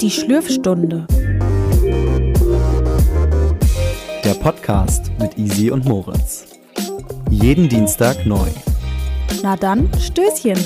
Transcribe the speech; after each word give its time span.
Die 0.00 0.10
Schlürfstunde. 0.10 1.06
Der 4.24 4.34
Podcast 4.40 5.10
mit 5.18 5.36
Easy 5.36 5.70
und 5.70 5.84
Moritz. 5.84 6.46
Jeden 7.30 7.68
Dienstag 7.68 8.24
neu. 8.24 8.48
Na 9.42 9.56
dann, 9.56 9.90
Stößchen. 10.00 10.58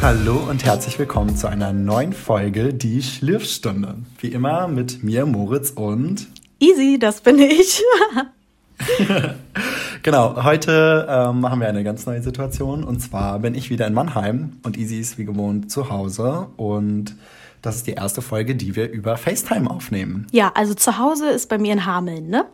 Hallo 0.00 0.36
und 0.48 0.64
herzlich 0.64 0.96
willkommen 1.00 1.34
zu 1.34 1.48
einer 1.48 1.72
neuen 1.72 2.12
Folge 2.12 2.72
Die 2.72 3.02
Schlürfstunde. 3.02 3.96
Wie 4.20 4.28
immer 4.28 4.68
mit 4.68 5.02
mir, 5.02 5.26
Moritz 5.26 5.70
und 5.70 6.28
Easy, 6.60 6.96
das 7.00 7.20
bin 7.22 7.40
ich. 7.40 7.82
genau, 10.02 10.42
heute 10.44 11.06
ähm, 11.08 11.48
haben 11.48 11.60
wir 11.60 11.68
eine 11.68 11.84
ganz 11.84 12.06
neue 12.06 12.22
Situation. 12.22 12.84
Und 12.84 13.00
zwar 13.00 13.38
bin 13.38 13.54
ich 13.54 13.70
wieder 13.70 13.86
in 13.86 13.94
Mannheim 13.94 14.58
und 14.62 14.76
Easy 14.76 14.98
ist 14.98 15.18
wie 15.18 15.24
gewohnt 15.24 15.70
zu 15.70 15.90
Hause. 15.90 16.48
Und 16.56 17.16
das 17.62 17.76
ist 17.76 17.86
die 17.86 17.92
erste 17.92 18.22
Folge, 18.22 18.54
die 18.54 18.76
wir 18.76 18.90
über 18.90 19.16
FaceTime 19.16 19.70
aufnehmen. 19.70 20.26
Ja, 20.32 20.52
also 20.54 20.74
zu 20.74 20.98
Hause 20.98 21.28
ist 21.30 21.48
bei 21.48 21.58
mir 21.58 21.72
in 21.72 21.86
Hameln, 21.86 22.28
ne? 22.28 22.44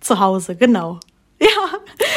Zu 0.00 0.20
Hause, 0.20 0.56
genau. 0.56 1.00
Ja. 1.42 1.46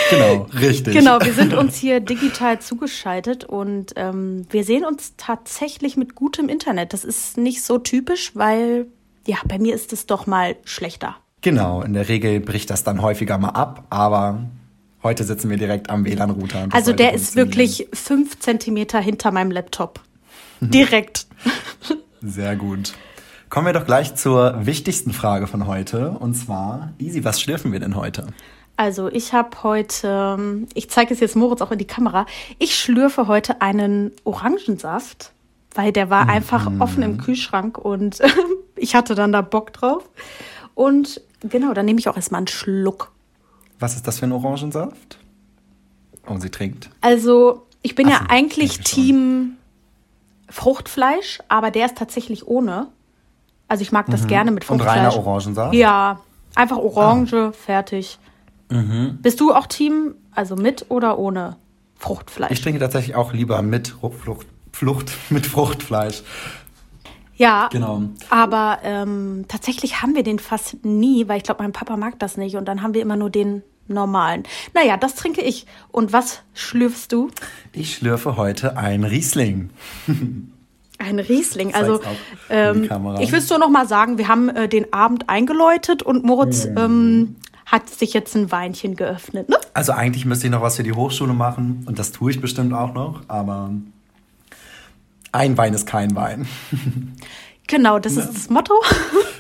Genau, 0.10 0.48
richtig. 0.60 0.94
Genau, 0.94 1.22
wir 1.22 1.34
sind 1.34 1.54
uns 1.54 1.78
hier 1.78 2.02
digital 2.02 2.60
zugeschaltet 2.60 3.46
und 3.46 3.94
ähm, 3.96 4.46
wir 4.50 4.66
sehen 4.66 4.84
uns 4.84 5.14
tatsächlich 5.16 5.96
mit 5.96 6.14
gutem 6.14 6.50
Internet. 6.50 6.92
Das 6.92 7.06
ist 7.06 7.38
nicht 7.38 7.64
so 7.64 7.78
typisch, 7.78 8.36
weil 8.36 8.88
ja, 9.26 9.38
bei 9.48 9.60
mir 9.60 9.74
ist 9.74 9.94
es 9.94 10.08
doch 10.08 10.28
mal 10.28 10.58
schlechter. 10.66 11.16
Genau, 11.42 11.82
in 11.82 11.94
der 11.94 12.10
Regel 12.10 12.42
bricht 12.42 12.70
das 12.70 12.84
dann 12.84 13.02
häufiger 13.02 13.38
mal 13.38 13.50
ab, 13.50 13.86
aber 13.90 14.44
heute 15.04 15.24
sitzen 15.24 15.50
wir 15.50 15.58
direkt 15.58 15.90
am 15.90 16.06
WLAN-Router. 16.06 16.68
Also 16.72 16.94
der 16.94 17.14
ist 17.14 17.36
wirklich 17.36 17.88
fünf 17.94 18.40
Zentimeter 18.40 19.00
hinter 19.00 19.32
meinem 19.32 19.52
Laptop. 19.52 20.00
Direkt. 20.62 21.28
Sehr 22.22 22.56
gut. 22.56 22.94
Kommen 23.50 23.68
wir 23.68 23.74
doch 23.74 23.86
gleich 23.86 24.16
zur 24.16 24.66
wichtigsten 24.66 25.14
Frage 25.14 25.46
von 25.48 25.68
heute. 25.68 26.12
Und 26.12 26.34
zwar, 26.36 26.94
Easy, 27.00 27.24
was 27.24 27.40
schlürfen 27.42 27.72
wir 27.72 27.80
denn 27.80 27.96
heute? 27.96 28.28
Also 28.78 29.08
ich 29.10 29.34
habe 29.34 29.62
heute, 29.62 30.66
ich 30.74 30.90
zeige 30.90 31.14
es 31.14 31.20
jetzt 31.20 31.36
Moritz 31.36 31.62
auch 31.62 31.72
in 31.72 31.78
die 31.78 31.86
Kamera, 31.86 32.26
ich 32.58 32.76
schlürfe 32.76 33.28
heute 33.28 33.62
einen 33.62 34.12
Orangensaft, 34.24 35.32
weil 35.76 35.92
der 35.92 36.10
war 36.10 36.28
einfach 36.28 36.68
Mhm. 36.70 36.82
offen 36.82 37.04
im 37.04 37.18
Kühlschrank 37.20 37.78
und 37.78 38.20
ich 38.76 38.96
hatte 38.96 39.14
dann 39.14 39.32
da 39.32 39.42
Bock 39.42 39.74
drauf. 39.74 40.10
Und 40.74 41.22
genau, 41.42 41.74
dann 41.74 41.86
nehme 41.86 42.00
ich 42.00 42.10
auch 42.10 42.16
erstmal 42.16 42.40
einen 42.40 42.48
Schluck. 42.48 43.12
Was 43.84 43.96
ist 43.96 44.08
das 44.08 44.20
für 44.20 44.26
ein 44.26 44.32
Orangensaft? 44.32 45.20
Oh, 46.26 46.38
sie 46.38 46.50
trinkt. 46.50 46.90
Also 47.02 47.68
ich 47.82 47.96
bin 47.96 48.08
Ach 48.08 48.22
ja 48.22 48.26
eigentlich. 48.30 48.80
Team 48.80 49.58
Fruchtfleisch, 50.50 51.40
aber 51.50 51.70
der 51.70 51.88
ist 51.88 51.98
tatsächlich 51.98 52.48
ohne. 52.48 52.88
Also 53.68 53.82
ich 53.82 53.92
mag 53.92 54.06
das 54.08 54.28
gerne 54.28 54.52
mit 54.52 54.64
Mhm. 54.64 54.74
Und 54.76 54.80
Fruchtfleisch. 54.82 54.98
reiner 55.14 55.18
Orangensaft? 55.18 55.74
Ja, 55.74 56.20
einfach 56.56 56.78
Orange, 56.78 57.52
fertig. 57.54 58.20
Mhm. 58.70 59.18
Bist 59.22 59.40
du 59.42 59.54
auch 59.54 59.68
Team, 59.68 60.16
also 60.32 60.56
mit 60.56 60.86
oder 60.90 61.20
ohne 61.20 61.58
Fruchtfleisch? 61.98 62.52
Ich 62.52 62.62
trinke 62.62 62.80
tatsächlich 62.80 63.16
auch 63.16 63.34
lieber 63.34 63.62
mit 63.62 63.90
Frucht, 63.90 64.46
Flucht, 64.72 65.12
mit 65.30 65.46
Fruchtfleisch. 65.46 66.24
ja, 67.36 67.68
Genau. 67.72 68.04
aber 68.30 68.80
ähm, 68.84 69.46
tatsächlich 69.48 70.02
haben 70.02 70.16
wir 70.16 70.24
den 70.24 70.40
fast 70.40 70.86
nie, 70.86 71.28
weil 71.28 71.38
ich 71.38 71.44
glaube, 71.44 71.64
mein 71.64 71.74
Papa 71.74 71.98
mag 71.98 72.20
das 72.20 72.38
nicht 72.38 72.56
und 72.56 72.66
dann 72.66 72.82
haben 72.84 72.94
wir 72.94 73.02
immer 73.02 73.16
nur 73.18 73.30
den 73.30 73.64
normalen. 73.88 74.44
Naja, 74.74 74.98
das 74.98 75.16
trinke 75.16 75.42
ich. 75.42 75.66
Und 75.92 76.14
was 76.14 76.42
schlürfst 76.54 77.12
du? 77.12 77.30
Ich 77.72 77.96
schlürfe 77.96 78.38
heute 78.38 78.78
ein 78.78 79.04
Riesling. 79.04 79.70
Ein 81.00 81.20
Riesling. 81.20 81.74
Also 81.74 82.00
ähm, 82.50 82.84
ich 83.20 83.32
will 83.32 83.40
es 83.40 83.50
nur 83.50 83.60
noch 83.60 83.70
mal 83.70 83.88
sagen, 83.88 84.18
wir 84.18 84.28
haben 84.28 84.50
äh, 84.50 84.70
den 84.70 84.94
Abend 84.94 85.30
eingeläutet 85.30 86.04
und 86.04 86.24
Moritz 86.24 86.66
Mhm. 86.66 86.78
ähm, 86.78 87.36
hat 87.66 87.90
sich 87.90 88.14
jetzt 88.14 88.36
ein 88.36 88.52
Weinchen 88.52 88.96
geöffnet. 88.96 89.50
Ne? 89.50 89.58
Also 89.74 89.94
eigentlich 89.94 90.26
müsste 90.26 90.48
ich 90.48 90.52
noch 90.52 90.62
was 90.62 90.76
für 90.76 90.84
die 90.84 90.94
Hochschule 90.94 91.34
machen 91.34 91.84
und 91.88 91.98
das 91.98 92.12
tue 92.12 92.32
ich 92.32 92.40
bestimmt 92.42 92.74
auch 92.74 92.94
noch, 92.94 93.22
aber 93.28 93.72
ein 95.32 95.58
Wein 95.58 95.74
ist 95.74 95.88
kein 95.88 96.16
Wein. 96.16 96.48
Genau, 97.68 97.98
das 97.98 98.18
ist 98.18 98.34
das 98.34 98.50
Motto. 98.50 98.74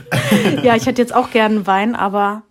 ja, 0.63 0.75
ich 0.75 0.85
hätte 0.85 1.01
jetzt 1.01 1.13
auch 1.13 1.29
gerne 1.31 1.55
einen 1.57 1.67
Wein, 1.67 1.95
aber 1.95 2.41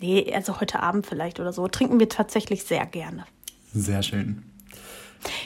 nee, 0.00 0.32
also 0.34 0.60
heute 0.60 0.82
Abend 0.82 1.06
vielleicht 1.06 1.40
oder 1.40 1.52
so. 1.52 1.66
Trinken 1.68 2.00
wir 2.00 2.08
tatsächlich 2.08 2.64
sehr 2.64 2.86
gerne. 2.86 3.24
Sehr 3.72 4.02
schön. 4.02 4.42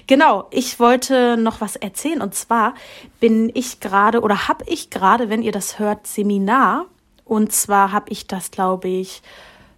Genau, 0.07 0.47
ich 0.51 0.79
wollte 0.79 1.37
noch 1.37 1.61
was 1.61 1.77
erzählen. 1.77 2.21
Und 2.21 2.35
zwar 2.35 2.75
bin 3.19 3.51
ich 3.55 3.81
gerade 3.81 4.21
oder 4.21 4.49
habe 4.49 4.65
ich 4.67 4.91
gerade, 4.91 5.29
wenn 5.29 5.43
ihr 5.43 5.53
das 5.53 5.79
hört, 5.79 6.07
Seminar. 6.07 6.87
Und 7.25 7.53
zwar 7.53 7.93
habe 7.93 8.11
ich 8.11 8.27
das, 8.27 8.51
glaube 8.51 8.89
ich, 8.89 9.23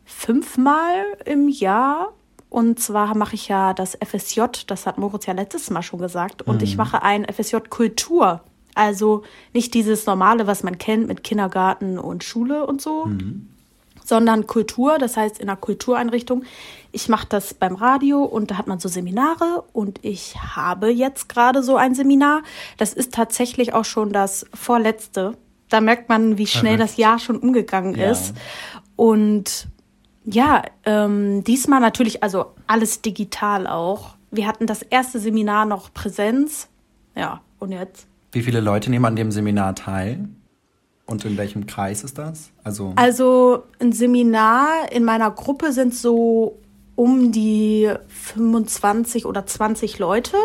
fünfmal 0.05 1.05
im 1.25 1.49
Jahr. 1.49 2.13
Und 2.49 2.81
zwar 2.81 3.17
mache 3.17 3.35
ich 3.35 3.49
ja 3.49 3.73
das 3.73 3.97
FSJ, 4.05 4.43
das 4.67 4.87
hat 4.87 4.99
Moritz 4.99 5.27
ja 5.27 5.33
letztes 5.33 5.71
Mal 5.71 5.83
schon 5.83 6.01
gesagt. 6.01 6.43
Und 6.43 6.63
ich 6.63 6.77
mache 6.77 7.03
ein 7.03 7.25
FSJ 7.25 7.57
Kultur. 7.71 8.43
Also 8.75 9.23
nicht 9.53 9.75
dieses 9.75 10.07
normale, 10.07 10.47
was 10.47 10.63
man 10.63 10.79
kennt 10.79 11.07
mit 11.09 11.25
Kindergarten 11.25 11.99
und 11.99 12.25
Schule 12.25 12.67
und 12.67 12.81
so, 12.81 13.07
sondern 14.13 14.47
Kultur, 14.47 14.99
das 14.99 15.17
heißt 15.17 15.39
in 15.39 15.49
einer 15.49 15.57
Kultureinrichtung. 15.57 16.45
Ich 16.93 17.09
mache 17.09 17.27
das 17.31 17.55
beim 17.55 17.75
Radio 17.77 18.23
und 18.23 18.51
da 18.51 18.59
hat 18.59 18.67
man 18.67 18.79
so 18.79 18.87
Seminare 18.87 19.65
und 19.73 20.01
ich 20.03 20.37
habe 20.37 20.91
jetzt 20.91 21.31
gerade 21.31 21.63
so 21.63 21.77
ein 21.77 21.95
Seminar. 21.95 22.43
Das 22.77 22.93
ist 22.93 23.15
tatsächlich 23.15 23.73
auch 23.73 23.87
schon 23.87 24.13
das 24.13 24.45
vorletzte. 24.53 25.33
Da 25.71 25.81
merkt 25.81 26.11
man, 26.11 26.37
wie 26.37 26.47
schnell 26.47 26.77
Verrückt. 26.77 26.91
das 26.91 26.97
Jahr 26.99 27.19
schon 27.21 27.39
umgegangen 27.39 27.95
Ja. 27.95 28.11
ist. 28.11 28.35
Und 28.97 29.69
ja, 30.27 30.63
ähm, 30.85 31.43
diesmal 31.45 31.81
natürlich, 31.81 32.23
also 32.23 32.53
alles 32.67 33.01
digital 33.01 33.67
auch. 33.67 34.17
Wir 34.31 34.47
hatten 34.47 34.67
das 34.67 34.83
erste 34.83 35.21
Seminar 35.21 35.65
noch 35.65 35.91
Präsenz. 35.95 36.69
Ja, 37.17 37.41
und 37.61 37.73
jetzt? 37.73 38.07
Wie 38.33 38.43
viele 38.43 38.61
Leute 38.61 38.91
nehmen 38.91 39.07
an 39.07 39.17
dem 39.17 39.33
Seminar 39.33 39.75
teil? 39.75 40.29
Und 41.07 41.25
in 41.25 41.37
welchem 41.37 41.67
Kreis 41.67 42.05
ist 42.05 42.17
das? 42.19 42.51
Also, 42.65 42.93
Also 42.97 43.65
ein 43.81 43.93
Seminar 43.93 44.91
in 44.93 45.05
meiner 45.05 45.31
Gruppe 45.31 45.73
sind 45.73 45.95
so 45.95 46.59
um 46.95 47.33
die 47.33 47.91
25 48.09 49.27
oder 49.27 49.45
20 49.47 49.99
Leute. 49.99 50.37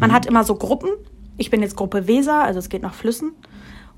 Man 0.00 0.12
hat 0.12 0.26
immer 0.26 0.42
so 0.44 0.54
Gruppen. 0.56 0.90
Ich 1.36 1.50
bin 1.50 1.62
jetzt 1.62 1.76
Gruppe 1.76 2.06
Weser, 2.08 2.42
also 2.42 2.58
es 2.58 2.68
geht 2.68 2.82
nach 2.82 2.94
Flüssen. 2.94 3.32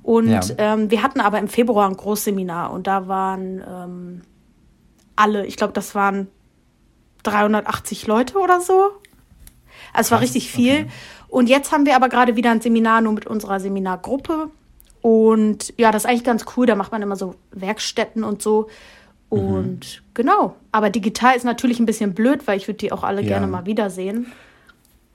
Und 0.02 0.28
Ja. 0.28 0.40
ähm, 0.58 0.90
wir 0.90 1.02
hatten 1.02 1.20
aber 1.20 1.38
im 1.38 1.48
Februar 1.48 1.88
ein 1.88 1.96
Großseminar 1.96 2.72
und 2.72 2.86
da 2.86 3.08
waren 3.08 3.62
ähm, 3.66 4.22
alle, 5.16 5.46
ich 5.46 5.56
glaube, 5.56 5.72
das 5.72 5.94
waren 5.94 6.28
380 7.22 8.06
Leute 8.06 8.38
oder 8.38 8.60
so. 8.60 8.90
Also 9.92 10.08
es 10.08 10.10
war 10.10 10.20
richtig 10.20 10.50
viel. 10.50 10.72
okay. 10.72 10.86
Und 11.28 11.48
jetzt 11.48 11.72
haben 11.72 11.84
wir 11.86 11.96
aber 11.96 12.08
gerade 12.08 12.36
wieder 12.36 12.50
ein 12.50 12.60
Seminar 12.60 13.00
nur 13.00 13.12
mit 13.12 13.26
unserer 13.26 13.60
Seminargruppe. 13.60 14.50
Und 15.00 15.72
ja, 15.78 15.90
das 15.92 16.04
ist 16.04 16.10
eigentlich 16.10 16.24
ganz 16.24 16.44
cool. 16.56 16.66
Da 16.66 16.74
macht 16.74 16.92
man 16.92 17.02
immer 17.02 17.16
so 17.16 17.34
Werkstätten 17.52 18.24
und 18.24 18.42
so. 18.42 18.68
Und 19.28 20.02
genau. 20.14 20.56
Aber 20.72 20.90
digital 20.90 21.36
ist 21.36 21.44
natürlich 21.44 21.78
ein 21.80 21.86
bisschen 21.86 22.14
blöd, 22.14 22.46
weil 22.46 22.56
ich 22.56 22.66
würde 22.66 22.78
die 22.78 22.92
auch 22.92 23.04
alle 23.04 23.20
Ja. 23.22 23.28
gerne 23.28 23.46
mal 23.46 23.66
wiedersehen. 23.66 24.26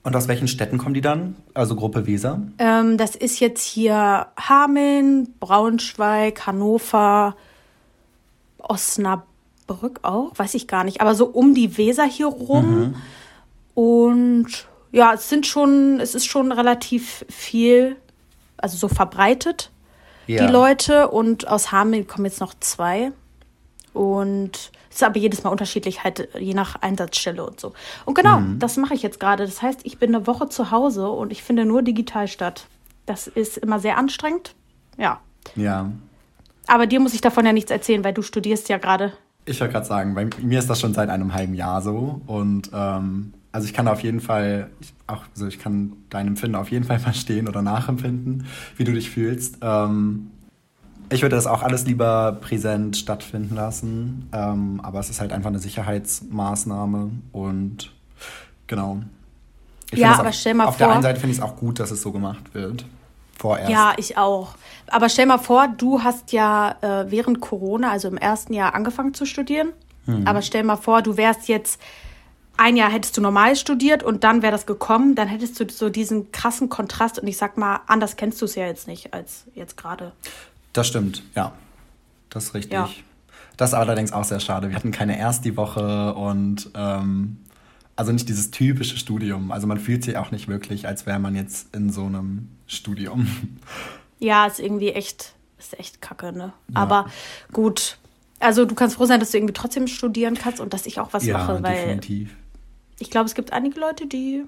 und 0.05 0.15
aus 0.17 0.27
welchen 0.27 0.47
Städten 0.49 0.77
kommen 0.77 0.93
die 0.93 1.01
dann? 1.01 1.35
Also 1.53 1.75
Gruppe 1.77 2.05
Weser? 2.05 2.41
Ähm, 2.59 2.97
das 2.97 3.15
ist 3.15 3.39
jetzt 3.39 3.63
hier 3.63 4.27
Hameln, 4.37 5.33
Braunschweig, 5.39 6.45
Hannover, 6.45 7.35
Osnabrück 8.59 9.99
auch, 10.03 10.31
weiß 10.37 10.53
ich 10.55 10.67
gar 10.67 10.83
nicht. 10.83 11.01
Aber 11.01 11.15
so 11.15 11.25
um 11.25 11.53
die 11.53 11.77
Weser 11.77 12.03
hier 12.05 12.27
rum. 12.27 12.95
Und 13.73 14.47
ja, 14.91 15.13
es 15.13 15.29
sind 15.29 15.45
schon, 15.47 15.99
es 15.99 16.15
ist 16.15 16.25
schon 16.25 16.51
relativ 16.51 17.25
viel, 17.29 17.95
also 18.57 18.77
so 18.77 18.87
verbreitet, 18.87 19.71
Ja. 20.27 20.45
die 20.45 20.51
Leute. 20.51 21.09
Und 21.09 21.47
aus 21.47 21.71
Hameln 21.71 22.07
kommen 22.07 22.25
jetzt 22.25 22.39
noch 22.39 22.53
zwei. 22.59 23.11
Und 23.93 24.71
es 24.89 24.97
ist 24.97 25.03
aber 25.03 25.17
jedes 25.17 25.43
Mal 25.43 25.49
unterschiedlich, 25.49 26.03
halt 26.03 26.29
je 26.39 26.53
nach 26.53 26.81
Einsatzstelle 26.81 27.43
und 27.45 27.59
so. 27.59 27.73
Und 28.05 28.15
genau, 28.15 28.41
das 28.59 28.77
mache 28.77 28.93
ich 28.93 29.01
jetzt 29.01 29.19
gerade. 29.19 29.45
Das 29.45 29.61
heißt, 29.61 29.81
ich 29.83 29.97
bin 29.97 30.13
eine 30.13 30.27
Woche 30.27 30.49
zu 30.49 30.71
Hause 30.71 31.09
und 31.09 31.31
ich 31.31 31.43
finde 31.43 31.65
nur 31.65 31.81
digital 31.81 32.27
statt. 32.27 32.67
Das 33.05 33.27
ist 33.27 33.57
immer 33.57 33.79
sehr 33.79 33.97
anstrengend. 33.97 34.55
Ja. 34.97 35.19
Ja. 35.55 35.91
Aber 36.67 36.87
dir 36.87 36.99
muss 36.99 37.13
ich 37.13 37.21
davon 37.21 37.45
ja 37.45 37.53
nichts 37.53 37.71
erzählen, 37.71 38.03
weil 38.03 38.13
du 38.13 38.21
studierst 38.21 38.69
ja 38.69 38.77
gerade. 38.77 39.13
Ich 39.45 39.59
wollte 39.59 39.73
gerade 39.73 39.85
sagen, 39.85 40.15
bei 40.15 40.29
mir 40.41 40.59
ist 40.59 40.69
das 40.69 40.79
schon 40.79 40.93
seit 40.93 41.09
einem 41.09 41.33
halben 41.33 41.53
Jahr 41.53 41.81
so. 41.81 42.21
Und 42.27 42.71
ähm, 42.73 43.33
also 43.53 43.65
ich 43.65 43.73
kann 43.73 43.87
auf 43.87 44.01
jeden 44.01 44.19
Fall, 44.19 44.69
ich, 44.81 44.93
auch, 45.07 45.23
also 45.33 45.47
ich 45.47 45.59
kann 45.59 45.93
dein 46.09 46.27
Empfinden 46.27 46.55
auf 46.55 46.69
jeden 46.71 46.83
Fall 46.83 46.99
verstehen 47.09 47.47
oder 47.47 47.61
nachempfinden, 47.61 48.45
wie 48.75 48.83
du 48.83 48.91
dich 48.91 49.09
fühlst. 49.09 49.59
Ähm, 49.61 50.31
Ich 51.09 51.21
würde 51.21 51.35
das 51.35 51.47
auch 51.47 51.61
alles 51.63 51.85
lieber 51.85 52.33
präsent 52.41 52.97
stattfinden 52.97 53.55
lassen. 53.55 54.27
Ähm, 54.33 54.81
aber 54.83 54.99
es 54.99 55.09
ist 55.09 55.21
halt 55.21 55.31
einfach 55.31 55.49
eine 55.49 55.59
Sicherheitsmaßnahme 55.59 57.11
und 57.31 57.91
genau. 58.67 58.99
Ich 59.91 59.99
Ja, 59.99 60.15
aber 60.19 60.29
auch, 60.29 60.33
stell 60.33 60.53
mal 60.55 60.65
Auf 60.65 60.77
der 60.77 60.87
vor- 60.87 60.93
einen 60.95 61.03
Seite 61.03 61.19
finde 61.19 61.33
ich 61.33 61.37
es 61.37 61.43
auch 61.43 61.55
gut, 61.55 61.79
dass 61.79 61.91
es 61.91 62.01
so 62.01 62.11
gemacht 62.11 62.53
wird. 62.53 62.85
Vorerst. 63.37 63.69
Ja, 63.69 63.93
ich 63.97 64.17
auch. 64.17 64.55
Aber 64.87 65.09
stell 65.09 65.25
mal 65.25 65.37
vor, 65.37 65.67
du 65.67 66.01
hast 66.03 66.31
ja 66.31 66.75
äh, 66.81 67.11
während 67.11 67.41
Corona, 67.41 67.91
also 67.91 68.07
im 68.07 68.17
ersten 68.17 68.53
Jahr, 68.53 68.73
angefangen 68.73 69.13
zu 69.13 69.25
studieren. 69.25 69.69
Hm. 70.05 70.25
Aber 70.27 70.41
stell 70.41 70.63
mal 70.63 70.75
vor, 70.77 71.01
du 71.01 71.17
wärst 71.17 71.47
jetzt 71.47 71.79
ein 72.57 72.77
Jahr 72.77 72.91
hättest 72.91 73.17
du 73.17 73.21
normal 73.21 73.55
studiert 73.55 74.03
und 74.03 74.23
dann 74.23 74.41
wäre 74.41 74.51
das 74.51 74.65
gekommen, 74.65 75.15
dann 75.15 75.27
hättest 75.27 75.59
du 75.59 75.69
so 75.69 75.89
diesen 75.89 76.31
krassen 76.31 76.69
Kontrast 76.69 77.19
und 77.19 77.27
ich 77.27 77.37
sag 77.37 77.57
mal, 77.57 77.81
anders 77.87 78.15
kennst 78.15 78.41
du 78.41 78.45
es 78.45 78.55
ja 78.55 78.65
jetzt 78.65 78.87
nicht 78.87 79.13
als 79.13 79.45
jetzt 79.55 79.77
gerade. 79.77 80.13
Das 80.71 80.87
stimmt, 80.87 81.23
ja. 81.35 81.53
Das 82.29 82.45
ist 82.45 82.53
richtig. 82.53 82.73
Ja. 82.73 82.89
Das 83.57 83.71
ist 83.71 83.73
allerdings 83.75 84.11
auch 84.11 84.23
sehr 84.23 84.39
schade. 84.39 84.69
Wir 84.69 84.75
hatten 84.75 84.91
keine 84.91 85.17
erst 85.17 85.45
die 85.45 85.55
Woche 85.55 86.13
und 86.15 86.71
ähm, 86.75 87.37
also 87.95 88.11
nicht 88.11 88.27
dieses 88.27 88.49
typische 88.49 88.97
Studium. 88.97 89.51
Also 89.51 89.67
man 89.67 89.79
fühlt 89.79 90.03
sich 90.03 90.17
auch 90.17 90.31
nicht 90.31 90.47
wirklich, 90.47 90.87
als 90.87 91.05
wäre 91.05 91.19
man 91.19 91.35
jetzt 91.35 91.75
in 91.75 91.91
so 91.91 92.05
einem 92.05 92.49
Studium. 92.67 93.27
Ja, 94.19 94.45
ist 94.45 94.61
irgendwie 94.61 94.91
echt, 94.93 95.33
ist 95.59 95.77
echt 95.77 96.01
kacke, 96.01 96.31
ne? 96.31 96.53
Aber 96.73 97.07
gut. 97.51 97.97
Also 98.39 98.63
du 98.63 98.73
kannst 98.73 98.95
froh 98.95 99.05
sein, 99.05 99.19
dass 99.19 99.31
du 99.31 99.37
irgendwie 99.37 99.53
trotzdem 99.53 99.85
studieren 99.87 100.35
kannst 100.35 100.61
und 100.61 100.73
dass 100.73 100.85
ich 100.85 101.01
auch 101.01 101.11
was 101.11 101.25
ja, 101.25 101.37
mache, 101.37 101.61
weil 101.61 101.75
definitiv. 101.75 102.33
Ich 102.99 103.09
glaube, 103.09 103.25
es 103.25 103.35
gibt 103.35 103.53
einige 103.53 103.79
Leute, 103.79 104.07
die, 104.07 104.45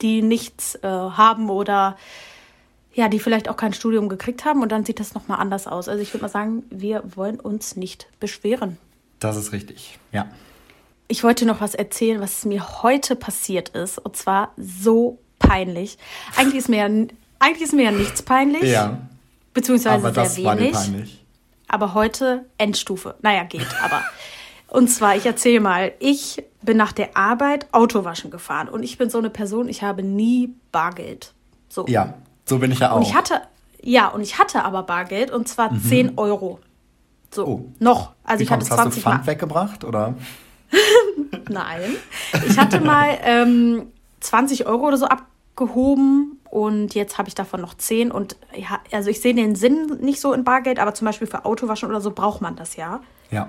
die 0.00 0.22
nichts 0.22 0.76
äh, 0.76 0.88
haben 0.88 1.50
oder 1.50 1.96
ja, 2.94 3.08
die 3.08 3.18
vielleicht 3.18 3.48
auch 3.48 3.56
kein 3.56 3.72
Studium 3.72 4.08
gekriegt 4.08 4.44
haben 4.44 4.62
und 4.62 4.70
dann 4.70 4.84
sieht 4.84 5.00
das 5.00 5.14
nochmal 5.14 5.40
anders 5.40 5.66
aus. 5.66 5.88
Also 5.88 6.02
ich 6.02 6.12
würde 6.12 6.22
mal 6.22 6.28
sagen, 6.28 6.64
wir 6.70 7.02
wollen 7.16 7.40
uns 7.40 7.76
nicht 7.76 8.06
beschweren. 8.20 8.76
Das 9.18 9.36
ist 9.36 9.52
richtig, 9.52 9.98
ja. 10.12 10.26
Ich 11.08 11.24
wollte 11.24 11.46
noch 11.46 11.60
was 11.60 11.74
erzählen, 11.74 12.20
was 12.20 12.44
mir 12.44 12.82
heute 12.82 13.16
passiert 13.16 13.70
ist. 13.70 13.98
Und 13.98 14.16
zwar 14.16 14.52
so 14.56 15.18
peinlich. 15.38 15.98
Eigentlich 16.36 16.56
ist 16.56 16.68
mir 16.68 16.88
ja, 16.88 17.06
eigentlich 17.38 17.62
ist 17.62 17.72
mir 17.72 17.84
ja 17.84 17.90
nichts 17.90 18.22
peinlich. 18.22 18.62
Ja, 18.64 18.98
Beziehungsweise 19.54 20.06
aber 20.06 20.24
sehr 20.26 20.58
wenig. 20.58 20.72
peinlich. 20.72 21.24
Aber 21.68 21.94
heute 21.94 22.46
Endstufe. 22.58 23.14
Naja, 23.22 23.44
geht, 23.44 23.66
aber. 23.82 24.02
Und 24.72 24.88
zwar, 24.88 25.16
ich 25.16 25.26
erzähle 25.26 25.60
mal, 25.60 25.92
ich 25.98 26.42
bin 26.62 26.78
nach 26.78 26.92
der 26.92 27.14
Arbeit 27.14 27.66
Autowaschen 27.72 28.30
gefahren 28.30 28.68
und 28.70 28.82
ich 28.82 28.96
bin 28.96 29.10
so 29.10 29.18
eine 29.18 29.28
Person, 29.28 29.68
ich 29.68 29.82
habe 29.82 30.02
nie 30.02 30.54
Bargeld. 30.72 31.34
So. 31.68 31.84
Ja, 31.88 32.14
so 32.46 32.58
bin 32.58 32.70
ich 32.72 32.78
ja 32.78 32.92
auch. 32.92 32.96
Und 32.96 33.02
ich 33.02 33.14
hatte, 33.14 33.42
ja, 33.82 34.08
und 34.08 34.22
ich 34.22 34.38
hatte 34.38 34.64
aber 34.64 34.82
Bargeld 34.84 35.30
und 35.30 35.46
zwar 35.46 35.70
10 35.78 36.16
Euro. 36.16 36.58
So, 37.30 37.46
Mhm. 37.46 37.52
Oh. 37.52 37.64
noch. 37.80 38.12
Also 38.24 38.40
Wie 38.40 38.44
ich 38.44 38.50
hatte 38.50 38.60
kommt's, 38.66 38.70
hast 38.70 38.78
du 38.78 38.82
20 38.84 39.02
Pfand 39.02 39.16
Mark. 39.16 39.26
weggebracht, 39.26 39.84
oder? 39.84 40.14
Nein. 41.50 41.96
Ich 42.48 42.58
hatte 42.58 42.80
mal 42.80 43.18
ähm, 43.24 43.88
20 44.20 44.66
Euro 44.66 44.86
oder 44.88 44.96
so 44.96 45.06
abgehoben 45.06 46.40
und 46.50 46.94
jetzt 46.94 47.18
habe 47.18 47.28
ich 47.28 47.34
davon 47.34 47.60
noch 47.60 47.74
10. 47.74 48.10
Und 48.10 48.36
ja, 48.56 48.80
also 48.90 49.10
ich 49.10 49.20
sehe 49.20 49.34
den 49.34 49.54
Sinn 49.54 49.98
nicht 50.00 50.20
so 50.20 50.32
in 50.32 50.44
Bargeld, 50.44 50.78
aber 50.78 50.94
zum 50.94 51.04
Beispiel 51.06 51.26
für 51.26 51.44
Autowaschen 51.44 51.88
oder 51.90 52.00
so 52.00 52.10
braucht 52.10 52.40
man 52.40 52.56
das 52.56 52.76
ja. 52.76 53.00
Ja. 53.30 53.48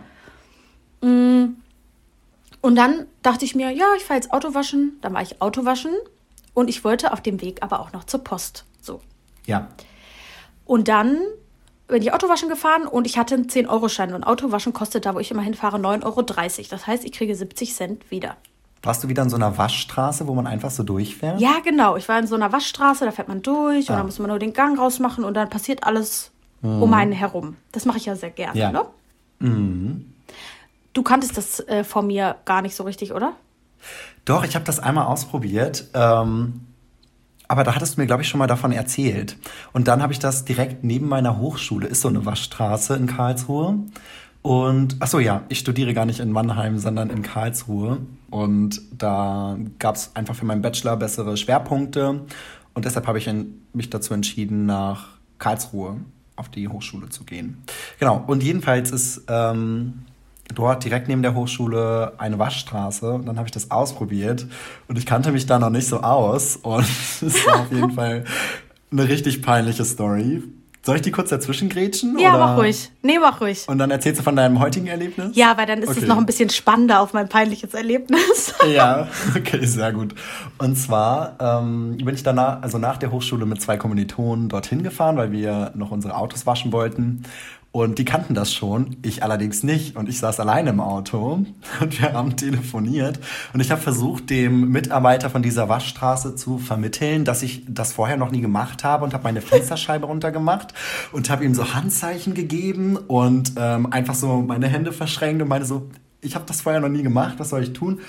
Und 1.03 2.75
dann 2.75 3.05
dachte 3.23 3.44
ich 3.45 3.55
mir, 3.55 3.71
ja, 3.71 3.85
ich 3.97 4.03
fahre 4.03 4.19
jetzt 4.19 4.31
Autowaschen. 4.31 4.97
Dann 5.01 5.13
war 5.13 5.21
ich 5.21 5.41
Autowaschen 5.41 5.91
und 6.53 6.69
ich 6.69 6.83
wollte 6.83 7.11
auf 7.11 7.21
dem 7.21 7.41
Weg 7.41 7.61
aber 7.61 7.79
auch 7.81 7.91
noch 7.91 8.05
zur 8.05 8.23
Post. 8.23 8.65
So. 8.81 9.01
Ja. 9.45 9.67
Und 10.65 10.88
dann 10.88 11.17
bin 11.88 12.01
ich 12.01 12.13
Autowaschen 12.13 12.47
gefahren 12.47 12.88
und 12.88 13.05
ich 13.05 13.17
hatte 13.17 13.35
einen 13.35 13.47
10-Euro-Schein. 13.47 14.13
Und 14.13 14.23
Autowaschen 14.23 14.71
kostet 14.71 15.05
da, 15.05 15.13
wo 15.13 15.19
ich 15.19 15.29
immer 15.31 15.41
hinfahre, 15.41 15.77
9,30 15.77 16.03
Euro. 16.05 16.21
Das 16.69 16.88
heißt, 16.88 17.03
ich 17.03 17.11
kriege 17.11 17.35
70 17.35 17.75
Cent 17.75 18.09
wieder. 18.09 18.38
Warst 18.81 19.03
du 19.03 19.07
wieder 19.09 19.23
in 19.23 19.29
so 19.29 19.35
einer 19.35 19.57
Waschstraße, 19.57 20.27
wo 20.27 20.33
man 20.33 20.47
einfach 20.47 20.71
so 20.71 20.83
durchfährt? 20.83 21.39
Ja, 21.41 21.59
genau. 21.63 21.95
Ich 21.97 22.07
war 22.09 22.17
in 22.19 22.27
so 22.27 22.35
einer 22.35 22.51
Waschstraße, 22.51 23.03
da 23.05 23.11
fährt 23.11 23.27
man 23.27 23.41
durch 23.41 23.89
und 23.89 23.95
Ah. 23.95 23.97
dann 23.97 24.05
muss 24.05 24.19
man 24.19 24.29
nur 24.29 24.39
den 24.39 24.53
Gang 24.53 24.77
rausmachen 24.79 25.23
und 25.25 25.33
dann 25.33 25.50
passiert 25.50 25.83
alles 25.83 26.31
um 26.61 26.94
einen 26.94 27.11
herum. 27.11 27.57
Das 27.73 27.83
mache 27.83 27.97
ich 27.97 28.05
ja 28.05 28.15
sehr 28.15 28.29
gerne, 28.29 28.57
Ja. 28.57 28.71
ne? 28.71 28.85
Du 30.94 31.04
kanntest 31.04 31.38
das 31.38 31.60
äh, 31.68 31.84
von 31.84 32.07
mir 32.07 32.38
gar 32.45 32.62
nicht 32.62 32.75
so 32.75 32.84
richtig, 32.84 33.13
oder? 33.13 33.34
Doch, 34.25 34.44
ich 34.45 34.56
habe 34.56 34.66
das 34.66 34.80
einmal 34.80 35.06
ausprobiert. 35.07 35.90
Ähm, 35.94 36.62
aber 37.48 37.63
da 37.63 37.75
hattest 37.75 37.98
du 37.98 38.01
mir, 38.01 38.07
glaube 38.07 38.24
ich, 38.24 38.30
schon 38.30 38.40
mal 38.40 38.48
davon 38.48 38.72
erzählt. 38.72 39.38
Und 39.74 39.88
dann 39.88 40.01
habe 40.01 40.13
ich 40.13 40.19
das 40.19 40.45
direkt 40.45 40.84
neben 40.84 41.07
meiner 41.07 41.38
Hochschule, 41.38 41.88
ist 41.88 42.01
so 42.01 42.07
eine 42.07 42.25
Waschstraße 42.25 42.95
in 42.95 43.07
Karlsruhe. 43.07 43.80
Und, 44.42 44.98
ach 45.00 45.07
so, 45.07 45.19
ja, 45.19 45.44
ich 45.50 45.60
studiere 45.60 45.94
gar 45.94 46.06
nicht 46.06 46.19
in 46.19 46.31
Mannheim, 46.31 46.78
sondern 46.78 47.10
in 47.10 47.22
Karlsruhe. 47.22 48.00
Und 48.30 48.81
da 48.92 49.57
gab 49.80 49.96
es 49.96 50.16
einfach 50.16 50.36
für 50.36 50.46
meinen 50.46 50.62
Bachelor 50.62 50.98
bessere 50.98 51.38
Schwerpunkte. 51.38 52.22
Und 52.74 52.86
deshalb 52.86 53.07
habe 53.07 53.18
ich 53.18 53.30
mich 53.74 53.89
dazu 53.89 54.13
entschieden, 54.13 54.66
nach 54.66 55.10
Karlsruhe 55.38 55.98
auf 56.36 56.50
die 56.50 56.68
Hochschule 56.68 57.10
zu 57.10 57.24
gehen. 57.24 57.63
Genau, 58.00 58.24
und 58.25 58.42
jedenfalls 58.42 58.92
ist 58.92 59.24
ähm, 59.28 60.06
dort 60.54 60.84
direkt 60.84 61.07
neben 61.07 61.22
der 61.22 61.36
Hochschule 61.36 62.13
eine 62.18 62.40
Waschstraße. 62.40 63.13
Und 63.13 63.25
dann 63.25 63.38
habe 63.38 63.48
ich 63.48 63.51
das 63.51 63.72
ausprobiert 63.72 64.45
und 64.88 64.98
ich 64.98 65.06
kannte 65.06 65.31
mich 65.31 65.45
da 65.45 65.60
noch 65.60 65.69
nicht 65.69 65.88
so 65.88 66.01
aus. 66.01 66.57
Und 66.57 66.81
es 67.22 67.45
war 67.48 67.62
auf 67.62 67.72
jeden 67.72 67.92
Fall 67.95 68.25
eine 68.92 69.07
richtig 69.07 69.42
peinliche 69.42 69.86
Story. 69.86 70.44
Soll 70.86 70.98
ich 70.98 71.01
die 71.01 71.12
kurz 71.12 71.30
dazwischen 71.30 71.69
grätschen? 71.69 72.19
Ja, 72.19 72.31
oder? 72.36 72.40
mach 72.40 72.57
ruhig. 72.57 72.92
Nee, 73.01 73.18
mach 73.18 73.40
ruhig. 73.40 73.63
Und 73.69 73.78
dann 73.78 73.90
erzählst 73.90 74.19
du 74.19 74.24
von 74.25 74.36
deinem 74.36 74.60
heutigen 74.60 74.88
Erlebnis? 74.88 75.34
Ja, 75.34 75.56
weil 75.57 75.66
dann 75.66 75.81
ist 75.81 75.92
es 75.92 75.98
Okay. 76.00 76.07
noch 76.07 76.18
ein 76.18 76.25
bisschen 76.25 76.50
spannender 76.50 77.00
auf 77.00 77.13
mein 77.13 77.30
peinliches 77.30 77.74
Erlebnis. 77.74 78.54
Ja, 78.74 79.07
okay, 79.36 79.66
sehr 79.66 79.92
gut. 79.92 80.13
Und 80.57 80.75
zwar 80.78 81.36
ähm, 81.39 81.98
bin 81.98 82.16
ich 82.16 82.24
danach, 82.24 82.62
also 82.62 82.78
nach 82.78 82.98
der 82.98 83.12
Hochschule 83.12 83.46
mit 83.46 83.62
zwei 83.62 83.75
Kommilitonen 83.78 84.48
dorthin 84.50 84.84
gefahren, 84.84 85.16
weil 85.18 85.31
wir 85.34 85.72
noch 85.75 85.92
unsere 85.92 86.16
Autos 86.16 86.46
waschen 86.46 86.72
wollten. 86.72 87.24
Und 87.74 87.98
die 87.98 88.06
kannten 88.06 88.36
das 88.36 88.54
schon, 88.54 88.98
ich 89.02 89.24
allerdings 89.24 89.64
nicht. 89.64 89.96
Und 89.96 90.08
ich 90.08 90.20
saß 90.20 90.40
alleine 90.40 90.70
im 90.70 90.80
Auto 90.80 91.44
und 91.81 92.00
wir 92.00 92.14
haben 92.14 92.38
telefoniert. 92.38 93.20
Und 93.52 93.62
ich 93.62 93.72
habe 93.72 93.81
versucht, 93.81 94.30
dem 94.30 94.70
Mitarbeiter 94.70 95.31
von 95.31 95.42
dieser 95.42 95.70
Waschstraße 95.70 96.36
zu 96.36 96.60
vermitteln, 96.60 97.25
dass 97.25 97.42
ich 97.42 97.64
das 97.68 97.92
vorher 97.92 98.16
noch 98.16 98.30
nie 98.30 98.42
gemacht 98.42 98.84
habe 98.84 99.04
und 99.04 99.16
habe 99.16 99.24
meine 99.24 99.42
Fensterscheibe 99.42 100.06
runtergemacht 100.14 100.75
und 101.14 101.31
habe 101.31 101.46
ihm 101.46 101.56
so 101.56 101.74
Handzeichen 101.74 102.36
gegeben 102.36 102.96
und 102.96 103.54
ähm, 103.58 103.92
einfach 103.92 104.14
so 104.14 104.44
meine 104.44 104.68
Hände 104.68 104.92
verschränkt 104.92 105.42
und 105.42 105.48
meine 105.48 105.66
so, 105.66 105.90
ich 106.22 106.36
habe 106.36 106.46
das 106.46 106.62
vorher 106.62 106.80
noch 106.80 106.90
nie 106.90 107.02
gemacht, 107.02 107.40
was 107.40 107.50
soll 107.50 107.64
ich 107.64 107.74
tun? 107.74 108.02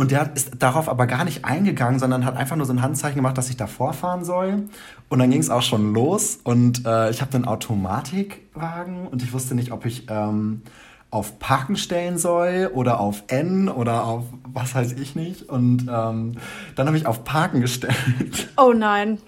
Und 0.00 0.12
der 0.12 0.34
ist 0.34 0.52
darauf 0.60 0.88
aber 0.88 1.06
gar 1.06 1.26
nicht 1.26 1.44
eingegangen, 1.44 1.98
sondern 1.98 2.24
hat 2.24 2.34
einfach 2.34 2.56
nur 2.56 2.64
so 2.64 2.72
ein 2.72 2.80
Handzeichen 2.80 3.16
gemacht, 3.16 3.36
dass 3.36 3.50
ich 3.50 3.58
da 3.58 3.66
vorfahren 3.66 4.24
soll. 4.24 4.62
Und 5.10 5.18
dann 5.18 5.30
ging 5.30 5.40
es 5.40 5.50
auch 5.50 5.60
schon 5.60 5.92
los. 5.92 6.38
Und 6.42 6.86
äh, 6.86 7.10
ich 7.10 7.20
habe 7.20 7.34
einen 7.34 7.44
Automatikwagen 7.44 9.06
und 9.06 9.22
ich 9.22 9.34
wusste 9.34 9.54
nicht, 9.54 9.72
ob 9.72 9.84
ich 9.84 10.06
ähm, 10.08 10.62
auf 11.10 11.38
Parken 11.38 11.76
stellen 11.76 12.16
soll 12.16 12.70
oder 12.72 12.98
auf 12.98 13.24
N 13.26 13.68
oder 13.68 14.04
auf 14.04 14.24
was 14.50 14.74
weiß 14.74 14.92
ich 14.92 15.16
nicht. 15.16 15.50
Und 15.50 15.82
ähm, 15.82 16.32
dann 16.76 16.86
habe 16.86 16.96
ich 16.96 17.04
auf 17.04 17.22
Parken 17.24 17.60
gestellt. 17.60 18.48
Oh 18.56 18.72
nein. 18.72 19.18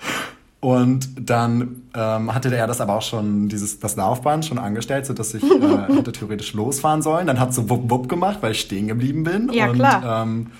Und 0.63 1.29
dann 1.29 1.83
ähm, 1.93 2.33
hatte 2.33 2.55
er 2.55 2.69
das 2.69 2.81
aber 2.81 2.95
auch 2.95 3.03
schon, 3.03 3.49
dieses, 3.49 3.81
das 3.81 3.97
Laufband 3.97 4.45
schon 4.45 4.59
angestellt, 4.59 5.07
sodass 5.07 5.35
ich 5.35 5.43
äh, 5.43 5.49
hätte 5.93 6.13
theoretisch 6.13 6.53
losfahren 6.53 7.03
sollen. 7.03 7.27
Dann 7.27 7.41
hat 7.41 7.53
so 7.53 7.69
wupp 7.69 7.91
wupp 7.91 8.09
gemacht, 8.09 8.39
weil 8.43 8.53
ich 8.53 8.61
stehen 8.61 8.87
geblieben 8.87 9.25
bin. 9.25 9.51
Ja, 9.53 9.71
und, 9.71 9.75
klar. 9.75 10.23
Ähm, 10.23 10.53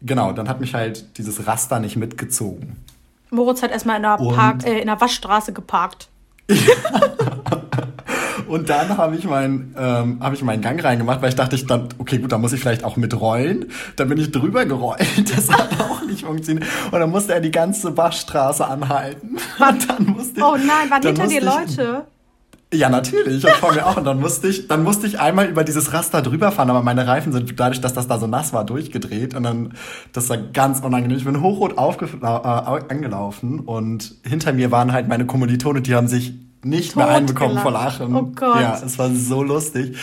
genau, 0.00 0.32
dann 0.32 0.48
hat 0.48 0.60
mich 0.60 0.74
halt 0.74 1.18
dieses 1.18 1.44
Raster 1.44 1.80
nicht 1.80 1.96
mitgezogen. 1.96 2.76
Moritz 3.30 3.64
hat 3.64 3.72
erstmal 3.72 3.96
in 3.96 4.02
Park, 4.32 4.64
äh, 4.64 4.78
in 4.78 4.86
der 4.86 5.00
Waschstraße 5.00 5.52
geparkt. 5.52 6.08
Und 8.46 8.68
dann 8.68 8.96
habe 8.96 9.16
ich, 9.16 9.24
mein, 9.24 9.74
ähm, 9.78 10.18
hab 10.20 10.32
ich 10.32 10.42
meinen 10.42 10.62
Gang 10.62 10.82
reingemacht, 10.82 11.22
weil 11.22 11.30
ich 11.30 11.36
dachte, 11.36 11.56
ich 11.56 11.66
dann, 11.66 11.88
okay, 11.98 12.18
gut, 12.18 12.32
dann 12.32 12.40
muss 12.40 12.52
ich 12.52 12.60
vielleicht 12.60 12.84
auch 12.84 12.96
mitrollen. 12.96 13.66
Dann 13.96 14.08
bin 14.08 14.18
ich 14.18 14.30
drüber 14.30 14.64
gerollt. 14.64 15.02
Das 15.36 15.50
hat 15.50 15.80
auch 15.80 16.04
nicht 16.04 16.24
funktioniert. 16.24 16.66
Und 16.90 17.00
dann 17.00 17.10
musste 17.10 17.32
er 17.34 17.40
die 17.40 17.50
ganze 17.50 17.96
Waschstraße 17.96 18.66
anhalten. 18.66 19.36
Und 19.58 19.88
dann 19.88 20.06
musste 20.06 20.40
ich, 20.40 20.44
Oh 20.44 20.56
nein, 20.56 20.90
waren 20.90 21.02
hinter 21.02 21.26
dir 21.26 21.42
Leute? 21.42 22.06
Ja, 22.72 22.88
natürlich. 22.88 23.44
Und 23.44 23.52
vor 23.54 23.72
mir 23.72 23.86
auch. 23.86 23.96
Und 23.96 24.04
dann 24.04 24.18
musste 24.18 24.48
ich, 24.48 24.66
dann 24.66 24.82
musste 24.82 25.06
ich 25.06 25.20
einmal 25.20 25.46
über 25.46 25.62
dieses 25.62 25.92
Raster 25.92 26.22
drüber 26.22 26.50
fahren, 26.52 26.70
aber 26.70 26.82
meine 26.82 27.06
Reifen 27.06 27.32
sind 27.32 27.58
dadurch, 27.60 27.80
dass 27.80 27.92
das 27.92 28.08
da 28.08 28.18
so 28.18 28.26
nass 28.26 28.52
war, 28.52 28.64
durchgedreht. 28.64 29.34
Und 29.34 29.42
dann, 29.42 29.74
das 30.12 30.28
war 30.30 30.38
ganz 30.38 30.80
unangenehm. 30.80 31.18
Ich 31.18 31.24
bin 31.24 31.42
hochrot 31.42 31.76
aufge 31.76 32.06
äh, 32.06 32.26
angelaufen 32.26 33.60
und 33.60 34.14
hinter 34.24 34.52
mir 34.52 34.70
waren 34.70 34.92
halt 34.92 35.06
meine 35.06 35.26
Kommilitone, 35.26 35.82
die 35.82 35.94
haben 35.94 36.08
sich 36.08 36.32
nicht 36.64 36.96
mehr 36.96 37.08
einbekommen 37.08 37.58
vor. 37.58 37.72
Lachen. 37.72 38.14
Oh 38.14 38.22
Gott. 38.34 38.60
Ja, 38.60 38.80
es 38.84 38.98
war 38.98 39.10
so 39.10 39.42
lustig. 39.42 39.96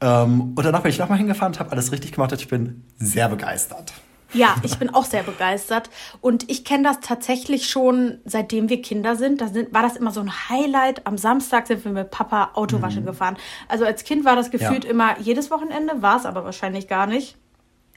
Ähm, 0.00 0.52
und 0.54 0.64
danach 0.64 0.82
bin 0.82 0.90
ich 0.90 0.98
nochmal 0.98 1.18
hingefahren 1.18 1.52
und 1.52 1.60
habe 1.60 1.72
alles 1.72 1.92
richtig 1.92 2.12
gemacht. 2.12 2.32
und 2.32 2.40
Ich 2.40 2.48
bin 2.48 2.84
sehr 2.98 3.28
begeistert. 3.28 3.92
Ja, 4.34 4.56
ich 4.62 4.78
bin 4.78 4.92
auch 4.94 5.04
sehr 5.04 5.22
begeistert. 5.22 5.88
Und 6.20 6.50
ich 6.50 6.64
kenne 6.64 6.84
das 6.84 7.00
tatsächlich 7.00 7.68
schon, 7.68 8.18
seitdem 8.24 8.68
wir 8.68 8.82
Kinder 8.82 9.16
sind. 9.16 9.40
Da 9.40 9.48
sind, 9.48 9.72
war 9.72 9.82
das 9.82 9.96
immer 9.96 10.10
so 10.10 10.20
ein 10.20 10.30
Highlight. 10.50 11.06
Am 11.06 11.16
Samstag 11.16 11.66
sind 11.66 11.84
wir 11.84 11.92
mit 11.92 12.10
Papa 12.10 12.50
Autowaschen 12.54 13.02
mhm. 13.02 13.06
gefahren. 13.06 13.36
Also 13.68 13.84
als 13.84 14.04
Kind 14.04 14.24
war 14.24 14.36
das 14.36 14.50
gefühlt 14.50 14.84
ja. 14.84 14.90
immer 14.90 15.18
jedes 15.18 15.50
Wochenende, 15.50 16.02
war 16.02 16.18
es 16.18 16.26
aber 16.26 16.44
wahrscheinlich 16.44 16.88
gar 16.88 17.06
nicht. 17.06 17.36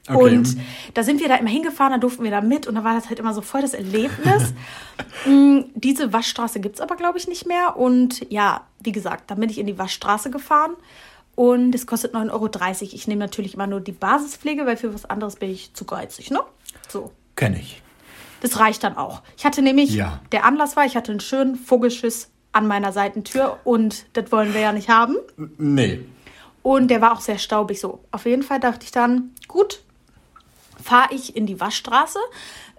Okay. 0.08 0.36
Und 0.36 0.56
da 0.94 1.04
sind 1.04 1.20
wir 1.20 1.28
da 1.28 1.36
immer 1.36 1.50
hingefahren, 1.50 1.92
da 1.92 1.98
durften 1.98 2.24
wir 2.24 2.32
da 2.32 2.40
mit 2.40 2.66
und 2.66 2.74
da 2.74 2.82
war 2.82 2.94
das 2.94 3.08
halt 3.08 3.20
immer 3.20 3.34
so 3.34 3.40
voll 3.40 3.62
das 3.62 3.74
Erlebnis. 3.74 4.54
Mm, 5.26 5.60
diese 5.74 6.12
Waschstraße 6.12 6.58
gibt 6.58 6.76
es 6.76 6.80
aber, 6.80 6.96
glaube 6.96 7.18
ich, 7.18 7.28
nicht 7.28 7.46
mehr. 7.46 7.76
Und 7.76 8.26
ja, 8.30 8.62
wie 8.80 8.92
gesagt, 8.92 9.30
da 9.30 9.34
bin 9.36 9.48
ich 9.48 9.58
in 9.58 9.66
die 9.66 9.78
Waschstraße 9.78 10.30
gefahren 10.30 10.72
und 11.34 11.74
es 11.74 11.86
kostet 11.86 12.14
9,30 12.14 12.32
Euro. 12.32 12.94
Ich 12.94 13.08
nehme 13.08 13.20
natürlich 13.20 13.54
immer 13.54 13.66
nur 13.66 13.80
die 13.80 13.92
Basispflege, 13.92 14.66
weil 14.66 14.76
für 14.76 14.92
was 14.94 15.04
anderes 15.04 15.36
bin 15.36 15.50
ich 15.50 15.74
zu 15.74 15.84
geizig, 15.84 16.30
ne? 16.30 16.40
So. 16.88 17.12
Kenn 17.36 17.54
ich. 17.54 17.82
Das 18.40 18.58
reicht 18.58 18.82
dann 18.84 18.96
auch. 18.96 19.22
Ich 19.36 19.44
hatte 19.44 19.62
nämlich, 19.62 19.94
ja. 19.94 20.20
der 20.32 20.44
Anlass 20.44 20.76
war, 20.76 20.84
ich 20.84 20.96
hatte 20.96 21.12
einen 21.12 21.20
schönen 21.20 21.56
Vogelschiss 21.56 22.30
an 22.52 22.66
meiner 22.66 22.92
Seitentür 22.92 23.58
und 23.64 24.06
das 24.12 24.30
wollen 24.32 24.54
wir 24.54 24.60
ja 24.60 24.72
nicht 24.72 24.88
haben. 24.88 25.16
Nee. 25.58 26.00
Und 26.62 26.88
der 26.88 27.00
war 27.00 27.12
auch 27.12 27.20
sehr 27.20 27.38
staubig 27.38 27.80
so. 27.80 28.00
Auf 28.10 28.26
jeden 28.26 28.42
Fall 28.42 28.60
dachte 28.60 28.84
ich 28.84 28.92
dann, 28.92 29.30
gut, 29.48 29.82
fahre 30.82 31.14
ich 31.14 31.36
in 31.36 31.46
die 31.46 31.60
Waschstraße. 31.60 32.18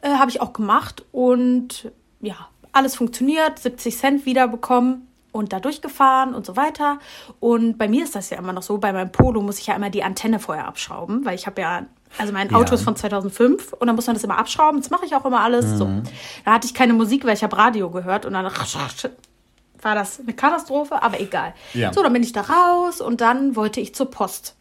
Äh, 0.01 0.09
Habe 0.09 0.31
ich 0.31 0.41
auch 0.41 0.53
gemacht 0.53 1.05
und 1.11 1.91
ja, 2.21 2.35
alles 2.71 2.95
funktioniert, 2.95 3.59
70 3.59 3.97
Cent 3.97 4.25
wiederbekommen 4.25 5.07
und 5.31 5.51
da 5.51 5.59
durchgefahren 5.59 6.33
und 6.33 6.45
so 6.45 6.55
weiter. 6.55 6.99
Und 7.39 7.77
bei 7.77 7.87
mir 7.87 8.03
ist 8.03 8.15
das 8.15 8.29
ja 8.29 8.37
immer 8.37 8.53
noch 8.53 8.63
so, 8.63 8.77
bei 8.77 8.93
meinem 8.93 9.11
Polo 9.11 9.41
muss 9.41 9.59
ich 9.59 9.67
ja 9.67 9.75
immer 9.75 9.89
die 9.89 10.03
Antenne 10.03 10.39
vorher 10.39 10.67
abschrauben, 10.67 11.25
weil 11.25 11.35
ich 11.35 11.47
habe 11.47 11.61
ja, 11.61 11.85
also 12.17 12.31
mein 12.31 12.53
Auto 12.53 12.69
ja. 12.69 12.73
ist 12.75 12.83
von 12.83 12.95
2005 12.95 13.73
und 13.73 13.87
dann 13.87 13.95
muss 13.95 14.07
man 14.07 14.15
das 14.15 14.23
immer 14.23 14.37
abschrauben. 14.37 14.79
Das 14.79 14.91
mache 14.91 15.05
ich 15.05 15.15
auch 15.15 15.25
immer 15.25 15.41
alles. 15.41 15.65
Mhm. 15.65 15.77
So. 15.77 15.89
Da 16.45 16.53
hatte 16.53 16.67
ich 16.67 16.73
keine 16.73 16.93
Musik, 16.93 17.25
weil 17.25 17.33
ich 17.33 17.43
habe 17.43 17.57
Radio 17.57 17.89
gehört 17.89 18.25
und 18.25 18.33
dann 18.33 18.45
war 18.45 19.95
das 19.95 20.19
eine 20.19 20.33
Katastrophe, 20.33 21.01
aber 21.01 21.19
egal. 21.19 21.53
Ja. 21.73 21.91
So, 21.91 22.01
dann 22.03 22.13
bin 22.13 22.23
ich 22.23 22.31
da 22.31 22.41
raus 22.41 23.01
und 23.01 23.19
dann 23.19 23.55
wollte 23.55 23.81
ich 23.81 23.93
zur 23.93 24.09
Post. 24.09 24.55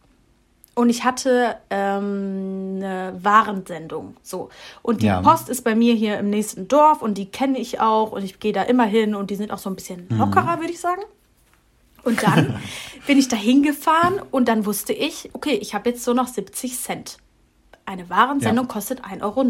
Und 0.74 0.88
ich 0.88 1.04
hatte 1.04 1.56
ähm, 1.68 2.76
eine 2.76 3.14
Warensendung. 3.20 4.16
So. 4.22 4.48
Und 4.80 5.02
die 5.02 5.06
ja. 5.06 5.20
Post 5.20 5.50
ist 5.50 5.62
bei 5.62 5.74
mir 5.74 5.94
hier 5.94 6.18
im 6.18 6.30
nächsten 6.30 6.66
Dorf 6.66 7.02
und 7.02 7.18
die 7.18 7.26
kenne 7.26 7.58
ich 7.58 7.80
auch 7.80 8.12
und 8.12 8.24
ich 8.24 8.40
gehe 8.40 8.52
da 8.52 8.62
immer 8.62 8.84
hin 8.84 9.14
und 9.14 9.30
die 9.30 9.36
sind 9.36 9.50
auch 9.50 9.58
so 9.58 9.68
ein 9.68 9.76
bisschen 9.76 10.06
mhm. 10.08 10.18
lockerer, 10.18 10.56
mhm. 10.56 10.60
würde 10.60 10.72
ich 10.72 10.80
sagen. 10.80 11.02
Und 12.04 12.22
dann 12.22 12.58
bin 13.06 13.18
ich 13.18 13.28
da 13.28 13.36
hingefahren 13.36 14.20
und 14.30 14.48
dann 14.48 14.64
wusste 14.64 14.94
ich, 14.94 15.30
okay, 15.34 15.54
ich 15.54 15.74
habe 15.74 15.90
jetzt 15.90 16.04
so 16.04 16.14
noch 16.14 16.26
70 16.26 16.78
Cent. 16.78 17.18
Eine 17.84 18.08
Warensendung 18.08 18.66
ja. 18.66 18.72
kostet 18.72 19.04
1,90 19.04 19.22
Euro. 19.22 19.44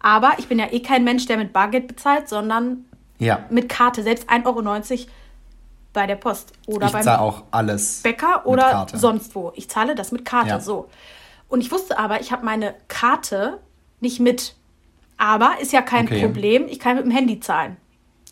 Aber 0.00 0.32
ich 0.38 0.48
bin 0.48 0.58
ja 0.58 0.72
eh 0.72 0.80
kein 0.80 1.04
Mensch, 1.04 1.26
der 1.26 1.36
mit 1.36 1.52
Bargeld 1.52 1.86
bezahlt, 1.86 2.28
sondern 2.28 2.84
ja. 3.18 3.44
mit 3.50 3.68
Karte. 3.68 4.02
Selbst 4.02 4.28
1,90 4.28 4.46
Euro 4.46 5.10
bei 5.92 6.06
der 6.06 6.16
Post 6.16 6.52
oder 6.66 6.86
ich 6.86 6.92
beim 6.92 7.08
auch 7.08 7.42
alles 7.50 8.00
Bäcker 8.02 8.46
oder 8.46 8.86
sonst 8.92 9.34
wo. 9.34 9.52
Ich 9.56 9.68
zahle 9.68 9.94
das 9.94 10.12
mit 10.12 10.24
Karte, 10.24 10.48
ja. 10.48 10.60
so. 10.60 10.88
Und 11.48 11.60
ich 11.60 11.72
wusste 11.72 11.98
aber, 11.98 12.20
ich 12.20 12.32
habe 12.32 12.44
meine 12.44 12.74
Karte 12.88 13.58
nicht 14.00 14.20
mit. 14.20 14.54
Aber 15.16 15.54
ist 15.60 15.72
ja 15.72 15.82
kein 15.82 16.06
okay. 16.06 16.22
Problem, 16.22 16.66
ich 16.68 16.78
kann 16.78 16.96
mit 16.96 17.04
dem 17.04 17.10
Handy 17.10 17.40
zahlen. 17.40 17.76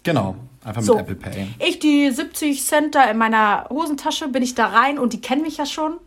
Genau, 0.05 0.37
einfach 0.65 0.83
so. 0.83 0.95
mit 0.95 1.03
Apple 1.03 1.17
Pay. 1.17 1.49
Ich 1.59 1.79
die 1.81 2.11
70 2.11 2.65
Cent 2.65 2.95
da 2.95 3.05
in 3.11 3.19
meiner 3.19 3.67
Hosentasche, 3.69 4.29
bin 4.29 4.43
ich 4.43 4.55
da 4.55 4.69
rein 4.69 4.99
und 4.99 5.13
die 5.13 5.21
kennen 5.21 5.43
mich 5.43 5.59
ja 5.59 5.67
schon. 5.67 5.99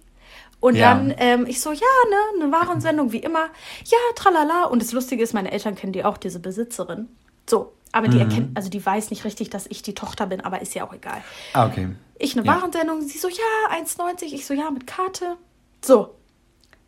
Und 0.59 0.75
ja. 0.75 0.93
dann, 0.93 1.13
ähm, 1.17 1.45
ich 1.47 1.59
so, 1.59 1.71
ja, 1.71 1.79
ne, 1.79 2.43
eine 2.43 2.51
Warensendung 2.51 3.11
wie 3.11 3.17
immer. 3.17 3.49
Ja, 3.85 3.97
tralala. 4.15 4.65
Und 4.65 4.81
das 4.81 4.91
Lustige 4.91 5.23
ist, 5.23 5.33
meine 5.33 5.51
Eltern 5.51 5.75
kennen 5.75 5.91
die 5.91 6.05
auch, 6.05 6.17
diese 6.17 6.39
Besitzerin. 6.39 7.09
So, 7.51 7.73
aber 7.91 8.07
die 8.07 8.15
mhm. 8.15 8.21
erkennt, 8.21 8.57
also 8.57 8.69
die 8.69 8.83
weiß 8.83 9.09
nicht 9.09 9.25
richtig, 9.25 9.49
dass 9.49 9.67
ich 9.67 9.81
die 9.81 9.93
Tochter 9.93 10.25
bin, 10.25 10.39
aber 10.39 10.61
ist 10.61 10.73
ja 10.73 10.87
auch 10.87 10.93
egal. 10.93 11.21
Ah, 11.51 11.65
okay. 11.65 11.89
Ich 12.17 12.37
eine 12.37 12.47
ja. 12.47 12.55
Warensendung, 12.55 13.01
sie 13.01 13.17
so, 13.17 13.27
ja, 13.27 13.77
1,90. 13.77 14.33
Ich 14.33 14.45
so, 14.45 14.53
ja, 14.53 14.71
mit 14.71 14.87
Karte. 14.87 15.35
So. 15.81 16.15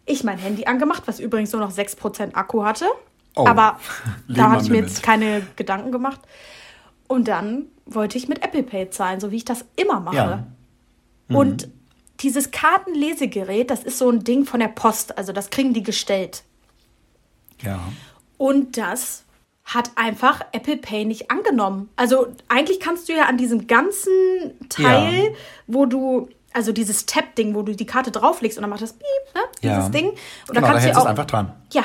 Ich 0.05 0.23
mein 0.23 0.37
Handy 0.37 0.65
angemacht, 0.65 1.03
was 1.05 1.19
übrigens 1.19 1.51
nur 1.51 1.59
noch 1.59 1.71
6% 1.71 2.33
Akku 2.33 2.63
hatte. 2.63 2.85
Oh. 3.35 3.45
Aber 3.45 3.77
da 4.29 4.51
habe 4.51 4.63
ich 4.63 4.69
mir 4.69 4.77
jetzt 4.77 5.03
keine 5.03 5.45
Gedanken 5.57 5.91
gemacht. 5.91 6.21
Und 7.07 7.27
dann 7.27 7.65
wollte 7.85 8.17
ich 8.17 8.29
mit 8.29 8.41
Apple 8.41 8.63
Pay 8.63 8.89
zahlen, 8.89 9.19
so 9.19 9.31
wie 9.31 9.37
ich 9.37 9.45
das 9.45 9.65
immer 9.75 9.99
mache. 9.99 10.15
Ja. 10.15 10.47
Mhm. 11.27 11.35
Und 11.35 11.67
dieses 12.21 12.51
Kartenlesegerät, 12.51 13.69
das 13.69 13.83
ist 13.83 13.97
so 13.97 14.09
ein 14.09 14.23
Ding 14.23 14.45
von 14.45 14.61
der 14.61 14.69
Post. 14.69 15.17
Also 15.17 15.33
das 15.33 15.49
kriegen 15.49 15.73
die 15.73 15.83
gestellt. 15.83 16.43
Ja. 17.61 17.81
Und 18.37 18.77
das 18.77 19.22
hat 19.63 19.91
einfach 19.95 20.41
Apple 20.51 20.77
Pay 20.77 21.05
nicht 21.05 21.31
angenommen. 21.31 21.89
Also 21.95 22.27
eigentlich 22.49 22.79
kannst 22.79 23.07
du 23.07 23.13
ja 23.13 23.25
an 23.25 23.37
diesem 23.37 23.67
ganzen 23.67 24.11
Teil, 24.69 25.23
ja. 25.23 25.29
wo 25.67 25.85
du 25.85 26.27
also 26.53 26.71
dieses 26.71 27.05
Tap-Ding, 27.05 27.55
wo 27.55 27.63
du 27.63 27.75
die 27.75 27.85
Karte 27.85 28.11
drauflegst 28.11 28.57
und 28.57 28.61
dann 28.61 28.69
macht 28.69 28.81
das 28.81 28.93
Piep, 28.93 29.33
ne? 29.33 29.41
Dieses 29.61 29.77
ja. 29.77 29.89
Ding. 29.89 30.09
Und 30.09 30.17
genau, 30.49 30.61
da 30.61 30.67
kannst 30.67 30.87
da 30.87 30.91
du 30.91 30.97
auch 30.99 31.05
einfach 31.05 31.25
dran. 31.25 31.53
Ja. 31.71 31.83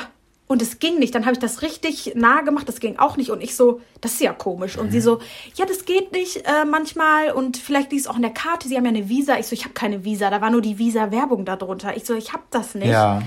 Und 0.51 0.63
es 0.63 0.79
ging 0.79 0.97
nicht. 0.97 1.13
Dann 1.13 1.25
habe 1.25 1.33
ich 1.33 1.39
das 1.39 1.61
richtig 1.61 2.13
nah 2.15 2.41
gemacht, 2.41 2.67
das 2.67 2.79
ging 2.79 2.97
auch 2.97 3.17
nicht. 3.17 3.29
Und 3.29 3.41
ich 3.41 3.55
so, 3.55 3.81
das 4.01 4.13
ist 4.13 4.21
ja 4.21 4.33
komisch. 4.33 4.79
Und 4.79 4.87
mhm. 4.87 4.91
sie 4.91 5.01
so, 5.01 5.19
ja, 5.53 5.65
das 5.65 5.85
geht 5.85 6.11
nicht 6.11 6.37
äh, 6.37 6.65
manchmal. 6.65 7.31
Und 7.31 7.57
vielleicht 7.57 7.91
liegt 7.91 8.01
es 8.01 8.07
auch 8.07 8.15
in 8.15 8.23
der 8.23 8.31
Karte. 8.31 8.67
Sie 8.67 8.75
haben 8.75 8.85
ja 8.85 8.89
eine 8.89 9.09
Visa. 9.09 9.37
Ich 9.37 9.45
so, 9.45 9.53
ich 9.53 9.63
habe 9.63 9.75
keine 9.75 10.05
Visa. 10.05 10.31
Da 10.31 10.41
war 10.41 10.49
nur 10.49 10.61
die 10.61 10.79
Visa-Werbung 10.79 11.45
da 11.45 11.55
drunter. 11.55 11.95
Ich 11.95 12.05
so, 12.05 12.15
ich 12.15 12.33
habe 12.33 12.43
das 12.49 12.73
nicht. 12.73 12.87
Ja. 12.87 13.21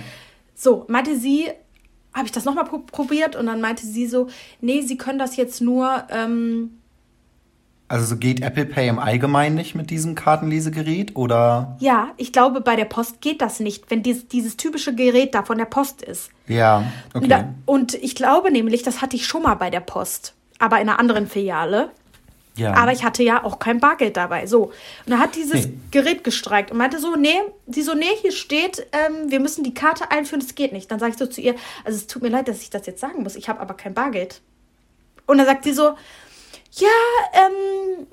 So, 0.56 0.84
meinte 0.88 1.16
sie, 1.16 1.48
habe 2.14 2.26
ich 2.26 2.32
das 2.32 2.44
nochmal 2.44 2.64
probiert 2.64 3.36
und 3.36 3.46
dann 3.46 3.60
meinte 3.60 3.86
sie 3.86 4.06
so, 4.06 4.28
nee, 4.60 4.82
sie 4.82 4.96
können 4.96 5.18
das 5.18 5.36
jetzt 5.36 5.60
nur. 5.60 6.04
Ähm, 6.10 6.78
also 7.88 8.06
so 8.06 8.16
geht 8.16 8.40
Apple 8.40 8.64
Pay 8.64 8.88
im 8.88 8.98
Allgemeinen 8.98 9.54
nicht 9.54 9.74
mit 9.74 9.90
diesem 9.90 10.14
Kartenlesegerät 10.14 11.14
oder? 11.14 11.76
Ja, 11.78 12.12
ich 12.16 12.32
glaube, 12.32 12.62
bei 12.62 12.74
der 12.74 12.86
Post 12.86 13.20
geht 13.20 13.42
das 13.42 13.60
nicht, 13.60 13.90
wenn 13.90 14.02
dieses, 14.02 14.28
dieses 14.28 14.56
typische 14.56 14.94
Gerät 14.94 15.34
da 15.34 15.42
von 15.42 15.58
der 15.58 15.66
Post 15.66 16.00
ist. 16.02 16.30
Ja, 16.48 16.84
okay. 17.12 17.24
Und, 17.24 17.30
da, 17.30 17.54
und 17.66 17.94
ich 17.94 18.14
glaube 18.14 18.50
nämlich, 18.50 18.82
das 18.82 19.02
hatte 19.02 19.16
ich 19.16 19.26
schon 19.26 19.42
mal 19.42 19.56
bei 19.56 19.68
der 19.68 19.80
Post, 19.80 20.34
aber 20.58 20.80
in 20.80 20.88
einer 20.88 20.98
anderen 20.98 21.26
Filiale. 21.26 21.90
Ja. 22.56 22.74
Aber 22.74 22.92
ich 22.92 23.02
hatte 23.02 23.22
ja 23.22 23.44
auch 23.44 23.58
kein 23.58 23.80
Bargeld 23.80 24.16
dabei. 24.16 24.46
So. 24.46 24.64
Und 24.64 24.72
da 25.06 25.18
hat 25.18 25.36
dieses 25.36 25.66
nee. 25.66 25.78
Gerät 25.90 26.22
gestreikt 26.22 26.70
und 26.70 26.76
meinte 26.76 26.98
so, 26.98 27.16
nee, 27.16 27.38
sie 27.66 27.82
so, 27.82 27.94
nee, 27.94 28.04
hier 28.20 28.32
steht, 28.32 28.86
ähm, 28.92 29.30
wir 29.30 29.40
müssen 29.40 29.64
die 29.64 29.74
Karte 29.74 30.10
einführen, 30.10 30.40
das 30.40 30.54
geht 30.54 30.72
nicht. 30.72 30.90
Dann 30.90 30.98
sage 30.98 31.12
ich 31.12 31.18
so 31.18 31.26
zu 31.26 31.40
ihr, 31.40 31.54
also 31.84 31.96
es 31.96 32.06
tut 32.06 32.22
mir 32.22 32.28
leid, 32.28 32.48
dass 32.48 32.60
ich 32.60 32.70
das 32.70 32.86
jetzt 32.86 33.00
sagen 33.00 33.22
muss, 33.22 33.36
ich 33.36 33.48
habe 33.48 33.60
aber 33.60 33.74
kein 33.74 33.94
Bargeld. 33.94 34.42
Und 35.26 35.38
dann 35.38 35.46
sagt 35.46 35.64
sie 35.64 35.72
so, 35.72 35.94
ja, 36.72 36.88
ähm, 37.32 38.06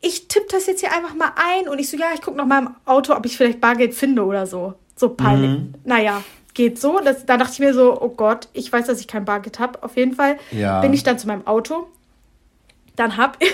ich 0.00 0.28
tippe 0.28 0.46
das 0.50 0.66
jetzt 0.66 0.80
hier 0.80 0.92
einfach 0.92 1.14
mal 1.14 1.32
ein 1.36 1.68
und 1.68 1.78
ich 1.78 1.90
so, 1.90 1.96
ja, 1.96 2.06
ich 2.14 2.22
gucke 2.22 2.36
noch 2.36 2.46
mal 2.46 2.62
im 2.62 2.70
Auto, 2.84 3.14
ob 3.14 3.26
ich 3.26 3.36
vielleicht 3.36 3.60
Bargeld 3.60 3.94
finde 3.94 4.24
oder 4.24 4.46
so. 4.46 4.74
So 4.94 5.10
peinlich. 5.10 5.50
Mhm. 5.50 5.74
Naja, 5.84 6.22
geht 6.54 6.80
so. 6.80 7.00
Das, 7.00 7.26
da 7.26 7.36
dachte 7.36 7.52
ich 7.52 7.58
mir 7.58 7.74
so, 7.74 8.00
oh 8.00 8.08
Gott, 8.08 8.48
ich 8.54 8.72
weiß, 8.72 8.86
dass 8.86 9.00
ich 9.00 9.08
kein 9.08 9.26
Bargeld 9.26 9.58
habe. 9.58 9.82
Auf 9.82 9.96
jeden 9.96 10.14
Fall 10.14 10.38
ja. 10.52 10.80
bin 10.80 10.94
ich 10.94 11.02
dann 11.02 11.18
zu 11.18 11.26
meinem 11.26 11.46
Auto 11.46 11.88
dann 12.96 13.16
hab 13.16 13.38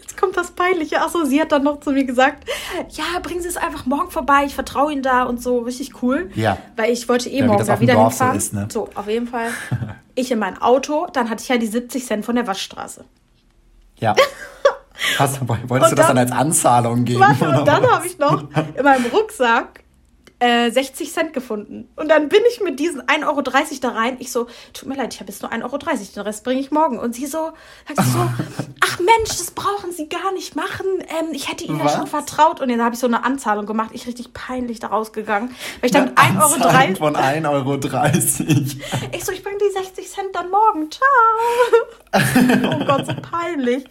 Jetzt 0.00 0.16
kommt 0.18 0.36
das 0.36 0.50
Peinliche. 0.50 1.00
Achso, 1.00 1.24
sie 1.24 1.40
hat 1.40 1.52
dann 1.52 1.64
noch 1.64 1.80
zu 1.80 1.92
mir 1.92 2.04
gesagt, 2.04 2.48
ja, 2.90 3.18
bringen 3.22 3.40
Sie 3.40 3.48
es 3.48 3.56
einfach 3.56 3.86
morgen 3.86 4.10
vorbei, 4.10 4.44
ich 4.46 4.54
vertraue 4.54 4.92
Ihnen 4.92 5.02
da 5.02 5.24
und 5.24 5.42
so, 5.42 5.60
richtig 5.60 6.02
cool. 6.02 6.30
Ja. 6.34 6.58
Weil 6.76 6.92
ich 6.92 7.08
wollte 7.08 7.28
eh 7.30 7.38
ja, 7.38 7.46
morgen 7.46 7.66
da 7.66 7.80
wieder 7.80 7.98
hinfahren. 7.98 8.32
So, 8.32 8.38
ist, 8.38 8.52
ne? 8.52 8.68
so, 8.70 8.88
auf 8.94 9.08
jeden 9.08 9.26
Fall. 9.26 9.48
Ich 10.16 10.30
in 10.30 10.38
mein 10.38 10.60
Auto, 10.60 11.06
dann 11.10 11.30
hatte 11.30 11.42
ich 11.42 11.48
ja 11.48 11.56
die 11.56 11.68
70 11.68 12.04
Cent 12.04 12.24
von 12.26 12.34
der 12.34 12.46
Waschstraße. 12.46 13.04
Ja. 14.00 14.14
Was, 15.18 15.40
wolltest 15.40 15.70
und 15.70 15.70
du 15.70 15.94
das 15.94 16.06
dann, 16.08 16.16
dann 16.16 16.18
als 16.18 16.32
Anzahlung 16.32 17.04
geben? 17.06 17.20
Warte, 17.20 17.48
und 17.48 17.66
dann 17.66 17.90
habe 17.90 18.06
ich 18.06 18.18
noch 18.18 18.42
in 18.42 18.84
meinem 18.84 19.06
Rucksack 19.06 19.79
äh, 20.40 20.70
60 20.70 21.12
Cent 21.12 21.32
gefunden. 21.32 21.88
Und 21.96 22.08
dann 22.08 22.28
bin 22.28 22.40
ich 22.50 22.60
mit 22.60 22.80
diesen 22.80 23.02
1,30 23.02 23.26
Euro 23.26 23.42
da 23.42 23.88
rein. 23.90 24.16
Ich 24.18 24.32
so, 24.32 24.46
tut 24.72 24.88
mir 24.88 24.96
leid, 24.96 25.12
ich 25.12 25.20
habe 25.20 25.30
jetzt 25.30 25.42
nur 25.42 25.52
1,30 25.52 25.62
Euro, 25.64 25.78
den 25.78 26.22
Rest 26.22 26.44
bringe 26.44 26.60
ich 26.60 26.70
morgen. 26.70 26.98
Und 26.98 27.14
sie 27.14 27.26
so, 27.26 27.52
sagt 27.86 28.08
so, 28.08 28.18
ach 28.80 28.98
Mensch, 28.98 29.28
das 29.28 29.50
brauchen 29.50 29.92
Sie 29.92 30.08
gar 30.08 30.32
nicht 30.32 30.56
machen. 30.56 30.86
Ähm, 31.00 31.32
ich 31.32 31.50
hätte 31.50 31.64
Ihnen 31.64 31.78
Was? 31.80 31.92
ja 31.92 31.98
schon 31.98 32.06
vertraut. 32.06 32.60
Und 32.60 32.70
dann 32.70 32.82
habe 32.82 32.94
ich 32.94 33.00
so 33.00 33.06
eine 33.06 33.22
Anzahlung 33.24 33.66
gemacht. 33.66 33.90
Ich 33.92 34.06
richtig 34.06 34.32
peinlich 34.32 34.80
da 34.80 34.88
rausgegangen. 34.88 35.50
Weil 35.80 35.86
ich 35.86 35.92
dann 35.92 36.06
mit 36.06 36.18
1,30 36.18 36.40
Euro. 36.40 36.96
von 36.96 37.16
1,30 37.16 37.50
Euro. 37.50 37.70
Ich 39.12 39.24
so, 39.24 39.32
ich 39.32 39.42
bringe 39.42 39.58
die 39.58 39.72
60 39.72 40.10
Cent 40.10 40.28
dann 40.34 40.50
morgen. 40.50 40.90
Ciao. 40.90 41.06
oh 42.80 42.84
Gott, 42.86 43.06
so 43.06 43.14
peinlich. 43.14 43.84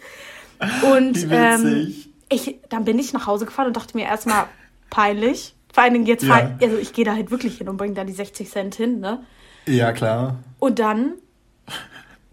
Und 0.82 1.26
ähm, 1.30 1.94
ich, 2.28 2.56
dann 2.68 2.84
bin 2.84 2.98
ich 2.98 3.12
nach 3.12 3.26
Hause 3.26 3.46
gefahren 3.46 3.68
und 3.68 3.76
dachte 3.76 3.96
mir 3.96 4.06
erstmal, 4.06 4.46
peinlich 4.90 5.54
vor 5.72 5.82
allen 5.82 5.94
Dingen 5.94 6.06
jetzt, 6.06 6.24
ja. 6.24 6.34
Halt, 6.34 6.62
also 6.62 6.76
ich 6.76 6.92
gehe 6.92 7.04
da 7.04 7.14
halt 7.14 7.30
wirklich 7.30 7.58
hin 7.58 7.68
und 7.68 7.76
bringe 7.76 7.94
da 7.94 8.04
die 8.04 8.12
60 8.12 8.50
Cent 8.50 8.74
hin, 8.74 9.00
ne? 9.00 9.24
Ja, 9.66 9.92
klar. 9.92 10.36
Und 10.58 10.78
dann 10.78 11.14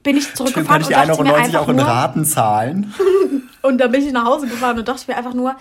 bin 0.03 0.17
ich 0.17 0.33
zurückgefahren 0.33 0.81
ich 0.81 0.87
die 0.87 0.95
1,90 0.95 1.53
Euro 1.53 1.57
auch 1.57 1.69
in 1.69 1.79
Raten 1.79 2.25
zahlen? 2.25 2.93
und 3.61 3.77
dann 3.77 3.91
bin 3.91 4.05
ich 4.05 4.11
nach 4.13 4.25
Hause 4.25 4.47
gefahren 4.47 4.79
und 4.79 4.87
dachte 4.87 5.11
mir 5.11 5.17
einfach 5.17 5.33
nur, 5.33 5.55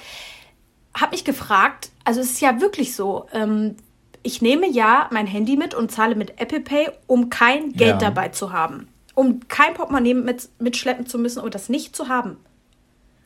hab 0.95 1.13
mich 1.13 1.25
gefragt, 1.25 1.91
also 2.05 2.21
es 2.21 2.33
ist 2.33 2.41
ja 2.41 2.61
wirklich 2.61 2.95
so, 2.95 3.27
ähm, 3.33 3.77
ich 4.23 4.43
nehme 4.43 4.69
ja 4.69 5.09
mein 5.13 5.27
Handy 5.27 5.57
mit 5.57 5.75
und 5.75 5.91
zahle 5.91 6.15
mit 6.15 6.41
Apple 6.41 6.61
Pay, 6.61 6.89
um 7.07 7.31
kein 7.31 7.73
Geld 7.73 8.03
Ja. 8.03 8.09
dabei 8.11 8.29
zu 8.29 8.53
haben. 8.53 8.89
Um 9.15 9.41
kein 9.49 9.75
Portemonnaie 9.75 10.15
mit, 10.15 10.49
mitschleppen 10.59 11.07
zu 11.07 11.19
müssen 11.19 11.41
und 11.41 11.55
das 11.55 11.69
nicht 11.69 11.95
zu 11.95 12.09
haben. 12.09 12.37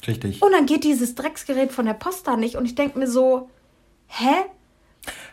Richtig. 0.07 0.43
Und 0.43 0.53
dann 0.53 0.67
geht 0.67 0.85
dieses 0.85 1.15
Drecksgerät 1.15 1.73
von 1.73 1.87
der 1.87 1.95
Post 1.95 2.27
da 2.27 2.37
nicht 2.37 2.57
und 2.57 2.65
ich 2.65 2.75
denke 2.75 2.99
mir 2.99 3.07
so, 3.07 3.51
hä? 4.11 4.35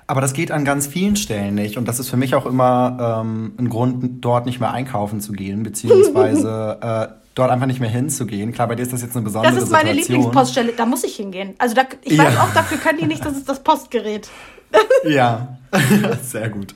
Aber 0.09 0.21
das 0.21 0.31
geht 0.33 0.51
an 0.51 0.63
ganz 0.63 0.87
vielen 0.87 1.17
Stellen 1.17 1.55
nicht. 1.55 1.77
Und 1.77 1.87
das 1.87 1.99
ist 1.99 2.09
für 2.09 2.15
mich 2.15 2.33
auch 2.33 2.45
immer 2.45 3.21
ähm, 3.21 3.53
ein 3.59 3.69
Grund, 3.69 4.23
dort 4.23 4.45
nicht 4.45 4.61
mehr 4.61 4.71
einkaufen 4.71 5.19
zu 5.19 5.33
gehen, 5.33 5.63
beziehungsweise 5.63 6.77
äh, 7.11 7.13
dort 7.35 7.51
einfach 7.51 7.67
nicht 7.67 7.81
mehr 7.81 7.89
hinzugehen. 7.89 8.53
Klar, 8.53 8.69
bei 8.69 8.75
dir 8.75 8.83
ist 8.83 8.93
das 8.93 9.01
jetzt 9.01 9.15
eine 9.17 9.25
besondere 9.25 9.53
Das 9.53 9.61
ist 9.61 9.69
meine 9.69 9.89
Situation. 9.89 10.15
Lieblingspoststelle, 10.15 10.71
da 10.77 10.85
muss 10.85 11.03
ich 11.03 11.17
hingehen. 11.17 11.55
Also 11.57 11.75
da, 11.75 11.81
ich 12.03 12.13
Ja. 12.13 12.23
weiß 12.25 12.37
auch, 12.37 12.53
dafür 12.53 12.77
können 12.77 12.99
die 12.99 13.05
nicht, 13.05 13.25
das 13.25 13.35
ist 13.35 13.49
das 13.49 13.61
Postgerät. 13.63 14.29
Ja, 15.07 15.57
sehr 16.23 16.49
gut. 16.49 16.75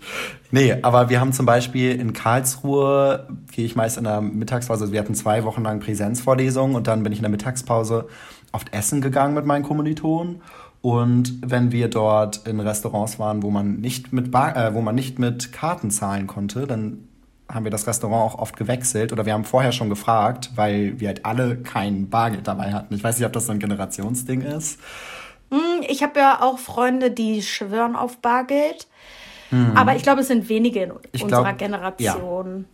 Nee, 0.52 0.78
aber 0.82 1.10
wir 1.10 1.20
haben 1.20 1.34
zum 1.34 1.46
Beispiel 1.46 1.92
in 2.00 2.14
Karlsruhe, 2.14 3.28
gehe 3.52 3.66
ich 3.66 3.76
meist 3.76 3.98
in 3.98 4.06
der 4.06 4.22
Mittagspause, 4.22 4.84
also 4.84 4.94
wir 4.94 5.00
hatten 5.02 5.16
zwei 5.16 5.44
Wochen 5.44 5.64
lang 5.64 5.82
Präsenzvorlesungen 5.82 6.76
und 6.78 6.88
dann 6.88 7.04
bin 7.04 7.12
ich 7.12 7.18
in 7.20 7.24
der 7.24 7.32
Mittagspause 7.32 8.08
oft 8.54 8.74
essen 8.74 9.02
gegangen 9.02 9.34
mit 9.34 9.46
meinen 9.46 9.64
Kommilitonen. 9.64 10.42
Und 10.82 11.40
wenn 11.46 11.72
wir 11.72 11.90
dort 11.90 12.48
in 12.48 12.60
Restaurants 12.60 13.20
waren, 13.20 13.44
wo 13.44 13.52
man 13.52 13.76
nicht 13.76 14.14
mit 14.14 14.32
Bar, 14.32 14.58
äh, 14.58 14.74
wo 14.74 14.82
man 14.82 14.96
nicht 14.96 15.20
mit 15.20 15.52
Karten 15.52 15.92
zahlen 15.92 16.28
konnte, 16.28 16.66
dann 16.66 17.08
haben 17.48 17.66
wir 17.66 17.72
das 17.72 17.86
Restaurant 17.86 18.34
auch 18.34 18.40
oft 18.40 18.58
gewechselt 18.58 19.12
oder 19.12 19.26
wir 19.26 19.34
haben 19.34 19.44
vorher 19.44 19.74
schon 19.74 19.90
gefragt, 19.90 20.52
weil 20.56 21.00
wir 21.00 21.10
halt 21.10 21.26
alle 21.26 21.58
kein 21.58 22.10
Bargeld 22.10 22.48
dabei 22.48 22.74
hatten. 22.74 22.96
Ich 22.96 23.04
weiß 23.04 23.18
nicht, 23.18 23.26
ob 23.26 23.34
das 23.34 23.46
so 23.46 23.52
ein 23.52 23.60
Generationsding 23.60 24.42
ist. 24.42 24.80
Hm, 25.52 25.84
Ich 25.88 26.02
habe 26.02 26.20
ja 26.20 26.42
auch 26.42 26.58
Freunde, 26.58 27.12
die 27.12 27.42
schwören 27.42 27.96
auf 27.96 28.18
Bargeld. 28.18 28.88
Aber 29.76 29.96
ich 29.98 30.04
glaube, 30.04 30.22
es 30.22 30.28
sind 30.28 30.48
wenige 30.48 30.84
in. 30.84 30.94
Ich 31.12 31.24
unserer 31.24 31.44
glaub, 31.44 31.58
Generation. 31.58 32.66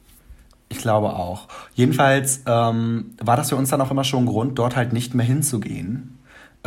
Ich 0.70 0.78
glaube 0.78 1.16
auch. 1.16 1.48
Jedenfalls 1.74 2.44
ähm, 2.46 3.16
war 3.20 3.36
das 3.36 3.50
für 3.50 3.56
uns 3.56 3.70
dann 3.70 3.82
auch 3.82 3.90
immer 3.90 4.04
schon 4.04 4.24
ein 4.24 4.26
Grund, 4.28 4.60
dort 4.60 4.76
halt 4.76 4.94
nicht 4.94 5.16
mehr 5.16 5.26
hinzugehen. 5.26 6.17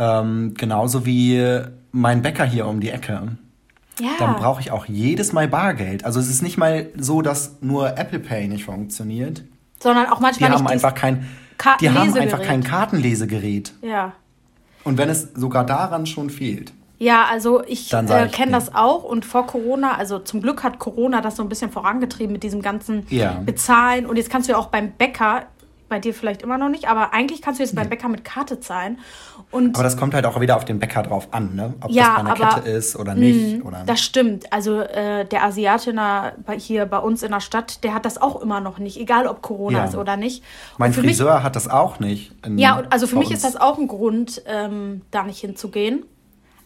Ähm, 0.01 0.55
genauso 0.57 1.05
wie 1.05 1.59
mein 1.91 2.23
Bäcker 2.23 2.43
hier 2.43 2.65
um 2.65 2.79
die 2.79 2.89
Ecke. 2.89 3.37
Ja. 3.99 4.09
Dann 4.17 4.35
brauche 4.35 4.59
ich 4.59 4.71
auch 4.71 4.85
jedes 4.87 5.31
Mal 5.31 5.47
Bargeld. 5.47 6.05
Also 6.05 6.19
es 6.19 6.27
ist 6.27 6.41
nicht 6.41 6.57
mal 6.57 6.87
so, 6.97 7.21
dass 7.21 7.57
nur 7.61 7.99
Apple 7.99 8.19
Pay 8.19 8.47
nicht 8.47 8.65
funktioniert. 8.65 9.43
Sondern 9.79 10.07
auch 10.07 10.17
Die 10.17 10.23
manchmal 10.23 10.49
haben 10.49 10.63
nicht 10.63 10.71
einfach 10.71 10.95
kein, 10.95 11.27
die 11.79 11.89
haben 11.91 12.13
einfach 12.15 12.41
kein 12.41 12.63
Kartenlesegerät. 12.63 13.73
Ja. 13.83 14.13
Und 14.83 14.97
wenn 14.97 15.09
es 15.09 15.33
sogar 15.35 15.67
daran 15.67 16.07
schon 16.07 16.31
fehlt. 16.31 16.73
Ja, 16.97 17.25
also 17.31 17.63
ich 17.65 17.91
äh, 17.93 18.27
kenne 18.31 18.51
das 18.51 18.75
auch 18.75 19.03
und 19.03 19.25
vor 19.25 19.47
Corona, 19.47 19.95
also 19.95 20.19
zum 20.19 20.41
Glück 20.41 20.63
hat 20.63 20.77
Corona 20.77 21.21
das 21.21 21.35
so 21.35 21.41
ein 21.43 21.49
bisschen 21.49 21.71
vorangetrieben 21.71 22.31
mit 22.31 22.43
diesem 22.43 22.61
ganzen 22.61 23.07
Ja. 23.09 23.41
Bezahlen 23.43 24.05
und 24.05 24.17
jetzt 24.17 24.29
kannst 24.29 24.47
du 24.47 24.53
ja 24.53 24.59
auch 24.59 24.67
beim 24.67 24.91
Bäcker, 24.91 25.47
bei 25.91 25.99
dir 25.99 26.13
vielleicht 26.13 26.41
immer 26.41 26.57
noch 26.57 26.69
nicht, 26.69 26.87
aber 26.87 27.13
eigentlich 27.13 27.41
kannst 27.41 27.59
du 27.59 27.63
jetzt 27.63 27.75
beim 27.75 27.89
Bäcker 27.89 28.07
mit 28.07 28.23
Karte 28.23 28.61
zahlen 28.61 28.97
und 29.51 29.75
Aber 29.75 29.83
das 29.83 29.97
kommt 29.97 30.13
halt 30.13 30.25
auch 30.25 30.39
wieder 30.39 30.55
auf 30.55 30.63
den 30.63 30.79
Bäcker 30.79 31.03
drauf 31.03 31.27
an, 31.31 31.53
ne? 31.53 31.73
Ob 31.81 31.91
Ja, 31.91 32.03
das 32.05 32.13
bei 32.13 32.19
einer 32.21 32.31
aber- 32.31 32.55
Kette 32.61 32.69
ist 32.69 32.95
oder 32.95 33.13
nicht. 33.13 33.57
Mhm, 33.59 33.67
Oder 33.67 33.83
Das 33.85 33.99
stimmt. 33.99 34.51
Also 34.53 34.79
äh, 34.79 35.25
der 35.25 35.43
Asiate 35.43 35.91
der, 35.93 36.31
hier 36.57 36.85
bei 36.85 36.97
uns 36.99 37.23
in 37.23 37.31
der 37.31 37.41
Stadt, 37.41 37.83
der 37.83 37.93
hat 37.93 38.05
das 38.05 38.21
auch 38.21 38.41
immer 38.41 38.61
noch 38.61 38.79
nicht, 38.79 38.97
egal 38.97 39.27
ob 39.27 39.41
Corona 39.41 39.79
Ja. 39.79 39.85
ist 39.85 39.95
oder 39.95 40.15
nicht. 40.15 40.43
mein 40.77 40.93
für 40.93 41.01
mich, 41.01 41.17
Friseur 41.17 41.43
hat 41.43 41.57
das 41.57 41.67
auch 41.67 41.99
nicht. 41.99 42.31
in- 42.45 42.57
ja, 42.57 42.81
also 42.89 43.05
für 43.05 43.17
mich 43.17 43.29
ist 43.31 43.43
uns. 43.43 43.53
das 43.53 43.61
auch 43.61 43.77
ein 43.77 43.87
Grund, 43.89 44.41
ähm, 44.47 45.01
da 45.11 45.23
nicht 45.23 45.39
hinzugehen. 45.41 46.05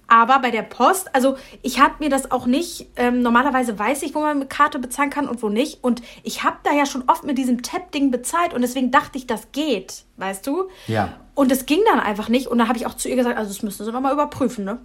Aber 0.08 0.40
bei 0.40 0.52
der 0.52 0.62
Post, 0.62 1.14
also 1.16 1.36
ich 1.62 1.80
habe 1.80 1.96
mir 2.00 2.10
das 2.10 2.32
auch 2.32 2.46
nicht, 2.46 2.88
ähm, 2.96 3.22
normalerweise 3.22 3.78
weiß 3.78 4.04
ich, 4.04 4.14
wo 4.14 4.20
man 4.20 4.40
mit 4.40 4.50
Karte 4.50 4.80
bezahlen 4.80 5.10
kann 5.10 5.28
und 5.28 5.42
wo 5.42 5.50
nicht. 5.50 5.84
Und 5.84 6.02
ich 6.24 6.44
habe 6.44 6.58
da 6.64 6.74
ja 6.74 6.86
schon 6.86 7.04
oft 7.08 7.24
mit 7.24 7.38
diesem 7.38 7.64
Tap-Ding 7.64 8.12
bezahlt 8.12 8.54
und 8.54 8.62
deswegen 8.62 8.92
dachte 8.92 9.18
ich, 9.18 9.26
das 9.26 9.52
geht, 9.52 10.06
weißt 10.18 10.46
du? 10.46 10.70
Ja. 10.88 11.14
Und 11.34 11.52
es 11.52 11.66
ging 11.66 11.80
dann 11.90 12.00
einfach 12.00 12.30
nicht. 12.30 12.48
Und 12.48 12.60
dann 12.60 12.68
habe 12.68 12.78
ich 12.78 12.86
auch 12.86 12.96
zu 12.96 13.10
ihr 13.10 13.16
gesagt, 13.16 13.38
also 13.38 13.52
das 13.52 13.64
müssen 13.64 13.84
Sie 13.84 13.92
nochmal 13.92 14.14
überprüfen, 14.14 14.64
ne? 14.64 14.80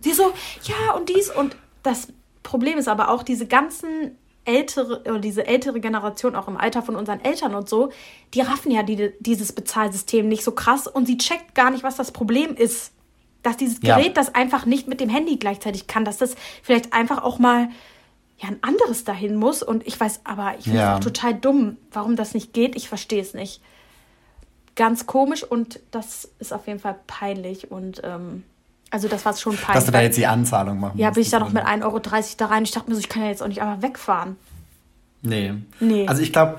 Sie 0.00 0.12
so, 0.12 0.32
ja, 0.62 0.94
und 0.94 1.08
dies. 1.08 1.30
Und 1.30 1.56
das 1.82 2.08
Problem 2.42 2.78
ist 2.78 2.88
aber 2.88 3.10
auch, 3.10 3.22
diese 3.22 3.46
ganzen 3.46 4.16
ältere, 4.46 5.00
oder 5.00 5.18
diese 5.18 5.46
ältere 5.46 5.80
Generation, 5.80 6.36
auch 6.36 6.48
im 6.48 6.56
Alter 6.56 6.82
von 6.82 6.96
unseren 6.96 7.20
Eltern 7.20 7.54
und 7.54 7.68
so, 7.68 7.90
die 8.32 8.40
raffen 8.40 8.70
ja 8.70 8.82
die, 8.82 9.12
dieses 9.20 9.52
Bezahlsystem 9.52 10.28
nicht 10.28 10.44
so 10.44 10.52
krass 10.52 10.86
und 10.86 11.06
sie 11.06 11.18
checkt 11.18 11.54
gar 11.54 11.70
nicht, 11.70 11.82
was 11.82 11.96
das 11.96 12.12
Problem 12.12 12.54
ist. 12.54 12.92
Dass 13.46 13.56
dieses 13.56 13.78
Ja. 13.82 13.96
Gerät 13.96 14.16
das 14.16 14.34
einfach 14.34 14.66
nicht 14.66 14.88
mit 14.88 15.00
dem 15.00 15.08
Handy 15.08 15.36
gleichzeitig 15.36 15.86
kann, 15.86 16.04
dass 16.04 16.18
das 16.18 16.34
vielleicht 16.64 16.92
einfach 16.92 17.22
auch 17.22 17.38
mal 17.38 17.68
ja, 18.38 18.48
ein 18.48 18.58
anderes 18.60 19.04
dahin 19.04 19.36
muss. 19.36 19.62
Und 19.62 19.86
ich 19.86 19.98
weiß, 19.98 20.22
aber 20.24 20.54
ich 20.58 20.64
finde 20.64 20.78
es 20.80 20.84
Ja. 20.84 20.96
auch 20.96 21.00
total 21.00 21.32
dumm, 21.34 21.76
warum 21.92 22.16
das 22.16 22.34
nicht 22.34 22.52
geht. 22.52 22.74
Ich 22.74 22.88
verstehe 22.88 23.22
es 23.22 23.34
nicht. 23.34 23.60
Ganz 24.74 25.06
komisch 25.06 25.44
und 25.44 25.78
das 25.92 26.28
ist 26.40 26.52
auf 26.52 26.66
jeden 26.66 26.80
Fall 26.80 26.96
peinlich. 27.06 27.70
Und 27.70 28.02
ähm, 28.04 28.42
also 28.90 29.06
das 29.06 29.24
war 29.24 29.34
schon 29.36 29.54
peinlich. 29.56 29.74
Dass 29.74 29.86
du 29.86 29.92
da 29.92 30.00
jetzt 30.02 30.18
die 30.18 30.26
Anzahlung 30.26 30.80
machen 30.80 30.98
ja, 30.98 31.10
bin 31.10 31.22
ich 31.22 31.30
da 31.30 31.38
noch 31.38 31.52
mit 31.52 31.64
1,30 31.64 31.84
Euro 31.84 32.00
da 32.00 32.46
rein. 32.46 32.64
Ich 32.64 32.72
dachte 32.72 32.90
mir 32.90 32.96
so, 32.96 33.00
ich 33.00 33.08
kann 33.08 33.22
ja 33.22 33.28
jetzt 33.28 33.42
auch 33.44 33.48
nicht 33.48 33.62
einfach 33.62 33.80
wegfahren. 33.80 34.36
Nee. 35.22 35.54
Nee. 35.78 36.06
Also 36.08 36.20
ich 36.20 36.32
glaube, 36.32 36.58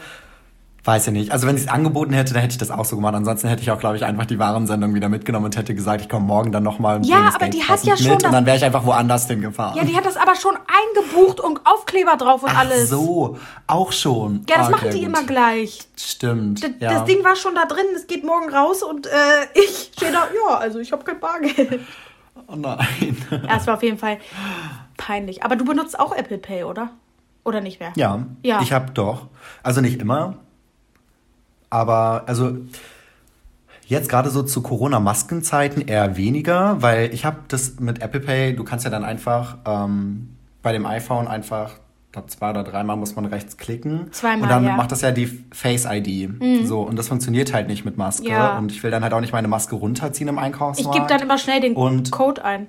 weiß 0.87 1.07
ich 1.07 1.13
nicht. 1.13 1.31
Also 1.33 1.45
wenn 1.47 1.57
sie 1.57 1.65
es 1.65 1.69
angeboten 1.69 2.13
hätte, 2.13 2.31
dann 2.33 2.41
hätte 2.41 2.53
ich 2.53 2.57
das 2.57 2.71
auch 2.71 2.85
so 2.85 2.95
gemacht. 2.95 3.13
Ansonsten 3.13 3.49
hätte 3.49 3.61
ich 3.61 3.69
auch, 3.71 3.77
glaube 3.79 3.97
ich, 3.97 4.05
einfach 4.05 4.25
die 4.25 4.39
Warensendung 4.39 4.93
wieder 4.95 5.09
mitgenommen 5.09 5.45
und 5.47 5.57
hätte 5.57 5.75
gesagt, 5.75 6.01
ich 6.01 6.07
komme 6.07 6.25
morgen 6.25 6.53
dann 6.53 6.63
nochmal 6.63 7.05
Ja, 7.05 7.31
aber 7.35 7.49
die 7.49 7.61
hat 7.61 7.83
ja 7.83 7.97
schon 7.97 8.07
mit 8.11 8.21
das- 8.21 8.27
und 8.27 8.31
dann 8.33 8.45
wäre 8.45 8.55
ich 8.55 8.63
einfach 8.63 8.85
woanders 8.85 9.27
hingefahren. 9.27 9.77
Ja, 9.77 9.83
die 9.83 9.97
hat 9.97 10.05
das 10.05 10.15
aber 10.15 10.35
schon 10.37 10.53
eingebucht 10.55 11.41
und 11.41 11.59
Aufkleber 11.65 12.15
drauf 12.15 12.41
und 12.43 12.51
Ach 12.53 12.59
alles. 12.59 12.89
so, 12.89 13.37
auch 13.67 13.91
schon. 13.91 14.45
Ja, 14.49 14.57
das 14.59 14.67
Ah, 14.67 14.69
machen 14.71 14.87
okay, 14.87 14.97
die 14.97 15.05
gut. 15.05 15.07
immer 15.17 15.23
gleich. 15.27 15.79
Stimmt. 15.97 16.63
D 16.63 16.73
ja. 16.79 16.93
Das 16.93 17.03
Ding 17.05 17.21
war 17.23 17.35
schon 17.35 17.53
da 17.53 17.65
drin, 17.65 17.85
es 17.95 18.07
geht 18.07 18.23
morgen 18.23 18.49
raus 18.49 18.81
und 18.81 19.07
äh, 19.07 19.09
ich 19.55 19.91
stehe 19.93 20.11
da, 20.13 20.23
ja, 20.49 20.55
also 20.57 20.79
ich 20.79 20.91
habe 20.93 21.03
kein 21.03 21.19
Bargeld. 21.19 21.81
Oh 22.47 22.55
nein. 22.55 23.17
Ja, 23.29 23.57
es 23.57 23.67
war 23.67 23.73
auf 23.73 23.83
jeden 23.83 23.97
Fall 23.97 24.19
peinlich. 24.95 25.43
Aber 25.43 25.57
du 25.57 25.65
benutzt 25.65 25.99
auch 25.99 26.15
Apple 26.15 26.37
Pay, 26.37 26.63
oder? 26.63 26.91
Oder 27.43 27.59
nicht 27.61 27.79
mehr? 27.81 27.91
Ja, 27.95 28.23
Ja. 28.43 28.61
ich 28.61 28.71
habe 28.71 28.91
doch. 28.93 29.27
Also 29.63 29.81
nicht 29.81 30.01
immer. 30.01 30.35
Aber 31.69 32.23
also 32.27 32.57
jetzt 33.85 34.09
gerade 34.09 34.29
so 34.29 34.43
zu 34.43 34.61
Corona-Maskenzeiten 34.61 35.81
eher 35.87 36.17
weniger, 36.17 36.81
weil 36.81 37.13
ich 37.13 37.25
habe 37.25 37.37
das 37.47 37.79
mit 37.79 38.01
Apple 38.01 38.19
Pay, 38.19 38.55
du 38.55 38.63
kannst 38.63 38.85
ja 38.85 38.91
dann 38.91 39.03
einfach 39.05 39.57
ähm, 39.65 40.35
bei 40.61 40.71
dem 40.73 40.85
iPhone 40.85 41.27
einfach, 41.27 41.71
ich 42.07 42.11
glaube 42.11 42.27
zwei 42.27 42.49
oder 42.49 42.63
dreimal 42.63 42.97
muss 42.97 43.15
man 43.15 43.25
rechts 43.25 43.57
klicken. 43.57 44.07
Zweimal, 44.11 44.43
Und 44.43 44.49
dann 44.49 44.63
ja. 44.65 44.71
Mhm. 44.71 44.77
macht 44.77 44.91
das 44.91 45.01
ja 45.01 45.11
die 45.11 45.27
Face-ID. 45.51 46.65
So, 46.65 46.81
und 46.81 46.97
das 46.97 47.07
funktioniert 47.07 47.53
halt 47.53 47.67
nicht 47.67 47.85
mit 47.85 47.97
Maske. 47.97 48.27
Ja. 48.29 48.57
Und 48.57 48.71
ich 48.71 48.81
will 48.83 48.91
dann 48.91 49.03
halt 49.03 49.13
auch 49.13 49.21
nicht 49.21 49.33
meine 49.33 49.47
Maske 49.47 49.75
runterziehen 49.75 50.27
im 50.29 50.35
Ich 50.35 50.41
Einkaufsmarkt. 50.41 50.93
gebe 50.95 51.07
dann 51.07 51.21
immer 51.21 51.37
schnell 51.37 51.61
den 51.61 51.75
Und- 51.75 52.11
Code 52.11 52.43
ein. 52.43 52.67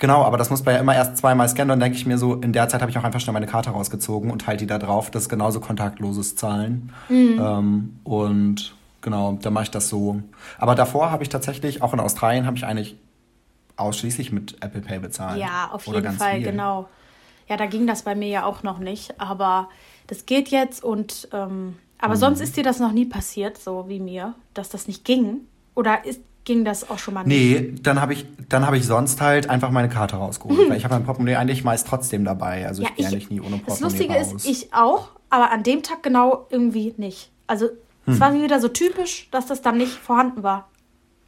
Genau, 0.00 0.24
aber 0.24 0.38
das 0.38 0.50
muss 0.50 0.64
man 0.64 0.74
ja 0.74 0.80
immer 0.80 0.94
erst 0.94 1.18
zweimal 1.18 1.48
scannen. 1.48 1.68
Dann 1.68 1.80
denke 1.80 1.96
ich 1.96 2.06
mir 2.06 2.18
so, 2.18 2.34
in 2.34 2.52
der 2.52 2.68
Zeit 2.68 2.80
habe 2.80 2.90
ich 2.90 2.98
auch 2.98 3.04
einfach 3.04 3.20
schnell 3.20 3.34
meine 3.34 3.46
Karte 3.46 3.70
rausgezogen 3.70 4.30
und 4.30 4.46
halte 4.46 4.64
die 4.64 4.66
da 4.66 4.78
drauf. 4.78 5.10
Das 5.10 5.22
ist 5.24 5.28
genauso 5.28 5.60
kontaktloses 5.60 6.36
Zahlen. 6.36 6.92
Mhm. 7.08 7.36
Ähm, 7.38 8.00
und 8.04 8.74
genau, 9.02 9.38
dann 9.40 9.52
mache 9.52 9.64
ich 9.64 9.70
das 9.70 9.88
so. 9.90 10.20
Aber 10.58 10.74
davor 10.74 11.10
habe 11.10 11.22
ich 11.22 11.28
tatsächlich, 11.28 11.82
auch 11.82 11.92
in 11.92 12.00
Australien, 12.00 12.46
habe 12.46 12.56
ich 12.56 12.64
eigentlich 12.64 12.96
ausschließlich 13.76 14.32
mit 14.32 14.62
Apple 14.62 14.80
Pay 14.80 15.00
bezahlt. 15.00 15.38
Ja, 15.38 15.70
auf 15.72 15.86
Oder 15.86 15.98
jeden 15.98 16.12
Fall, 16.12 16.36
viel. 16.36 16.50
genau. 16.50 16.88
Ja, 17.48 17.56
da 17.56 17.66
ging 17.66 17.86
das 17.86 18.02
bei 18.02 18.14
mir 18.14 18.28
ja 18.28 18.44
auch 18.44 18.62
noch 18.62 18.78
nicht, 18.78 19.20
aber 19.20 19.68
das 20.06 20.24
geht 20.24 20.48
jetzt 20.48 20.82
und 20.84 21.28
ähm, 21.32 21.76
aber 21.98 22.14
Mhm. 22.14 22.18
sonst 22.18 22.40
ist 22.40 22.56
dir 22.56 22.64
das 22.64 22.78
noch 22.78 22.92
nie 22.92 23.04
passiert, 23.04 23.58
so 23.58 23.86
wie 23.88 24.00
mir, 24.00 24.34
dass 24.54 24.70
das 24.70 24.86
nicht 24.86 25.04
ging? 25.04 25.42
Oder 25.74 26.04
ist, 26.06 26.20
ging 26.44 26.64
das 26.64 26.88
auch 26.90 26.98
schon 26.98 27.14
mal 27.14 27.24
nicht? 27.24 27.60
Nee, 27.60 27.74
dann 27.82 28.00
habe 28.00 28.12
ich, 28.14 28.26
dann 28.48 28.66
habe 28.66 28.76
ich 28.76 28.86
sonst 28.86 29.20
halt 29.20 29.48
einfach 29.50 29.70
meine 29.70 29.88
Karte 29.88 30.16
rausgeholt. 30.16 30.58
Weil 30.70 30.76
ich 30.76 30.84
habe 30.84 30.94
mein 30.94 31.04
Portemonnaie 31.04 31.36
eigentlich 31.36 31.64
meist 31.64 31.86
trotzdem 31.86 32.24
dabei. 32.24 32.66
Also 32.66 32.82
ich 32.82 32.94
gehe 32.94 33.06
eigentlich 33.06 33.30
nie 33.30 33.40
ohne 33.40 33.58
Portemonnaie 33.58 33.68
Das 33.68 33.80
Lustige 33.80 34.14
raus. 34.14 34.32
ist, 34.32 34.46
ich 34.46 34.74
auch, 34.74 35.10
aber 35.28 35.50
an 35.50 35.62
dem 35.62 35.82
Tag 35.82 36.02
genau 36.02 36.46
irgendwie 36.50 36.94
nicht. 36.96 37.30
Also 37.46 37.66
es 38.06 38.14
Hm. 38.14 38.20
war 38.20 38.32
wieder 38.34 38.60
so 38.60 38.68
typisch, 38.68 39.28
dass 39.30 39.46
das 39.46 39.60
dann 39.62 39.76
nicht 39.76 39.92
vorhanden 39.92 40.42
war. 40.42 40.68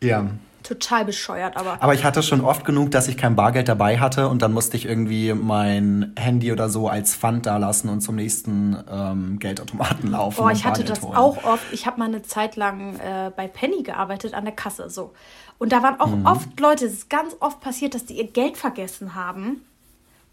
ja. 0.02 0.26
Total 0.62 1.04
bescheuert, 1.04 1.56
aber. 1.56 1.76
Aber 1.80 1.94
ich 1.94 2.04
hatte 2.04 2.22
schon 2.22 2.40
oft 2.40 2.64
genug, 2.64 2.90
dass 2.90 3.08
ich 3.08 3.16
kein 3.16 3.34
Bargeld 3.36 3.68
dabei 3.68 3.98
hatte 3.98 4.28
und 4.28 4.42
dann 4.42 4.52
musste 4.52 4.76
ich 4.76 4.86
irgendwie 4.86 5.32
mein 5.34 6.12
Handy 6.16 6.52
oder 6.52 6.68
so 6.68 6.88
als 6.88 7.14
Pfand 7.14 7.46
da 7.46 7.56
lassen 7.56 7.88
und 7.88 8.00
zum 8.00 8.16
nächsten 8.16 8.76
ähm, 8.90 9.38
Geldautomaten 9.38 10.10
laufen. 10.10 10.36
Boah, 10.36 10.50
ich 10.52 10.64
hatte 10.64 10.80
Bargeld 10.82 10.90
das 10.98 11.02
holen. 11.02 11.16
auch 11.16 11.44
oft. 11.44 11.64
Ich 11.72 11.86
habe 11.86 11.98
mal 11.98 12.06
eine 12.06 12.22
Zeit 12.22 12.56
lang 12.56 12.96
äh, 13.00 13.30
bei 13.36 13.48
Penny 13.48 13.82
gearbeitet 13.82 14.34
an 14.34 14.44
der 14.44 14.54
Kasse 14.54 14.88
so. 14.90 15.12
Und 15.58 15.72
da 15.72 15.82
waren 15.82 16.00
auch 16.00 16.08
Mhm. 16.08 16.26
oft 16.26 16.58
Leute, 16.60 16.86
es 16.86 16.92
ist 16.92 17.10
ganz 17.10 17.36
oft 17.40 17.60
passiert, 17.60 17.94
dass 17.94 18.04
die 18.04 18.14
ihr 18.14 18.26
Geld 18.26 18.56
vergessen 18.56 19.14
haben. 19.14 19.64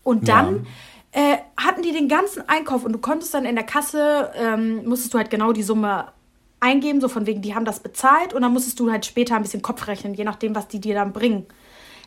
Und 0.04 0.28
dann 0.28 0.66
äh, 1.12 1.38
hatten 1.58 1.82
die 1.82 1.92
den 1.92 2.08
ganzen 2.08 2.48
Einkauf 2.48 2.84
und 2.84 2.94
du 2.94 3.00
konntest 3.00 3.34
dann 3.34 3.46
in 3.46 3.56
der 3.56 3.66
Kasse, 3.66 4.32
ähm, 4.36 4.86
musstest 4.88 5.14
du 5.14 5.18
halt 5.18 5.30
genau 5.30 5.52
die 5.54 5.64
Summe 5.64 6.06
eingeben, 6.60 7.02
so 7.02 7.08
von 7.08 7.26
wegen, 7.26 7.42
die 7.42 7.56
haben 7.56 7.66
das 7.66 7.80
bezahlt 7.80 8.34
und 8.34 8.42
dann 8.42 8.54
musstest 8.54 8.80
du 8.80 8.92
halt 8.92 9.06
später 9.06 9.36
ein 9.36 9.42
bisschen 9.42 9.62
Kopf 9.62 9.88
rechnen, 9.88 10.14
je 10.14 10.24
nachdem, 10.24 10.56
was 10.56 10.68
die 10.68 10.80
dir 10.80 10.96
dann 10.96 11.14
bringen. 11.14 11.46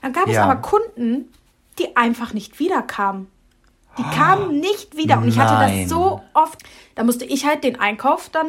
Dann 0.02 0.12
gab 0.12 0.26
es 0.26 0.34
Ja. 0.34 0.44
aber 0.44 0.56
Kunden, 0.56 1.32
die 1.78 1.96
einfach 1.96 2.32
nicht 2.34 2.58
wiederkamen. 2.58 3.28
Die 3.98 4.02
kamen 4.02 4.58
nicht 4.58 4.96
wieder. 4.96 5.18
Und 5.18 5.28
ich 5.28 5.38
hatte 5.38 5.54
das 5.54 5.90
so 5.90 6.22
oft. 6.32 6.62
Da 6.94 7.04
musste 7.04 7.26
ich 7.26 7.44
halt 7.44 7.62
den 7.62 7.78
Einkauf 7.78 8.30
dann 8.30 8.46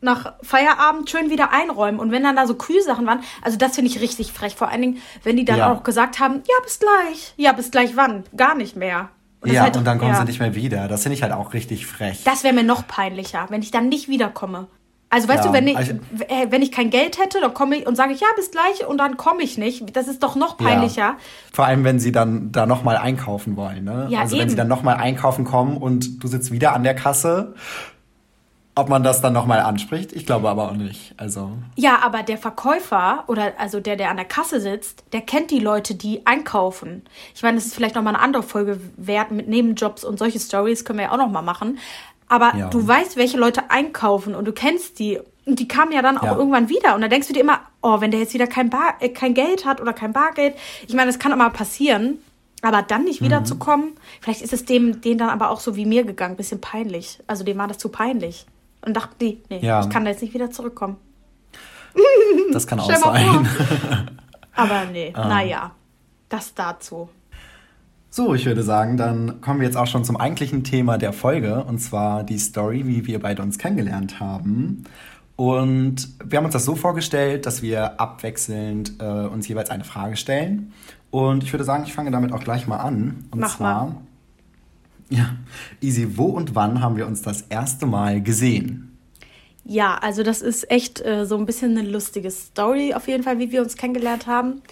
nach 0.00 0.34
Feierabend 0.42 1.10
schön 1.10 1.30
wieder 1.30 1.52
einräumen. 1.52 1.98
Und 1.98 2.12
wenn 2.12 2.22
dann 2.22 2.36
da 2.36 2.46
so 2.46 2.54
Kühlsachen 2.54 3.06
waren, 3.06 3.20
also 3.42 3.58
das 3.58 3.74
finde 3.74 3.90
ich 3.90 4.00
richtig 4.00 4.32
frech. 4.32 4.54
Vor 4.54 4.68
allen 4.68 4.82
Dingen, 4.82 5.02
wenn 5.24 5.36
die 5.36 5.44
dann 5.44 5.58
ja. 5.58 5.72
auch 5.72 5.82
gesagt 5.82 6.20
haben, 6.20 6.42
ja, 6.46 6.54
bis 6.62 6.78
gleich. 6.78 7.34
Ja, 7.36 7.52
bis 7.52 7.70
gleich 7.70 7.96
wann? 7.96 8.24
Gar 8.36 8.54
nicht 8.54 8.76
mehr. 8.76 9.08
Und 9.40 9.52
ja, 9.52 9.62
halt, 9.62 9.76
und 9.76 9.84
dann 9.84 9.98
kommen 9.98 10.12
ja. 10.12 10.18
sie 10.18 10.24
nicht 10.24 10.40
mehr 10.40 10.54
wieder. 10.54 10.88
Das 10.88 11.02
finde 11.02 11.16
ich 11.16 11.22
halt 11.22 11.32
auch 11.32 11.54
richtig 11.54 11.86
frech. 11.86 12.22
Das 12.24 12.44
wäre 12.44 12.54
mir 12.54 12.62
noch 12.62 12.86
peinlicher, 12.86 13.46
wenn 13.48 13.62
ich 13.62 13.70
dann 13.70 13.88
nicht 13.88 14.08
wiederkomme. 14.08 14.68
Also 15.14 15.28
weißt 15.28 15.44
ja, 15.44 15.50
du, 15.50 15.56
wenn 15.56 15.68
ich, 15.68 15.76
also, 15.76 15.92
äh, 15.92 16.46
wenn 16.50 16.60
ich 16.60 16.72
kein 16.72 16.90
Geld 16.90 17.18
hätte, 17.18 17.40
dann 17.40 17.54
komme 17.54 17.76
ich 17.76 17.86
und 17.86 17.94
sage 17.94 18.12
ich, 18.12 18.20
ja, 18.20 18.26
bis 18.34 18.50
gleich 18.50 18.84
und 18.84 18.98
dann 18.98 19.16
komme 19.16 19.44
ich 19.44 19.56
nicht. 19.56 19.96
Das 19.96 20.08
ist 20.08 20.24
doch 20.24 20.34
noch 20.34 20.58
peinlicher. 20.58 21.00
Ja. 21.00 21.16
Vor 21.52 21.66
allem, 21.66 21.84
wenn 21.84 22.00
sie 22.00 22.10
dann 22.10 22.50
da 22.50 22.66
nochmal 22.66 22.96
einkaufen 22.96 23.56
wollen. 23.56 23.84
Ne? 23.84 24.08
Ja, 24.10 24.22
also 24.22 24.34
eben. 24.34 24.42
wenn 24.42 24.50
sie 24.50 24.56
dann 24.56 24.66
nochmal 24.66 24.96
einkaufen 24.96 25.44
kommen 25.44 25.76
und 25.76 26.24
du 26.24 26.26
sitzt 26.26 26.50
wieder 26.50 26.72
an 26.72 26.82
der 26.82 26.96
Kasse 26.96 27.54
ob 28.76 28.88
man 28.88 29.04
das 29.04 29.20
dann 29.20 29.32
nochmal 29.32 29.60
anspricht, 29.60 30.12
ich 30.12 30.26
glaube 30.26 30.48
aber 30.48 30.70
auch 30.70 30.76
nicht. 30.76 31.14
Also. 31.16 31.52
Ja, 31.76 32.00
aber 32.02 32.24
der 32.24 32.38
Verkäufer 32.38 33.24
oder 33.28 33.52
also 33.58 33.78
der, 33.78 33.94
der 33.94 34.10
an 34.10 34.16
der 34.16 34.24
Kasse 34.24 34.60
sitzt, 34.60 35.04
der 35.12 35.20
kennt 35.20 35.52
die 35.52 35.60
Leute, 35.60 35.94
die 35.94 36.26
einkaufen. 36.26 37.02
Ich 37.34 37.42
meine, 37.42 37.56
das 37.56 37.66
ist 37.66 37.74
vielleicht 37.74 37.94
nochmal 37.94 38.14
eine 38.14 38.22
andere 38.22 38.42
Folge 38.42 38.80
wert 38.96 39.30
mit 39.30 39.48
Nebenjobs 39.48 40.02
und 40.02 40.18
solche 40.18 40.40
Stories 40.40 40.84
können 40.84 40.98
wir 40.98 41.06
ja 41.06 41.12
auch 41.12 41.18
nochmal 41.18 41.44
machen. 41.44 41.78
Aber 42.28 42.54
ja. 42.56 42.68
du 42.68 42.86
weißt, 42.86 43.16
welche 43.16 43.36
Leute 43.36 43.70
einkaufen 43.70 44.34
und 44.34 44.44
du 44.46 44.52
kennst 44.52 44.98
die. 44.98 45.20
Und 45.46 45.58
die 45.58 45.68
kamen 45.68 45.92
ja 45.92 46.00
dann 46.00 46.16
auch 46.16 46.24
ja. 46.24 46.36
irgendwann 46.36 46.70
wieder. 46.70 46.94
Und 46.94 47.02
da 47.02 47.08
denkst 47.08 47.28
du 47.28 47.34
dir 47.34 47.40
immer, 47.40 47.60
oh, 47.82 48.00
wenn 48.00 48.10
der 48.10 48.20
jetzt 48.20 48.32
wieder 48.32 48.46
kein, 48.46 48.70
Bar, 48.70 48.94
äh, 49.00 49.10
kein 49.10 49.34
Geld 49.34 49.66
hat 49.66 49.80
oder 49.80 49.92
kein 49.92 50.14
Bargeld. 50.14 50.54
Ich 50.88 50.94
meine, 50.94 51.10
das 51.10 51.18
kann 51.18 51.32
immer 51.32 51.50
passieren. 51.50 52.18
Aber 52.62 52.80
dann 52.80 53.04
nicht 53.04 53.20
wiederzukommen, 53.20 53.88
mhm. 53.88 53.98
vielleicht 54.22 54.40
ist 54.40 54.54
es 54.54 54.64
dem, 54.64 55.02
denen 55.02 55.18
dann 55.18 55.28
aber 55.28 55.50
auch 55.50 55.60
so 55.60 55.76
wie 55.76 55.84
mir 55.84 56.04
gegangen, 56.04 56.36
bisschen 56.36 56.62
peinlich. 56.62 57.18
Also 57.26 57.44
dem 57.44 57.58
war 57.58 57.68
das 57.68 57.76
zu 57.76 57.90
peinlich. 57.90 58.46
Und 58.80 58.96
dachten 58.96 59.14
die, 59.20 59.42
nee, 59.50 59.58
ja. 59.60 59.82
ich 59.82 59.90
kann 59.90 60.04
da 60.04 60.10
jetzt 60.10 60.22
nicht 60.22 60.32
wieder 60.32 60.50
zurückkommen. 60.50 60.96
Das 62.52 62.66
kann 62.66 62.80
auch 62.80 62.90
sein. 62.90 63.46
Aber 64.54 64.84
nee, 64.86 65.08
ähm. 65.08 65.28
naja, 65.28 65.72
das 66.28 66.54
dazu. 66.54 67.08
So, 68.16 68.32
ich 68.32 68.46
würde 68.46 68.62
sagen, 68.62 68.96
dann 68.96 69.40
kommen 69.40 69.58
wir 69.58 69.66
jetzt 69.66 69.76
auch 69.76 69.88
schon 69.88 70.04
zum 70.04 70.16
eigentlichen 70.16 70.62
Thema 70.62 70.98
der 70.98 71.12
Folge, 71.12 71.64
und 71.64 71.80
zwar 71.80 72.22
die 72.22 72.38
Story, 72.38 72.86
wie 72.86 73.08
wir 73.08 73.18
beide 73.18 73.42
uns 73.42 73.58
kennengelernt 73.58 74.20
haben. 74.20 74.84
Und 75.34 76.10
wir 76.24 76.38
haben 76.38 76.44
uns 76.44 76.52
das 76.52 76.64
so 76.64 76.76
vorgestellt, 76.76 77.44
dass 77.44 77.60
wir 77.60 78.00
abwechselnd 78.00 79.00
äh, 79.00 79.04
uns 79.04 79.48
jeweils 79.48 79.68
eine 79.68 79.82
Frage 79.82 80.16
stellen. 80.16 80.72
Und 81.10 81.42
ich 81.42 81.52
würde 81.52 81.64
sagen, 81.64 81.82
ich 81.88 81.92
fange 81.92 82.12
damit 82.12 82.32
auch 82.32 82.44
gleich 82.44 82.68
mal 82.68 82.76
an. 82.76 83.24
Und 83.32 83.40
Mach 83.40 83.56
zwar, 83.56 83.86
mal. 83.86 83.96
Ja, 85.10 85.34
Easy, 85.80 86.16
wo 86.16 86.26
und 86.26 86.54
wann 86.54 86.80
haben 86.80 86.96
wir 86.96 87.08
uns 87.08 87.20
das 87.20 87.42
erste 87.48 87.84
Mal 87.84 88.22
gesehen? 88.22 88.96
Ja, 89.64 89.96
also 89.96 90.22
das 90.22 90.40
ist 90.40 90.70
echt 90.70 91.04
äh, 91.04 91.26
so 91.26 91.36
ein 91.36 91.46
bisschen 91.46 91.76
eine 91.76 91.88
lustige 91.88 92.30
Story 92.30 92.94
auf 92.94 93.08
jeden 93.08 93.24
Fall, 93.24 93.40
wie 93.40 93.50
wir 93.50 93.60
uns 93.60 93.76
kennengelernt 93.76 94.28
haben. 94.28 94.62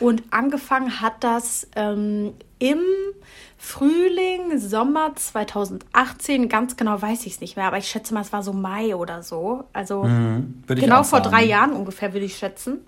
Und 0.00 0.22
angefangen 0.30 1.00
hat 1.00 1.24
das 1.24 1.68
ähm, 1.74 2.34
im 2.58 2.80
Frühling, 3.56 4.58
Sommer 4.58 5.14
2018. 5.14 6.48
Ganz 6.48 6.76
genau 6.76 7.00
weiß 7.00 7.26
ich 7.26 7.34
es 7.34 7.40
nicht 7.40 7.56
mehr, 7.56 7.66
aber 7.66 7.78
ich 7.78 7.88
schätze 7.88 8.14
mal, 8.14 8.20
es 8.20 8.32
war 8.32 8.42
so 8.42 8.52
Mai 8.52 8.94
oder 8.94 9.22
so. 9.22 9.64
Also 9.72 10.04
mhm, 10.04 10.62
genau 10.66 11.02
vor 11.02 11.20
drei 11.20 11.44
Jahren 11.44 11.72
ungefähr, 11.72 12.12
würde 12.12 12.26
ich 12.26 12.36
schätzen. 12.36 12.80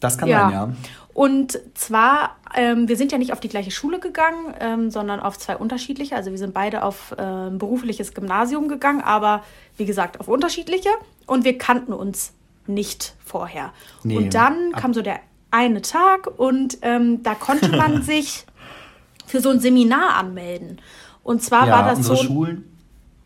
Das 0.00 0.16
kann 0.16 0.28
ja. 0.28 0.40
sein, 0.42 0.52
ja. 0.52 0.72
Und 1.12 1.58
zwar, 1.74 2.36
ähm, 2.54 2.88
wir 2.88 2.96
sind 2.96 3.10
ja 3.10 3.18
nicht 3.18 3.32
auf 3.32 3.40
die 3.40 3.48
gleiche 3.48 3.72
Schule 3.72 3.98
gegangen, 3.98 4.54
ähm, 4.60 4.90
sondern 4.90 5.18
auf 5.18 5.36
zwei 5.36 5.56
unterschiedliche. 5.56 6.14
Also 6.14 6.30
wir 6.30 6.38
sind 6.38 6.54
beide 6.54 6.84
auf 6.84 7.12
äh, 7.12 7.50
berufliches 7.50 8.14
Gymnasium 8.14 8.68
gegangen, 8.68 9.00
aber 9.00 9.42
wie 9.76 9.84
gesagt, 9.84 10.20
auf 10.20 10.28
unterschiedliche. 10.28 10.90
Und 11.26 11.44
wir 11.44 11.58
kannten 11.58 11.92
uns 11.92 12.34
nicht 12.68 13.14
vorher. 13.24 13.72
Nee. 14.04 14.16
Und 14.16 14.34
dann 14.34 14.72
kam 14.72 14.94
so 14.94 15.02
der 15.02 15.18
eine 15.50 15.82
Tag 15.82 16.26
und 16.38 16.78
ähm, 16.82 17.22
da 17.22 17.34
konnte 17.34 17.68
man 17.68 18.02
sich 18.02 18.44
für 19.26 19.40
so 19.40 19.50
ein 19.50 19.60
Seminar 19.60 20.16
anmelden. 20.16 20.80
Und 21.22 21.42
zwar 21.42 21.66
ja, 21.66 21.72
war 21.72 21.84
das 21.84 21.98
unsere 21.98 22.16
so. 22.16 22.22
Schulen. 22.22 22.64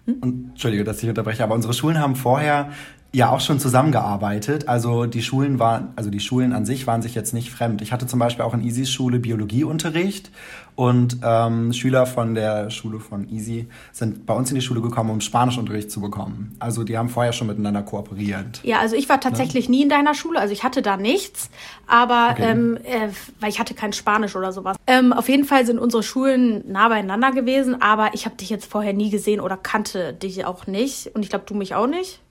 Hm? 0.07 0.15
Und, 0.21 0.51
Entschuldige, 0.51 0.85
dass 0.85 1.03
ich 1.03 1.09
unterbreche, 1.09 1.45
aber 1.45 1.55
unsere 1.55 1.75
Schulen 1.75 1.99
haben 1.99 2.17
vorher 2.17 2.73
ja 3.13 3.31
auch 3.31 3.41
schon 3.41 3.61
zusammengearbeitet. 3.61 4.69
Also 4.69 5.05
die 5.05 5.23
Schulen 5.23 5.59
waren, 5.59 5.93
also 5.97 6.09
die 6.09 6.21
Schulen 6.21 6.53
an 6.53 6.65
sich 6.65 6.87
waren 6.87 7.03
sich 7.03 7.15
jetzt 7.15 7.35
nicht 7.35 7.51
fremd. 7.51 7.83
Ich 7.83 7.93
hatte 7.93 8.07
zum 8.07 8.19
Beispiel 8.19 8.45
auch 8.45 8.55
in 8.55 8.63
Easys 8.63 8.91
Schule 8.91 9.19
Biologieunterricht 9.19 10.31
und 10.75 11.19
ähm, 11.23 11.75
Schüler 11.75 12.07
von 12.07 12.35
der 12.35 12.71
Schule 12.71 12.99
von 12.99 13.29
Easy 13.29 13.69
sind 13.93 14.25
bei 14.25 14.33
uns 14.33 14.51
in 14.51 14.55
die 14.55 14.63
Schule 14.63 14.81
gekommen, 14.81 15.11
um 15.11 15.21
Spanischunterricht 15.21 15.91
zu 15.91 16.01
bekommen. 16.01 16.57
Also 16.59 16.85
die 16.85 16.97
haben 16.97 17.11
vorher 17.11 17.35
schon 17.35 17.49
miteinander 17.49 17.83
kooperiert. 17.83 18.61
Ja, 18.63 18.79
also 18.79 18.97
ich 18.97 19.11
war 19.11 19.21
tatsächlich 19.21 19.69
ne? 19.69 19.77
nie 19.77 19.83
in 19.83 19.89
deiner 19.91 20.15
Schule, 20.15 20.41
also 20.41 20.55
ich 20.55 20.65
hatte 20.65 20.81
da 20.81 20.97
nichts, 20.97 21.51
aber 21.87 22.31
okay. 22.33 22.51
ähm, 22.51 22.79
äh, 22.85 23.09
weil 23.41 23.51
ich 23.51 23.61
hatte 23.61 23.75
kein 23.75 23.93
Spanisch 23.93 24.35
oder 24.35 24.53
sowas. 24.53 24.79
Ähm, 24.87 25.13
auf 25.13 25.29
jeden 25.29 25.45
Fall 25.45 25.67
sind 25.67 25.79
unsere 25.79 26.03
Schulen 26.03 26.65
nah 26.67 26.89
beieinander 26.89 27.33
gewesen, 27.33 27.83
aber 27.83 28.15
ich 28.15 28.25
habe 28.25 28.37
dich 28.37 28.49
jetzt 28.49 28.65
vorher 28.65 28.95
nie 28.95 29.11
gesehen 29.11 29.41
oder 29.41 29.59
kannte 29.59 30.15
dich 30.15 30.47
auch 30.47 30.67
nicht 30.67 31.15
und 31.15 31.23
ich 31.23 31.29
glaube 31.29 31.45
du 31.47 31.55
mich 31.55 31.75
auch 31.75 31.87
nicht. 31.87 32.22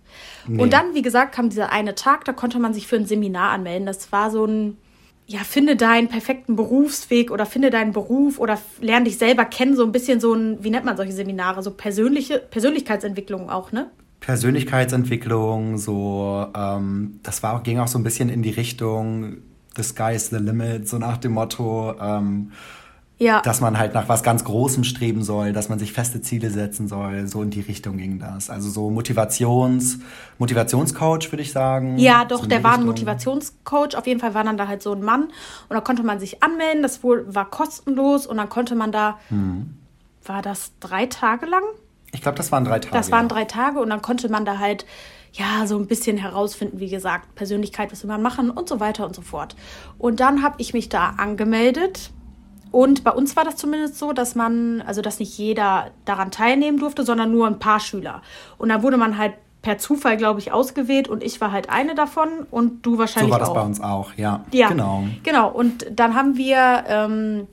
Nee. 0.47 0.62
Und 0.62 0.74
dann, 0.74 0.93
wie 0.93 1.02
gesagt, 1.02 1.34
kam 1.34 1.50
dieser 1.50 1.71
eine 1.71 1.95
Tag, 1.95 2.26
da 2.26 2.34
konnte 2.34 2.60
man 2.60 2.74
sich 2.74 2.88
für 2.88 2.95
ein 2.95 3.06
Seminar 3.06 3.52
anmelden. 3.52 3.86
Das 3.86 4.12
war 4.12 4.32
so 4.32 4.45
ein, 4.45 4.78
ja, 5.28 5.39
finde 5.39 5.76
deinen 5.76 6.08
perfekten 6.08 6.56
Berufsweg 6.56 7.32
oder 7.32 7.45
finde 7.45 7.69
deinen 7.69 7.93
Beruf 7.93 8.39
oder 8.39 8.60
lerne 8.82 9.06
dich 9.06 9.17
selber 9.17 9.45
kennen, 9.45 9.76
so 9.76 9.84
ein 9.84 9.91
bisschen 9.91 10.19
so 10.19 10.34
ein, 10.34 10.63
wie 10.63 10.69
nennt 10.69 10.86
man 10.86 10.97
solche 10.97 11.13
Seminare, 11.13 11.63
so 11.63 11.71
persönliche 11.71 12.39
Persönlichkeitsentwicklung 12.39 13.50
auch, 13.50 13.71
ne? 13.71 13.89
Persönlichkeitsentwicklung, 14.19 15.78
so, 15.78 16.47
ähm, 16.56 17.19
das 17.24 17.41
war, 17.41 17.63
ging 17.63 17.80
auch 17.80 17.88
so 17.88 17.97
ein 17.97 18.04
bisschen 18.04 18.30
in 18.30 18.43
die 18.43 18.52
Richtung, 18.52 19.38
the 19.76 19.84
sky 19.84 20.13
is 20.13 20.30
the 20.30 20.38
limit, 20.38 20.88
so 20.88 20.97
nach 20.97 21.17
dem 21.17 21.32
Motto, 21.32 21.95
ähm, 22.00 22.52
ja. 23.21 23.39
Dass 23.41 23.62
man 23.62 23.77
halt 23.77 23.93
nach 23.93 24.10
was 24.10 24.23
ganz 24.23 24.43
Großem 24.43 24.84
streben 24.84 25.21
soll, 25.21 25.53
dass 25.53 25.69
man 25.69 25.77
sich 25.77 25.93
feste 25.93 26.21
Ziele 26.21 26.49
setzen 26.49 26.88
soll. 26.88 27.27
So 27.27 27.43
in 27.43 27.51
die 27.51 27.62
Richtung 27.62 27.97
ging 27.97 28.17
das. 28.17 28.49
Also 28.49 28.67
so 28.71 28.89
Motivations, 28.89 29.99
Motivationscoach, 30.39 31.31
würde 31.31 31.43
ich 31.43 31.51
sagen. 31.51 31.99
Ja, 31.99 32.25
doch, 32.25 32.41
so 32.41 32.47
der 32.47 32.63
war 32.63 32.79
ein 32.79 32.86
Motivationscoach. 32.86 33.95
Auf 33.95 34.07
jeden 34.07 34.19
Fall 34.19 34.34
war 34.34 34.43
dann 34.43 34.57
da 34.57 34.67
halt 34.67 34.81
so 34.81 34.93
ein 34.93 35.03
Mann. 35.03 35.25
Und 35.25 35.75
da 35.75 35.81
konnte 35.81 36.01
man 36.01 36.19
sich 36.19 36.41
anmelden. 36.41 36.81
Das 36.81 37.03
wohl 37.03 37.23
war 37.27 37.47
kostenlos. 37.47 38.25
Und 38.25 38.38
dann 38.38 38.49
konnte 38.49 38.73
man 38.73 38.91
da, 38.91 39.19
hm. 39.27 39.77
war 40.25 40.41
das 40.41 40.71
drei 40.79 41.05
Tage 41.05 41.45
lang? 41.45 41.63
Ich 42.13 42.23
glaube, 42.23 42.39
das 42.39 42.51
waren 42.51 42.65
drei 42.65 42.79
Tage. 42.79 42.91
Das 42.91 43.12
waren 43.12 43.27
drei 43.27 43.45
Tage. 43.45 43.81
Und 43.81 43.91
dann 43.91 44.01
konnte 44.01 44.29
man 44.29 44.45
da 44.45 44.57
halt 44.57 44.88
ja, 45.34 45.67
so 45.67 45.77
ein 45.77 45.86
bisschen 45.86 46.17
herausfinden, 46.17 46.79
wie 46.79 46.89
gesagt, 46.89 47.36
Persönlichkeit, 47.36 47.91
was 47.91 48.01
will 48.01 48.10
man 48.10 48.23
machen 48.23 48.49
und 48.49 48.67
so 48.67 48.79
weiter 48.79 49.05
und 49.05 49.15
so 49.15 49.21
fort. 49.21 49.55
Und 49.99 50.19
dann 50.19 50.41
habe 50.41 50.55
ich 50.57 50.73
mich 50.73 50.89
da 50.89 51.12
angemeldet 51.17 52.10
und 52.71 53.03
bei 53.03 53.12
uns 53.12 53.36
war 53.36 53.43
das 53.43 53.57
zumindest 53.57 53.99
so, 53.99 54.13
dass 54.13 54.36
man, 54.36 54.81
also 54.81 55.01
dass 55.01 55.19
nicht 55.19 55.38
jeder 55.38 55.91
daran 56.05 56.31
teilnehmen 56.31 56.79
durfte, 56.79 57.03
sondern 57.03 57.31
nur 57.31 57.47
ein 57.47 57.60
paar 57.60 57.79
Schüler. 57.79 58.21
Und 58.57 58.69
da 58.69 58.81
wurde 58.81 58.97
man 58.97 59.17
halt 59.17 59.34
per 59.62 59.77
Zufall, 59.77 60.17
glaube 60.17 60.39
ich, 60.39 60.51
ausgewählt 60.51 61.07
und 61.07 61.23
ich 61.23 61.39
war 61.39 61.51
halt 61.51 61.69
eine 61.69 61.93
davon 61.93 62.29
und 62.49 62.86
du 62.86 62.97
wahrscheinlich 62.97 63.31
auch. 63.34 63.38
So 63.38 63.39
war 63.39 63.39
das 63.39 63.49
auch. 63.49 63.53
bei 63.53 63.62
uns 63.62 63.81
auch, 63.81 64.13
ja. 64.15 64.43
Ja, 64.51 64.69
genau. 64.69 65.03
Genau. 65.23 65.49
Und 65.49 65.86
dann 65.91 66.15
haben 66.15 66.36
wir, 66.38 66.84
ähm, 66.88 67.47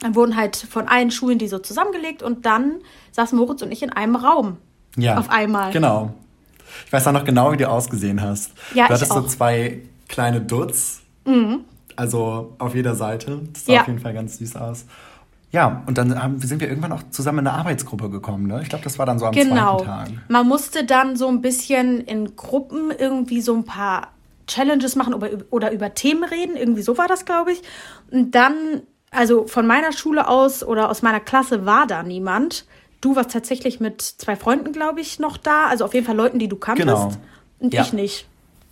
dann 0.00 0.14
wurden 0.14 0.36
halt 0.36 0.56
von 0.56 0.88
allen 0.88 1.10
Schulen 1.10 1.38
die 1.38 1.48
so 1.48 1.58
zusammengelegt 1.58 2.22
und 2.22 2.44
dann 2.44 2.80
saßen 3.12 3.38
Moritz 3.38 3.62
und 3.62 3.72
ich 3.72 3.82
in 3.82 3.90
einem 3.90 4.16
Raum. 4.16 4.58
Ja. 4.96 5.18
Auf 5.18 5.30
einmal. 5.30 5.72
Genau. 5.72 6.12
Ich 6.86 6.92
weiß 6.92 7.06
auch 7.06 7.12
noch 7.12 7.24
genau, 7.24 7.52
wie 7.52 7.56
du 7.56 7.68
ausgesehen 7.68 8.20
hast. 8.20 8.52
Ja, 8.74 8.88
du 8.88 8.94
hattest 8.94 9.12
so 9.12 9.22
zwei 9.22 9.80
kleine 10.08 10.40
Dutz. 10.40 11.00
Mhm. 11.24 11.64
Also 11.96 12.54
auf 12.58 12.74
jeder 12.74 12.94
Seite. 12.94 13.40
Das 13.52 13.66
sah 13.66 13.72
ja. 13.72 13.80
auf 13.82 13.86
jeden 13.86 14.00
Fall 14.00 14.14
ganz 14.14 14.38
süß 14.38 14.56
aus. 14.56 14.86
Ja, 15.54 15.84
und 15.86 15.98
dann 15.98 16.20
haben, 16.20 16.40
sind 16.40 16.60
wir 16.60 16.68
irgendwann 16.68 16.90
auch 16.90 17.04
zusammen 17.10 17.38
in 17.38 17.46
eine 17.46 17.56
Arbeitsgruppe 17.56 18.10
gekommen. 18.10 18.48
Ne? 18.48 18.60
Ich 18.62 18.68
glaube, 18.68 18.82
das 18.82 18.98
war 18.98 19.06
dann 19.06 19.20
so 19.20 19.26
am 19.26 19.32
genau. 19.32 19.76
zweiten 19.76 19.86
Tag. 19.86 20.08
Man 20.26 20.48
musste 20.48 20.84
dann 20.84 21.14
so 21.14 21.28
ein 21.28 21.42
bisschen 21.42 22.00
in 22.00 22.34
Gruppen 22.34 22.90
irgendwie 22.90 23.40
so 23.40 23.54
ein 23.54 23.64
paar 23.64 24.08
Challenges 24.48 24.96
machen 24.96 25.14
oder, 25.14 25.28
oder 25.50 25.70
über 25.70 25.94
Themen 25.94 26.24
reden. 26.24 26.56
Irgendwie 26.56 26.82
so 26.82 26.98
war 26.98 27.06
das, 27.06 27.24
glaube 27.24 27.52
ich. 27.52 27.62
Und 28.10 28.34
dann, 28.34 28.82
also 29.12 29.46
von 29.46 29.64
meiner 29.64 29.92
Schule 29.92 30.26
aus 30.26 30.64
oder 30.64 30.90
aus 30.90 31.02
meiner 31.02 31.20
Klasse 31.20 31.64
war 31.64 31.86
da 31.86 32.02
niemand. 32.02 32.66
Du 33.00 33.14
warst 33.14 33.30
tatsächlich 33.30 33.78
mit 33.78 34.02
zwei 34.02 34.34
Freunden, 34.34 34.72
glaube 34.72 35.00
ich, 35.00 35.20
noch 35.20 35.36
da. 35.36 35.66
Also 35.68 35.84
auf 35.84 35.94
jeden 35.94 36.04
Fall 36.04 36.16
Leuten, 36.16 36.40
die 36.40 36.48
du 36.48 36.56
kanntest. 36.56 36.88
Genau. 36.88 37.12
Und 37.60 37.72
ja. 37.72 37.82
ich 37.82 37.92
nicht. 37.92 38.26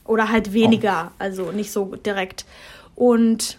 Oder 0.04 0.30
halt 0.30 0.52
weniger, 0.52 1.12
oh. 1.12 1.14
also 1.20 1.52
nicht 1.52 1.70
so 1.70 1.94
direkt. 1.94 2.44
Und 2.94 3.59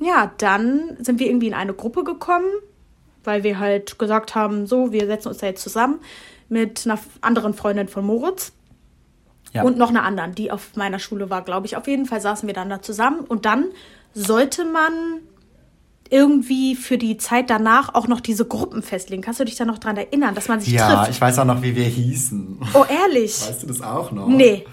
ja, 0.00 0.32
dann 0.38 0.96
sind 1.00 1.18
wir 1.18 1.26
irgendwie 1.26 1.48
in 1.48 1.54
eine 1.54 1.74
Gruppe 1.74 2.04
gekommen, 2.04 2.48
weil 3.22 3.42
wir 3.42 3.58
halt 3.58 3.98
gesagt 3.98 4.34
haben, 4.34 4.66
so, 4.66 4.92
wir 4.92 5.06
setzen 5.06 5.28
uns 5.28 5.38
da 5.38 5.46
jetzt 5.46 5.62
zusammen 5.62 6.00
mit 6.48 6.82
einer 6.84 6.98
anderen 7.20 7.54
Freundin 7.54 7.88
von 7.88 8.04
Moritz. 8.04 8.52
Ja. 9.52 9.62
Und 9.62 9.78
noch 9.78 9.90
einer 9.90 10.02
anderen, 10.02 10.34
die 10.34 10.50
auf 10.50 10.74
meiner 10.74 10.98
Schule 10.98 11.30
war, 11.30 11.42
glaube 11.42 11.66
ich. 11.66 11.76
Auf 11.76 11.86
jeden 11.86 12.06
Fall 12.06 12.20
saßen 12.20 12.46
wir 12.46 12.54
dann 12.54 12.68
da 12.68 12.82
zusammen 12.82 13.20
und 13.20 13.44
dann 13.46 13.66
sollte 14.12 14.64
man 14.64 14.92
irgendwie 16.10 16.74
für 16.74 16.98
die 16.98 17.16
Zeit 17.16 17.50
danach 17.50 17.94
auch 17.94 18.08
noch 18.08 18.20
diese 18.20 18.44
Gruppen 18.44 18.82
festlegen. 18.82 19.22
Kannst 19.22 19.40
du 19.40 19.44
dich 19.44 19.56
da 19.56 19.64
noch 19.64 19.78
dran 19.78 19.96
erinnern, 19.96 20.34
dass 20.34 20.48
man 20.48 20.60
sich 20.60 20.72
ja, 20.72 20.86
trifft? 20.86 21.04
Ja, 21.04 21.10
ich 21.10 21.20
weiß 21.20 21.38
auch 21.38 21.44
noch, 21.44 21.62
wie 21.62 21.74
wir 21.74 21.86
hießen. 21.86 22.60
Oh, 22.74 22.84
ehrlich? 22.88 23.40
Weißt 23.40 23.62
du 23.62 23.66
das 23.68 23.80
auch 23.80 24.12
noch? 24.12 24.26
Nee. 24.28 24.64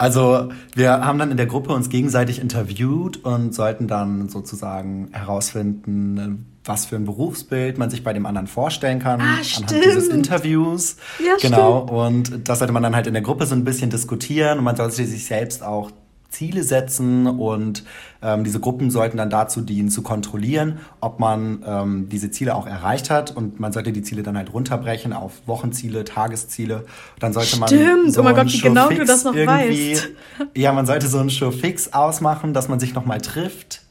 Also 0.00 0.48
wir 0.74 1.04
haben 1.04 1.18
dann 1.18 1.30
in 1.30 1.36
der 1.36 1.44
Gruppe 1.44 1.74
uns 1.74 1.90
gegenseitig 1.90 2.40
interviewt 2.40 3.22
und 3.22 3.54
sollten 3.54 3.86
dann 3.86 4.30
sozusagen 4.30 5.10
herausfinden, 5.12 6.46
was 6.64 6.86
für 6.86 6.96
ein 6.96 7.04
Berufsbild 7.04 7.76
man 7.76 7.90
sich 7.90 8.02
bei 8.02 8.14
dem 8.14 8.24
anderen 8.24 8.46
vorstellen 8.46 8.98
kann 8.98 9.20
ah, 9.20 9.24
anhand 9.24 9.70
dieses 9.70 10.08
Interviews. 10.08 10.96
Ja, 11.18 11.36
genau. 11.38 11.82
Stimmt. 11.82 11.90
Und 11.90 12.48
das 12.48 12.60
sollte 12.60 12.72
man 12.72 12.82
dann 12.82 12.96
halt 12.96 13.08
in 13.08 13.12
der 13.12 13.22
Gruppe 13.22 13.44
so 13.44 13.54
ein 13.54 13.64
bisschen 13.64 13.90
diskutieren 13.90 14.56
und 14.56 14.64
man 14.64 14.74
sollte 14.74 15.04
sich 15.04 15.26
selbst 15.26 15.62
auch 15.62 15.90
Ziele 16.30 16.62
setzen 16.62 17.26
und 17.26 17.84
ähm, 18.22 18.44
diese 18.44 18.60
Gruppen 18.60 18.90
sollten 18.90 19.16
dann 19.16 19.30
dazu 19.30 19.60
dienen, 19.60 19.90
zu 19.90 20.02
kontrollieren, 20.02 20.78
ob 21.00 21.18
man 21.18 21.64
ähm, 21.66 22.08
diese 22.08 22.30
Ziele 22.30 22.54
auch 22.54 22.66
erreicht 22.66 23.10
hat 23.10 23.36
und 23.36 23.58
man 23.58 23.72
sollte 23.72 23.92
die 23.92 24.02
Ziele 24.02 24.22
dann 24.22 24.36
halt 24.36 24.52
runterbrechen 24.52 25.12
auf 25.12 25.42
Wochenziele, 25.46 26.04
Tagesziele. 26.04 26.86
Dann 27.18 27.32
sollte 27.32 27.58
man 27.58 27.68
Stimmt, 27.68 28.14
so 28.14 28.20
oh 28.20 28.24
mein 28.24 28.36
Gott, 28.36 28.52
wie 28.52 28.60
genau 28.60 28.88
du 28.88 29.04
das 29.04 29.24
noch 29.24 29.34
weißt. 29.34 30.08
Ja, 30.56 30.72
man 30.72 30.86
sollte 30.86 31.08
so 31.08 31.18
einen 31.18 31.30
Show 31.30 31.50
fix 31.50 31.92
ausmachen, 31.92 32.54
dass 32.54 32.68
man 32.68 32.80
sich 32.80 32.94
nochmal 32.94 33.20
trifft. 33.20 33.82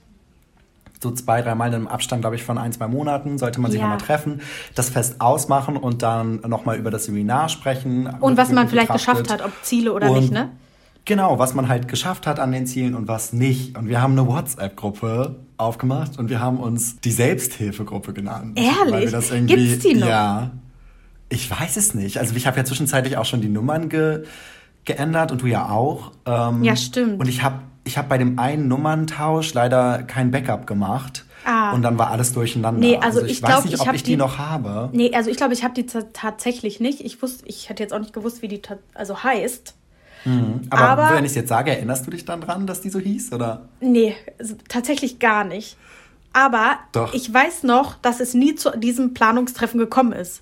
So 1.01 1.11
zwei, 1.11 1.41
dreimal 1.41 1.73
im 1.73 1.87
Abstand, 1.87 2.21
glaube 2.21 2.35
ich, 2.35 2.43
von 2.43 2.57
ein, 2.57 2.73
zwei 2.73 2.87
Monaten 2.87 3.37
sollte 3.37 3.61
man 3.61 3.71
sich 3.71 3.79
ja. 3.79 3.85
nochmal 3.85 4.05
treffen, 4.05 4.41
das 4.75 4.89
fest 4.89 5.21
ausmachen 5.21 5.77
und 5.77 6.01
dann 6.03 6.41
nochmal 6.47 6.77
über 6.77 6.91
das 6.91 7.05
Seminar 7.05 7.47
sprechen. 7.47 8.09
Und 8.19 8.37
was 8.37 8.51
man 8.51 8.67
vielleicht 8.67 8.91
geschafft 8.91 9.31
hat, 9.31 9.43
ob 9.43 9.51
Ziele 9.63 9.93
oder 9.93 10.11
und 10.11 10.19
nicht, 10.19 10.33
ne? 10.33 10.49
Genau, 11.09 11.39
was 11.39 11.55
man 11.55 11.67
halt 11.69 11.87
geschafft 11.87 12.27
hat 12.27 12.39
an 12.39 12.51
den 12.51 12.67
Zielen 12.67 12.93
und 12.93 13.07
was 13.07 13.33
nicht. 13.33 13.75
Und 13.75 13.89
wir 13.89 13.99
haben 13.99 14.11
eine 14.11 14.27
WhatsApp-Gruppe 14.27 15.37
aufgemacht 15.57 16.19
und 16.19 16.29
wir 16.29 16.39
haben 16.39 16.59
uns 16.59 16.99
die 16.99 17.09
Selbsthilfegruppe 17.09 18.13
genannt. 18.13 18.59
Ehrlich? 18.59 19.11
Gibt's 19.47 19.79
die 19.79 19.95
noch? 19.95 20.07
Ja. 20.07 20.51
Ich 21.29 21.49
weiß 21.49 21.77
es 21.77 21.95
nicht. 21.95 22.19
Also 22.19 22.35
ich 22.35 22.45
habe 22.45 22.57
ja 22.57 22.63
zwischenzeitlich 22.63 23.17
auch 23.17 23.25
schon 23.25 23.41
die 23.41 23.49
Nummern 23.49 23.89
ge 23.89 24.25
geändert 24.85 25.31
und 25.31 25.41
du 25.41 25.47
ja 25.47 25.69
auch. 25.69 26.11
Ähm, 26.27 26.63
ja, 26.63 26.75
stimmt. 26.75 27.19
Und 27.19 27.27
ich 27.27 27.41
habe 27.41 27.61
ich 27.85 27.97
hab 27.97 28.07
bei 28.07 28.19
dem 28.19 28.37
einen 28.37 28.67
Nummerntausch 28.67 29.55
leider 29.55 30.03
kein 30.03 30.29
Backup 30.29 30.67
gemacht. 30.67 31.25
Ah. 31.43 31.71
Und 31.73 31.81
dann 31.81 31.97
war 31.97 32.11
alles 32.11 32.33
durcheinander. 32.33 32.79
Nee, 32.79 32.97
also, 32.97 33.21
also 33.21 33.25
ich, 33.25 33.31
ich 33.31 33.41
weiß 33.41 33.49
glaub, 33.49 33.65
nicht, 33.65 33.79
ob 33.79 33.87
ich, 33.87 33.93
ich 33.95 34.03
die, 34.03 34.11
die, 34.11 34.17
noch 34.17 34.37
habe. 34.37 34.89
Nee, 34.93 35.11
also 35.15 35.31
ich 35.31 35.37
glaube, 35.37 35.55
ich 35.55 35.63
habe 35.63 35.73
die 35.73 35.87
tatsächlich 35.87 36.79
nicht. 36.79 37.01
Ich 37.01 37.19
wusste, 37.23 37.47
ich 37.47 37.69
hätte 37.69 37.81
jetzt 37.81 37.93
auch 37.93 37.99
nicht 37.99 38.13
gewusst, 38.13 38.43
wie 38.43 38.47
die 38.47 38.61
also 38.93 39.23
heißt. 39.23 39.73
Mhm. 40.25 40.61
Aber, 40.69 40.89
Aber, 40.89 41.15
wenn 41.15 41.25
ich 41.25 41.31
es 41.31 41.35
jetzt 41.35 41.49
sage, 41.49 41.71
erinnerst 41.71 42.05
du 42.05 42.11
dich 42.11 42.25
dann 42.25 42.41
dran, 42.41 42.67
dass 42.67 42.81
die 42.81 42.89
so 42.89 42.99
hieß? 42.99 43.33
Oder? 43.33 43.61
Nee, 43.79 44.15
tatsächlich 44.67 45.19
gar 45.19 45.43
nicht. 45.43 45.77
Aber 46.33 46.77
Doch. 46.91 47.13
ich 47.13 47.33
weiß 47.33 47.63
noch, 47.63 47.95
dass 47.95 48.19
es 48.19 48.33
nie 48.33 48.55
zu 48.55 48.77
diesem 48.77 49.13
Planungstreffen 49.13 49.79
gekommen 49.79 50.13
ist. 50.13 50.41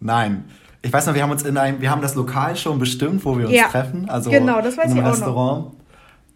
Nein. 0.00 0.44
Ich 0.82 0.92
weiß 0.92 1.06
noch, 1.06 1.14
wir 1.14 1.22
haben 1.22 1.30
uns 1.30 1.42
in 1.42 1.56
einem, 1.56 1.80
wir 1.80 1.90
haben 1.90 2.02
das 2.02 2.14
Lokal 2.14 2.56
schon 2.56 2.78
bestimmt, 2.78 3.24
wo 3.24 3.36
wir 3.36 3.46
uns 3.46 3.54
ja. 3.54 3.68
treffen. 3.68 4.08
Also 4.08 4.30
genau, 4.30 4.60
das 4.60 4.76
weiß 4.76 4.86
in 4.86 4.98
einem 4.98 5.06
ich 5.06 5.12
Restaurant. 5.12 5.66
Noch. 5.66 5.72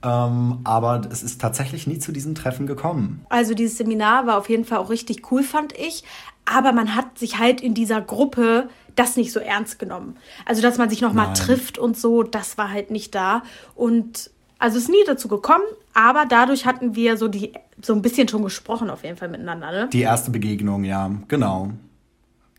Ähm, 0.04 0.58
aber 0.64 1.02
es 1.10 1.22
ist 1.22 1.40
tatsächlich 1.40 1.86
nie 1.86 1.98
zu 1.98 2.10
diesem 2.10 2.34
Treffen 2.34 2.66
gekommen. 2.66 3.24
Also 3.28 3.54
dieses 3.54 3.78
Seminar 3.78 4.26
war 4.26 4.38
auf 4.38 4.48
jeden 4.48 4.64
Fall 4.64 4.78
auch 4.78 4.90
richtig 4.90 5.30
cool, 5.30 5.44
fand 5.44 5.78
ich. 5.78 6.02
Aber 6.44 6.72
man 6.72 6.94
hat 6.94 7.18
sich 7.18 7.38
halt 7.38 7.60
in 7.60 7.74
dieser 7.74 8.00
Gruppe 8.00 8.68
das 8.96 9.16
nicht 9.16 9.32
so 9.32 9.40
ernst 9.40 9.78
genommen. 9.78 10.16
Also, 10.44 10.60
dass 10.62 10.78
man 10.78 10.90
sich 10.90 11.00
nochmal 11.00 11.32
trifft 11.34 11.78
und 11.78 11.96
so, 11.96 12.22
das 12.22 12.58
war 12.58 12.70
halt 12.70 12.90
nicht 12.90 13.14
da. 13.14 13.42
Und 13.74 14.30
also 14.58 14.78
ist 14.78 14.88
nie 14.88 15.02
dazu 15.06 15.26
gekommen, 15.26 15.64
aber 15.92 16.24
dadurch 16.24 16.66
hatten 16.66 16.94
wir 16.94 17.16
so 17.16 17.26
die 17.26 17.52
so 17.80 17.94
ein 17.94 18.02
bisschen 18.02 18.28
schon 18.28 18.44
gesprochen 18.44 18.90
auf 18.90 19.02
jeden 19.02 19.16
Fall 19.16 19.28
miteinander. 19.28 19.72
Ne? 19.72 19.88
Die 19.92 20.02
erste 20.02 20.30
Begegnung, 20.30 20.84
ja, 20.84 21.10
genau. 21.26 21.70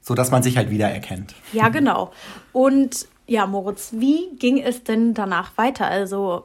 So 0.02 0.14
dass 0.14 0.30
man 0.30 0.44
sich 0.44 0.58
halt 0.58 0.70
wiedererkennt. 0.70 1.34
Ja, 1.54 1.70
genau. 1.70 2.12
Und 2.52 3.08
ja, 3.26 3.48
Moritz, 3.48 3.94
wie 3.94 4.36
ging 4.38 4.62
es 4.62 4.84
denn 4.84 5.14
danach 5.14 5.58
weiter? 5.58 5.88
Also, 5.88 6.44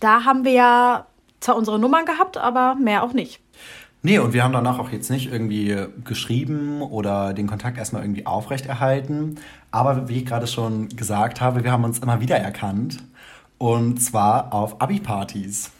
da 0.00 0.24
haben 0.24 0.44
wir 0.44 0.52
ja 0.52 1.06
zwar 1.40 1.56
unsere 1.56 1.78
Nummern 1.78 2.06
gehabt, 2.06 2.38
aber 2.38 2.74
mehr 2.76 3.02
auch 3.02 3.12
nicht. 3.12 3.40
Nee, 4.02 4.20
und 4.20 4.32
wir 4.32 4.44
haben 4.44 4.52
danach 4.52 4.78
auch 4.78 4.90
jetzt 4.90 5.10
nicht 5.10 5.32
irgendwie 5.32 5.76
geschrieben 6.04 6.82
oder 6.82 7.34
den 7.34 7.48
Kontakt 7.48 7.78
erstmal 7.78 8.02
irgendwie 8.02 8.26
aufrechterhalten. 8.26 9.36
Aber 9.72 10.08
wie 10.08 10.18
ich 10.18 10.26
gerade 10.26 10.46
schon 10.46 10.88
gesagt 10.90 11.40
habe, 11.40 11.64
wir 11.64 11.72
haben 11.72 11.84
uns 11.84 11.98
immer 11.98 12.20
wieder 12.20 12.36
erkannt. 12.36 12.98
Und 13.58 14.00
zwar 14.00 14.54
auf 14.54 14.80
Abi-Partys. 14.80 15.72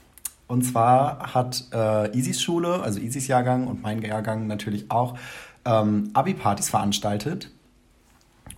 Und 0.48 0.62
zwar 0.62 1.34
hat 1.34 1.64
äh, 1.72 2.16
Isis 2.16 2.42
Schule, 2.42 2.82
also 2.82 2.98
Isis 2.98 3.28
Jahrgang 3.28 3.68
und 3.68 3.82
mein 3.82 4.02
Jahrgang 4.02 4.48
natürlich 4.48 4.90
auch, 4.90 5.16
ähm, 5.64 6.10
Abi-Partys 6.14 6.70
veranstaltet, 6.70 7.52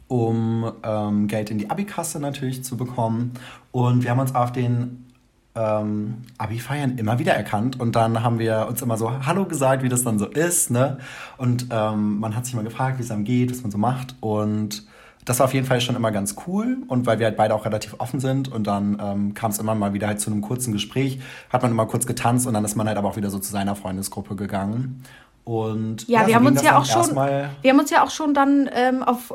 um 0.08 0.72
ähm, 0.82 1.26
Geld 1.26 1.50
in 1.50 1.58
die 1.58 1.68
Abi-Kasse 1.68 2.18
natürlich 2.18 2.64
zu 2.64 2.78
bekommen. 2.78 3.32
Und 3.72 4.04
wir 4.04 4.10
haben 4.10 4.20
uns 4.20 4.34
auf 4.34 4.52
den 4.52 5.09
ähm, 5.54 6.18
Abi-Feiern 6.38 6.98
immer 6.98 7.18
wieder 7.18 7.34
erkannt 7.34 7.78
und 7.80 7.96
dann 7.96 8.22
haben 8.22 8.38
wir 8.38 8.66
uns 8.68 8.82
immer 8.82 8.96
so 8.96 9.26
Hallo 9.26 9.46
gesagt, 9.46 9.82
wie 9.82 9.88
das 9.88 10.04
dann 10.04 10.18
so 10.18 10.26
ist, 10.26 10.70
ne? 10.70 10.98
Und 11.38 11.66
ähm, 11.70 12.20
man 12.20 12.36
hat 12.36 12.46
sich 12.46 12.54
mal 12.54 12.64
gefragt, 12.64 12.98
wie 12.98 13.02
es 13.02 13.10
einem 13.10 13.24
geht, 13.24 13.50
was 13.50 13.62
man 13.62 13.70
so 13.70 13.78
macht 13.78 14.14
und 14.20 14.86
das 15.24 15.38
war 15.38 15.46
auf 15.46 15.54
jeden 15.54 15.66
Fall 15.66 15.80
schon 15.80 15.96
immer 15.96 16.12
ganz 16.12 16.36
cool 16.46 16.78
und 16.88 17.06
weil 17.06 17.18
wir 17.18 17.26
halt 17.26 17.36
beide 17.36 17.54
auch 17.54 17.64
relativ 17.64 17.96
offen 17.98 18.20
sind 18.20 18.50
und 18.50 18.66
dann 18.66 18.98
ähm, 19.02 19.34
kam 19.34 19.50
es 19.50 19.58
immer 19.58 19.74
mal 19.74 19.92
wieder 19.92 20.06
halt 20.06 20.20
zu 20.20 20.30
einem 20.30 20.40
kurzen 20.40 20.72
Gespräch, 20.72 21.20
hat 21.52 21.62
man 21.62 21.72
immer 21.72 21.86
kurz 21.86 22.06
getanzt 22.06 22.46
und 22.46 22.54
dann 22.54 22.64
ist 22.64 22.76
man 22.76 22.86
halt 22.88 22.96
aber 22.96 23.08
auch 23.08 23.16
wieder 23.16 23.30
so 23.30 23.38
zu 23.38 23.50
seiner 23.50 23.76
Freundesgruppe 23.76 24.36
gegangen 24.36 25.02
und 25.44 26.06
ja, 26.08 26.20
ja 26.20 26.26
wir 26.26 26.32
so 26.32 26.34
haben 26.36 26.46
uns 26.46 26.62
ja 26.62 26.78
auch 26.78 26.84
schon, 26.84 27.16
wir 27.16 27.70
haben 27.70 27.78
uns 27.78 27.90
ja 27.90 28.04
auch 28.04 28.10
schon 28.10 28.34
dann 28.34 28.70
ähm, 28.72 29.02
auf 29.02 29.34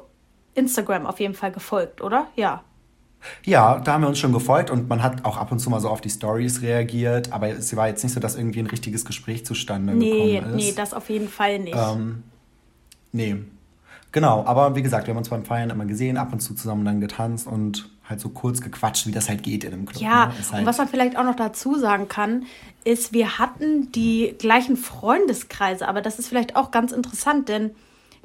Instagram 0.54 1.06
auf 1.06 1.20
jeden 1.20 1.34
Fall 1.34 1.52
gefolgt, 1.52 2.02
oder? 2.02 2.28
Ja. 2.36 2.64
Ja, 3.44 3.80
da 3.80 3.94
haben 3.94 4.02
wir 4.02 4.08
uns 4.08 4.20
schon 4.20 4.34
gefolgt 4.34 4.70
und 4.70 4.88
man 4.88 5.02
hat 5.02 5.26
auch 5.26 5.38
ab 5.38 5.52
und 5.52 5.60
zu 5.60 5.70
mal 5.70 5.80
so 5.80 5.90
auf 5.90 6.02
die 6.02 6.10
Stories 6.10 6.62
reagiert, 6.62 7.32
aber 7.32 7.50
es 7.50 7.76
war 7.76 7.88
jetzt 7.88 8.04
nicht 8.04 8.14
so, 8.14 8.20
dass 8.20 8.36
irgendwie 8.36 8.60
ein 8.60 8.68
richtiges 8.68 9.06
Gespräch 9.06 9.46
zustande 9.46 9.94
nee, 9.94 10.38
gekommen 10.38 10.58
ist. 10.58 10.66
Nee, 10.66 10.74
das 10.76 10.94
auf 10.94 11.10
jeden 11.10 11.30
Fall 11.30 11.60
nicht. 11.60 11.76
Ähm, 11.76 12.24
nee. 13.12 13.38
Genau, 14.12 14.46
aber 14.46 14.76
wie 14.76 14.82
gesagt, 14.82 15.08
wir 15.08 15.14
haben 15.14 15.18
uns 15.18 15.30
beim 15.30 15.44
Feiern 15.44 15.70
immer 15.70 15.86
gesehen, 15.86 16.18
ab 16.18 16.32
und 16.32 16.40
zu 16.40 16.56
zusammen 16.56 16.86
dann 16.86 17.02
getanzt 17.02 17.48
und 17.48 17.90
halt 18.08 18.22
so 18.22 18.30
kurz 18.30 18.62
gequatscht, 18.62 19.08
wie 19.08 19.12
das 19.12 19.28
halt 19.28 19.44
geht 19.44 19.64
in 19.64 19.74
einem 19.74 19.86
Club. 19.86 20.02
Ja, 20.02 20.28
ne? 20.28 20.34
halt 20.52 20.62
und 20.62 20.66
was 20.66 20.78
man 20.78 20.88
vielleicht 20.88 21.18
auch 21.18 21.24
noch 21.24 21.36
dazu 21.36 21.78
sagen 21.78 22.08
kann, 22.08 22.46
ist, 22.84 23.14
wir 23.14 23.40
hatten 23.40 23.92
die 23.92 24.36
gleichen 24.38 24.78
Freundeskreise, 24.78 25.88
aber 25.88 26.02
das 26.02 26.20
ist 26.20 26.28
vielleicht 26.28 26.56
auch 26.56 26.72
ganz 26.72 26.92
interessant, 26.92 27.50
denn 27.50 27.72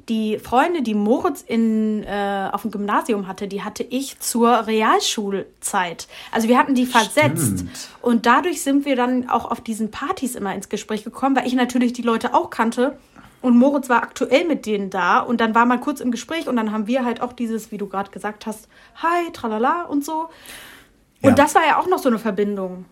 die 0.09 0.39
Freunde, 0.39 0.81
die 0.81 0.93
Moritz 0.93 1.41
in, 1.41 2.03
äh, 2.03 2.49
auf 2.51 2.63
dem 2.63 2.71
Gymnasium 2.71 3.27
hatte, 3.27 3.47
die 3.47 3.63
hatte 3.63 3.83
ich 3.83 4.19
zur 4.19 4.67
Realschulzeit. 4.67 6.07
Also 6.31 6.47
wir 6.47 6.57
hatten 6.57 6.75
die 6.75 6.85
versetzt. 6.85 7.59
Stimmt. 7.59 7.89
Und 8.01 8.25
dadurch 8.25 8.61
sind 8.61 8.85
wir 8.85 8.95
dann 8.95 9.29
auch 9.29 9.49
auf 9.49 9.61
diesen 9.61 9.91
Partys 9.91 10.35
immer 10.35 10.53
ins 10.55 10.69
Gespräch 10.69 11.03
gekommen, 11.03 11.35
weil 11.35 11.47
ich 11.47 11.53
natürlich 11.53 11.93
die 11.93 12.01
Leute 12.01 12.33
auch 12.33 12.49
kannte. 12.49 12.97
Und 13.41 13.57
Moritz 13.57 13.89
war 13.89 14.03
aktuell 14.03 14.45
mit 14.45 14.65
denen 14.65 14.89
da. 14.89 15.19
Und 15.19 15.41
dann 15.41 15.55
war 15.55 15.65
mal 15.65 15.79
kurz 15.79 15.99
im 15.99 16.11
Gespräch 16.11 16.47
und 16.47 16.55
dann 16.55 16.71
haben 16.71 16.87
wir 16.87 17.03
halt 17.03 17.21
auch 17.21 17.33
dieses, 17.33 17.71
wie 17.71 17.77
du 17.77 17.87
gerade 17.87 18.11
gesagt 18.11 18.45
hast, 18.45 18.67
hi, 18.95 19.31
tralala 19.33 19.83
und 19.83 20.05
so. 20.05 20.29
Und 21.21 21.29
ja. 21.29 21.35
das 21.35 21.55
war 21.55 21.65
ja 21.65 21.79
auch 21.79 21.87
noch 21.87 21.99
so 21.99 22.09
eine 22.09 22.19
Verbindung. 22.19 22.85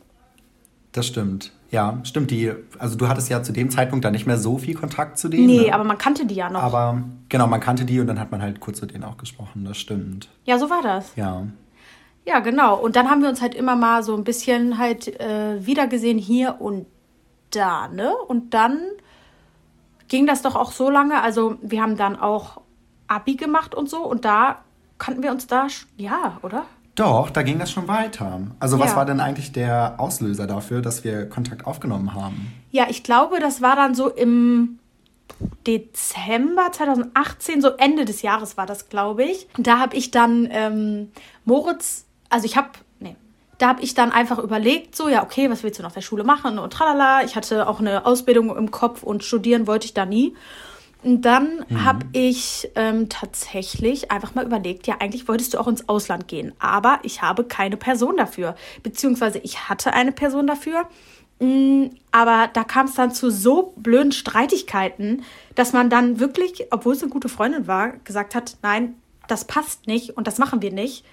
Das 0.91 1.08
stimmt. 1.08 1.52
Ja, 1.72 2.00
stimmt. 2.04 2.32
Die, 2.32 2.52
also 2.80 2.98
du 2.98 3.08
hattest 3.08 3.30
ja 3.30 3.44
zu 3.44 3.54
dem 3.54 3.70
Zeitpunkt 3.70 4.04
dann 4.04 4.14
nicht 4.14 4.26
mehr 4.26 4.38
so 4.38 4.58
viel 4.58 4.76
Kontakt 4.76 5.20
zu 5.20 5.30
denen. 5.30 5.46
Nee, 5.46 5.68
ne? 5.68 5.74
aber 5.74 5.84
man 5.84 5.98
kannte 5.98 6.26
die 6.26 6.36
ja 6.36 6.50
noch. 6.50 6.64
Aber 6.64 7.04
genau, 7.30 7.48
man 7.48 7.60
kannte 7.60 7.86
die 7.86 8.00
und 8.00 8.08
dann 8.08 8.20
hat 8.20 8.32
man 8.32 8.42
halt 8.42 8.60
kurz 8.60 8.82
mit 8.82 8.94
denen 8.94 9.04
auch 9.04 9.18
gesprochen. 9.18 9.66
Das 9.66 9.78
stimmt. 9.78 10.30
Ja, 10.46 10.58
so 10.58 10.70
war 10.70 10.82
das. 10.82 11.16
Ja. 11.16 11.44
Ja, 12.26 12.40
genau. 12.40 12.76
Und 12.76 12.96
dann 12.96 13.10
haben 13.10 13.22
wir 13.22 13.30
uns 13.30 13.42
halt 13.42 13.56
immer 13.56 13.76
mal 13.76 14.04
so 14.04 14.16
ein 14.16 14.24
bisschen 14.24 14.78
halt 14.78 15.20
äh, 15.20 15.66
wiedergesehen 15.66 16.18
hier 16.18 16.58
und 16.60 16.86
da, 17.52 17.88
ne? 17.88 18.14
Und 18.28 18.54
dann 18.54 18.80
ging 20.08 20.26
das 20.26 20.42
doch 20.42 20.56
auch 20.56 20.72
so 20.72 20.90
lange. 20.90 21.22
Also 21.22 21.58
wir 21.62 21.82
haben 21.82 21.98
dann 21.98 22.16
auch 22.16 22.62
Abi 23.08 23.36
gemacht 23.36 23.74
und 23.74 23.90
so 23.90 24.00
und 24.00 24.26
da 24.26 24.64
kannten 24.98 25.24
wir 25.24 25.32
uns 25.32 25.48
da, 25.48 25.68
ja, 25.98 26.38
oder? 26.42 26.66
Doch, 27.00 27.30
da 27.30 27.44
ging 27.44 27.60
das 27.60 27.72
schon 27.72 27.88
weiter. 27.88 28.42
Also 28.60 28.78
was 28.78 28.90
ja. 28.90 28.98
war 28.98 29.06
denn 29.06 29.22
eigentlich 29.22 29.54
der 29.54 29.96
Auslöser 30.00 30.48
dafür, 30.48 30.82
dass 30.82 31.06
wir 31.06 31.30
Kontakt 31.30 31.66
aufgenommen 31.66 32.14
haben? 32.14 32.54
Ja, 32.72 32.88
ich 32.90 33.04
glaube, 33.04 33.40
das 33.40 33.62
war 33.62 33.78
dann 33.78 33.96
so 33.96 34.10
im 34.10 34.80
Dezember 35.66 36.74
2018, 36.74 37.62
so 37.62 37.70
Ende 37.78 38.04
des 38.04 38.22
Jahres 38.22 38.58
war 38.58 38.66
das, 38.66 38.90
glaube 38.90 39.24
ich. 39.24 39.48
Da 39.58 39.80
habe 39.80 39.96
ich 39.96 40.12
dann 40.12 40.50
ähm, 40.52 41.12
Moritz, 41.46 42.06
also 42.30 42.46
ich 42.46 42.58
habe, 42.58 42.68
nee, 43.00 43.16
da 43.60 43.70
habe 43.70 43.82
ich 43.82 43.94
dann 43.94 44.12
einfach 44.12 44.38
überlegt, 44.38 44.94
so, 44.94 45.08
ja, 45.08 45.24
okay, 45.24 45.50
was 45.50 45.64
willst 45.64 45.80
du 45.80 45.84
nach 45.84 45.94
der 45.94 46.02
Schule 46.02 46.26
machen 46.26 46.60
und 46.60 46.74
tralala. 46.74 47.24
Ich 47.24 47.38
hatte 47.38 47.70
auch 47.70 47.80
eine 47.80 48.06
Ausbildung 48.06 48.54
im 48.58 48.72
Kopf 48.72 49.04
und 49.04 49.24
studieren 49.24 49.68
wollte 49.68 49.86
ich 49.86 49.94
da 49.94 50.06
nie. 50.06 50.36
Und 51.02 51.22
dann 51.22 51.66
mhm. 51.70 51.86
habe 51.86 52.06
ich 52.12 52.70
ähm, 52.76 53.08
tatsächlich 53.08 54.12
einfach 54.12 54.36
mal 54.36 54.46
überlegt, 54.46 54.86
ja, 54.86 54.98
eigentlich 55.00 55.28
wolltest 55.28 55.54
du 55.54 55.60
auch 55.60 55.68
ins 55.68 55.88
Ausland 55.88 56.28
gehen, 56.28 56.54
aber 56.60 57.00
ich 57.04 57.22
habe 57.22 57.46
keine 57.46 57.78
Person 57.78 58.18
dafür. 58.18 58.56
Beziehungsweise 58.84 59.40
ich 59.40 59.70
hatte 59.70 59.94
eine 59.94 60.12
Person 60.12 60.46
dafür, 60.46 60.88
Mm, 61.40 61.92
aber 62.12 62.50
da 62.52 62.64
kam 62.66 62.88
es 62.88 62.96
dann 62.96 63.12
zu 63.12 63.32
so 63.32 63.74
blöden 63.78 64.12
Streitigkeiten, 64.12 65.24
dass 65.56 65.72
man 65.74 65.90
dann 65.90 66.20
wirklich, 66.20 66.66
obwohl 66.72 66.94
es 66.94 67.02
eine 67.02 67.12
gute 67.12 67.30
Freundin 67.30 67.66
war, 67.66 67.94
gesagt 68.04 68.36
hat, 68.36 68.58
nein, 68.62 68.96
das 69.28 69.46
passt 69.46 69.88
nicht 69.88 70.18
und 70.18 70.28
das 70.28 70.38
machen 70.38 70.62
wir 70.62 70.72
nicht. 70.72 71.06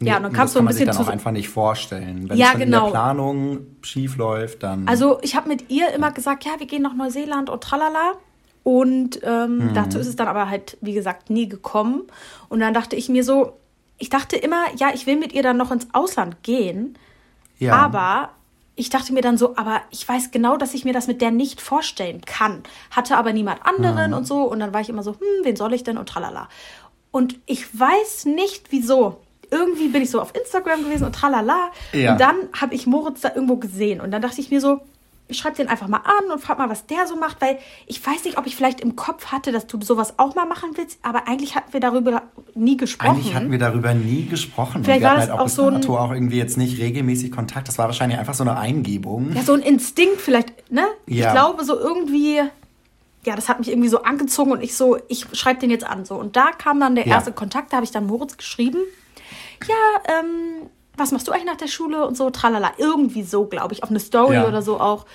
Ja, 0.00 0.16
und 0.16 0.22
dann 0.22 0.32
kam 0.32 0.46
es 0.46 0.54
so 0.54 0.58
ein 0.58 0.64
bisschen 0.64 0.84
zu. 0.84 0.86
Das 0.86 0.96
kann 0.96 1.04
man 1.04 1.04
sich 1.04 1.04
dann 1.04 1.06
auch 1.06 1.12
einfach 1.12 1.30
nicht 1.32 1.48
vorstellen. 1.50 2.30
Wenn 2.30 2.38
ja, 2.38 2.52
es 2.52 2.58
genau. 2.58 2.62
in 2.64 2.84
der 2.84 2.90
Planung 2.90 3.66
schief 3.82 4.16
läuft, 4.16 4.62
dann. 4.62 4.88
Also 4.88 5.18
ich 5.20 5.36
habe 5.36 5.48
mit 5.48 5.70
ihr 5.70 5.92
immer 5.92 6.12
gesagt, 6.12 6.44
ja, 6.44 6.52
wir 6.56 6.66
gehen 6.66 6.80
nach 6.80 6.94
Neuseeland 6.94 7.50
und 7.50 7.62
tralala. 7.62 8.14
Und 8.64 9.20
ähm, 9.24 9.60
hm. 9.60 9.74
dazu 9.74 9.98
ist 9.98 10.06
es 10.06 10.16
dann 10.16 10.28
aber 10.28 10.48
halt, 10.48 10.76
wie 10.80 10.92
gesagt, 10.92 11.30
nie 11.30 11.48
gekommen. 11.48 12.02
Und 12.48 12.60
dann 12.60 12.74
dachte 12.74 12.96
ich 12.96 13.08
mir 13.08 13.24
so, 13.24 13.54
ich 13.98 14.08
dachte 14.08 14.36
immer, 14.36 14.64
ja, 14.76 14.90
ich 14.94 15.06
will 15.06 15.16
mit 15.16 15.32
ihr 15.32 15.42
dann 15.42 15.56
noch 15.56 15.70
ins 15.70 15.88
Ausland 15.92 16.42
gehen. 16.42 16.96
Ja. 17.58 17.76
Aber 17.76 18.30
ich 18.74 18.90
dachte 18.90 19.12
mir 19.12 19.20
dann 19.20 19.36
so, 19.36 19.56
aber 19.56 19.82
ich 19.90 20.08
weiß 20.08 20.30
genau, 20.30 20.56
dass 20.56 20.74
ich 20.74 20.84
mir 20.84 20.92
das 20.92 21.06
mit 21.06 21.20
der 21.20 21.30
nicht 21.30 21.60
vorstellen 21.60 22.22
kann. 22.22 22.62
Hatte 22.90 23.16
aber 23.16 23.32
niemand 23.32 23.64
anderen 23.64 24.12
mhm. 24.12 24.16
und 24.16 24.26
so. 24.26 24.42
Und 24.42 24.60
dann 24.60 24.72
war 24.72 24.80
ich 24.80 24.88
immer 24.88 25.02
so, 25.02 25.12
hm, 25.12 25.44
wen 25.44 25.56
soll 25.56 25.74
ich 25.74 25.84
denn 25.84 25.98
und 25.98 26.08
tralala. 26.08 26.48
Und 27.10 27.38
ich 27.46 27.78
weiß 27.78 28.24
nicht 28.26 28.70
wieso. 28.70 29.20
Irgendwie 29.50 29.88
bin 29.88 30.00
ich 30.00 30.10
so 30.10 30.20
auf 30.20 30.34
Instagram 30.34 30.82
gewesen 30.84 31.04
und 31.04 31.14
tralala. 31.14 31.70
Ja. 31.92 32.12
Und 32.12 32.20
dann 32.20 32.36
habe 32.58 32.74
ich 32.74 32.86
Moritz 32.86 33.20
da 33.20 33.34
irgendwo 33.34 33.56
gesehen. 33.56 34.00
Und 34.00 34.10
dann 34.10 34.22
dachte 34.22 34.40
ich 34.40 34.50
mir 34.50 34.62
so, 34.62 34.80
ich 35.32 35.38
schreibe 35.38 35.56
den 35.56 35.68
einfach 35.68 35.88
mal 35.88 36.02
an 36.04 36.30
und 36.30 36.40
frag 36.40 36.58
mal, 36.58 36.70
was 36.70 36.86
der 36.86 37.06
so 37.06 37.16
macht, 37.16 37.40
weil 37.40 37.58
ich 37.86 38.04
weiß 38.04 38.24
nicht, 38.24 38.38
ob 38.38 38.46
ich 38.46 38.54
vielleicht 38.54 38.80
im 38.80 38.96
Kopf 38.96 39.26
hatte, 39.26 39.50
dass 39.50 39.66
du 39.66 39.80
sowas 39.80 40.18
auch 40.18 40.34
mal 40.34 40.46
machen 40.46 40.70
willst, 40.76 40.98
aber 41.02 41.26
eigentlich 41.26 41.56
hatten 41.56 41.72
wir 41.72 41.80
darüber 41.80 42.22
nie 42.54 42.76
gesprochen. 42.76 43.10
Eigentlich 43.10 43.34
hatten 43.34 43.50
wir 43.50 43.58
darüber 43.58 43.94
nie 43.94 44.26
gesprochen. 44.26 44.84
Vielleicht 44.84 45.00
wir 45.00 45.08
war 45.08 45.16
das 45.16 45.28
halt 45.28 45.38
auch, 45.38 45.44
auch 45.44 45.48
so 45.48 45.68
ein 45.68 45.84
auch 45.84 46.12
irgendwie 46.12 46.38
jetzt 46.38 46.56
nicht 46.56 46.78
regelmäßig 46.78 47.32
Kontakt. 47.32 47.68
Das 47.68 47.78
war 47.78 47.86
wahrscheinlich 47.86 48.18
einfach 48.18 48.34
so 48.34 48.44
eine 48.44 48.56
Eingebung. 48.56 49.32
Ja, 49.34 49.42
so 49.42 49.54
ein 49.54 49.60
Instinkt 49.60 50.20
vielleicht, 50.20 50.70
ne? 50.70 50.84
Ja. 51.06 51.26
Ich 51.26 51.32
glaube 51.32 51.64
so 51.64 51.78
irgendwie 51.78 52.40
ja, 53.24 53.36
das 53.36 53.48
hat 53.48 53.60
mich 53.60 53.68
irgendwie 53.68 53.88
so 53.88 54.02
angezogen 54.02 54.50
und 54.50 54.62
ich 54.62 54.74
so, 54.74 54.98
ich 55.08 55.26
schreibe 55.32 55.60
den 55.60 55.70
jetzt 55.70 55.84
an 55.84 56.04
so 56.04 56.16
und 56.16 56.34
da 56.34 56.50
kam 56.50 56.80
dann 56.80 56.96
der 56.96 57.06
erste 57.06 57.32
Kontakt, 57.32 57.72
da 57.72 57.76
habe 57.76 57.84
ich 57.84 57.92
dann 57.92 58.06
Moritz 58.06 58.36
geschrieben. 58.36 58.78
Ja, 59.68 60.18
ähm 60.18 60.68
was 60.96 61.12
machst 61.12 61.28
du 61.28 61.32
eigentlich 61.32 61.46
nach 61.46 61.56
der 61.56 61.68
Schule 61.68 62.06
und 62.06 62.16
so, 62.16 62.30
tralala. 62.30 62.72
Irgendwie 62.78 63.22
so, 63.22 63.46
glaube 63.46 63.74
ich, 63.74 63.82
auf 63.82 63.90
eine 63.90 64.00
Story 64.00 64.34
ja. 64.34 64.46
oder 64.46 64.62
so 64.62 64.80
auch. 64.80 65.06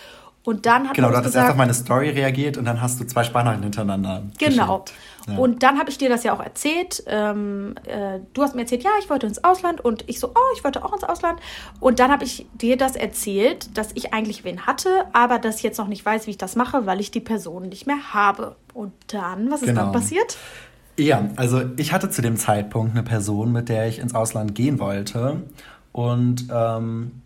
Und 0.48 0.66
dann 0.66 0.88
hat 0.88 0.96
Genau, 0.96 1.10
du 1.10 1.18
hattest 1.18 1.36
erst 1.36 1.50
auf 1.50 1.58
meine 1.58 1.74
Story 1.74 2.10
reagiert 2.10 2.56
und 2.56 2.63
dann 2.63 2.82
hast 2.82 3.02
du 3.02 3.06
zwei 3.06 3.26
Sprachnachrichten 3.26 3.63
hintereinander. 3.63 4.24
Genau. 4.38 4.86
Ja. 5.28 5.38
Und 5.38 5.62
dann 5.62 5.78
habe 5.78 5.90
ich 5.90 5.98
dir 5.98 6.08
das 6.08 6.24
ja 6.24 6.34
auch 6.34 6.40
erzählt. 6.40 7.04
Ähm, 7.06 7.76
äh, 7.86 8.20
du 8.34 8.44
hast 8.44 8.56
mir 8.56 8.62
erzählt, 8.62 8.82
ja, 8.82 8.92
ich 9.02 9.10
wollte 9.10 9.28
ins 9.28 9.44
Ausland 9.44 9.84
und 9.84 10.06
ich 10.08 10.22
so, 10.22 10.30
oh, 10.30 10.54
ich 10.56 10.63
wollte 10.63 10.86
auch 10.86 10.94
ins 10.94 11.04
Ausland. 11.04 11.42
Und 11.82 12.00
dann 12.00 12.12
habe 12.12 12.24
ich 12.24 12.48
dir 12.54 12.78
das 12.78 12.96
erzählt, 12.96 13.78
dass 13.78 13.90
ich 13.96 14.13
eigentlich 14.13 14.46
wen 14.46 14.66
hatte, 14.66 15.06
aber 15.12 15.38
dass 15.38 15.58
ich 15.58 15.63
jetzt 15.63 15.80
noch 15.80 15.88
nicht 15.90 16.06
weiß, 16.06 16.28
wie 16.28 16.32
ich 16.32 16.38
das 16.38 16.56
mache, 16.56 16.86
weil 16.86 17.02
ich 17.02 17.12
die 17.12 17.20
Person 17.20 17.63
nicht 17.63 17.86
mehr 17.86 18.13
habe. 18.13 18.56
Und 18.74 18.94
dann, 19.08 19.52
was 19.52 19.63
ist 19.63 19.68
genau. 19.68 19.82
dann 19.82 19.92
passiert? 19.92 20.38
Ja, 21.00 21.30
also 21.36 21.62
ich 21.78 21.94
hatte 21.94 22.10
zu 22.10 22.22
dem 22.22 22.38
Zeitpunkt 22.38 22.94
eine 22.94 23.04
Person, 23.04 23.52
mit 23.52 23.70
der 23.70 23.88
ich 23.88 24.00
ins 24.00 24.16
Ausland 24.16 24.56
gehen 24.56 24.80
wollte. 24.80 25.44
Und 25.92 26.48
ähm, 26.52 27.22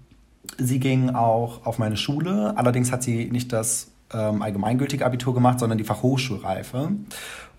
sie 0.58 0.80
ging 0.80 1.12
auch 1.12 1.66
auf 1.66 1.78
meine 1.80 1.96
Schule. 1.96 2.54
Allerdings 2.58 2.92
hat 2.92 3.02
sie 3.04 3.32
nicht 3.32 3.54
das 3.54 3.92
ähm, 4.14 4.42
allgemeingültige 4.42 5.06
Abitur 5.06 5.34
gemacht, 5.34 5.60
sondern 5.60 5.78
die 5.78 5.84
Fachhochschulreife. 5.86 6.92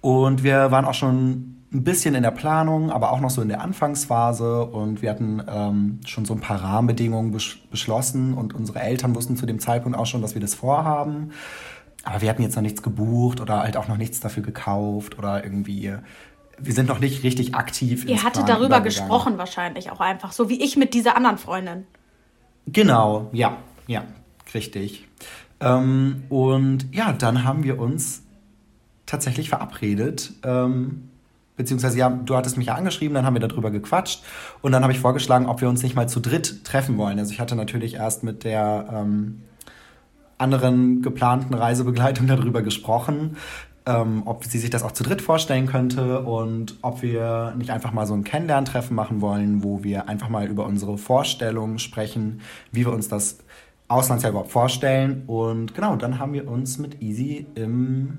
Und 0.02 0.42
wir 0.42 0.70
waren 0.70 0.84
auch 0.84 0.94
schon 0.94 1.56
ein 1.72 1.84
bisschen 1.84 2.14
in 2.14 2.22
der 2.22 2.30
Planung, 2.30 2.90
aber 2.90 3.12
auch 3.12 3.20
noch 3.20 3.30
so 3.30 3.40
in 3.40 3.48
der 3.48 3.62
Anfangsphase. 3.62 4.66
Und 4.66 5.00
wir 5.00 5.08
hatten 5.08 5.42
ähm, 5.48 6.00
schon 6.04 6.26
so 6.26 6.34
ein 6.34 6.40
paar 6.40 6.62
Rahmenbedingungen 6.62 7.32
besch 7.32 7.62
beschlossen. 7.70 8.34
Und 8.34 8.54
unsere 8.54 8.80
Eltern 8.80 9.14
wussten 9.14 9.36
zu 9.36 9.46
dem 9.46 9.60
Zeitpunkt 9.60 9.96
auch 9.96 10.06
schon, 10.06 10.20
dass 10.20 10.34
wir 10.34 10.42
das 10.42 10.54
vorhaben. 10.54 11.30
Aber 12.04 12.20
wir 12.20 12.28
hatten 12.28 12.42
jetzt 12.42 12.56
noch 12.56 12.62
nichts 12.62 12.82
gebucht 12.82 13.40
oder 13.40 13.60
halt 13.60 13.76
auch 13.76 13.88
noch 13.88 13.96
nichts 13.96 14.20
dafür 14.20 14.42
gekauft 14.42 15.18
oder 15.18 15.44
irgendwie. 15.44 15.94
Wir 16.58 16.74
sind 16.74 16.88
noch 16.88 16.98
nicht 16.98 17.22
richtig 17.22 17.54
aktiv. 17.54 18.04
Ihr 18.04 18.22
hattet 18.22 18.48
darüber 18.48 18.80
gesprochen 18.80 19.38
wahrscheinlich 19.38 19.90
auch 19.90 20.00
einfach, 20.00 20.32
so 20.32 20.48
wie 20.48 20.62
ich 20.62 20.76
mit 20.76 20.94
dieser 20.94 21.16
anderen 21.16 21.38
Freundin. 21.38 21.86
Genau, 22.66 23.28
ja, 23.32 23.56
ja, 23.86 24.04
richtig. 24.54 25.08
Ähm, 25.60 26.24
und 26.28 26.86
ja, 26.92 27.12
dann 27.12 27.44
haben 27.44 27.64
wir 27.64 27.78
uns 27.78 28.22
tatsächlich 29.06 29.48
verabredet. 29.48 30.32
Ähm, 30.44 31.08
beziehungsweise 31.56 31.98
ja, 31.98 32.10
du 32.10 32.36
hattest 32.36 32.56
mich 32.56 32.68
ja 32.68 32.74
angeschrieben, 32.74 33.14
dann 33.14 33.26
haben 33.26 33.34
wir 33.34 33.46
darüber 33.46 33.70
gequatscht 33.70 34.22
und 34.60 34.72
dann 34.72 34.82
habe 34.82 34.92
ich 34.92 35.00
vorgeschlagen, 35.00 35.46
ob 35.46 35.60
wir 35.60 35.68
uns 35.68 35.82
nicht 35.82 35.94
mal 35.94 36.08
zu 36.08 36.20
dritt 36.20 36.64
treffen 36.64 36.96
wollen. 36.98 37.18
Also 37.18 37.32
ich 37.32 37.40
hatte 37.40 37.56
natürlich 37.56 37.94
erst 37.94 38.24
mit 38.24 38.44
der 38.44 38.88
ähm, 38.92 39.42
anderen 40.42 41.00
geplanten 41.00 41.54
Reisebegleitung 41.54 42.26
darüber 42.26 42.60
gesprochen, 42.62 43.36
ähm, 43.86 44.22
ob 44.26 44.44
sie 44.44 44.58
sich 44.58 44.70
das 44.70 44.82
auch 44.82 44.92
zu 44.92 45.02
dritt 45.02 45.22
vorstellen 45.22 45.66
könnte 45.66 46.20
und 46.20 46.76
ob 46.82 47.02
wir 47.02 47.54
nicht 47.56 47.70
einfach 47.70 47.92
mal 47.92 48.06
so 48.06 48.14
ein 48.14 48.24
Kennenlerntreffen 48.24 48.94
machen 48.94 49.20
wollen, 49.20 49.64
wo 49.64 49.82
wir 49.82 50.08
einfach 50.08 50.28
mal 50.28 50.46
über 50.46 50.66
unsere 50.66 50.98
Vorstellungen 50.98 51.78
sprechen, 51.78 52.40
wie 52.70 52.84
wir 52.84 52.92
uns 52.92 53.08
das 53.08 53.38
Auslandsjahr 53.88 54.30
überhaupt 54.30 54.52
vorstellen. 54.52 55.24
Und 55.26 55.74
genau, 55.74 55.96
dann 55.96 56.18
haben 56.18 56.32
wir 56.32 56.48
uns 56.48 56.78
mit 56.78 57.00
Easy 57.02 57.46
im 57.54 58.18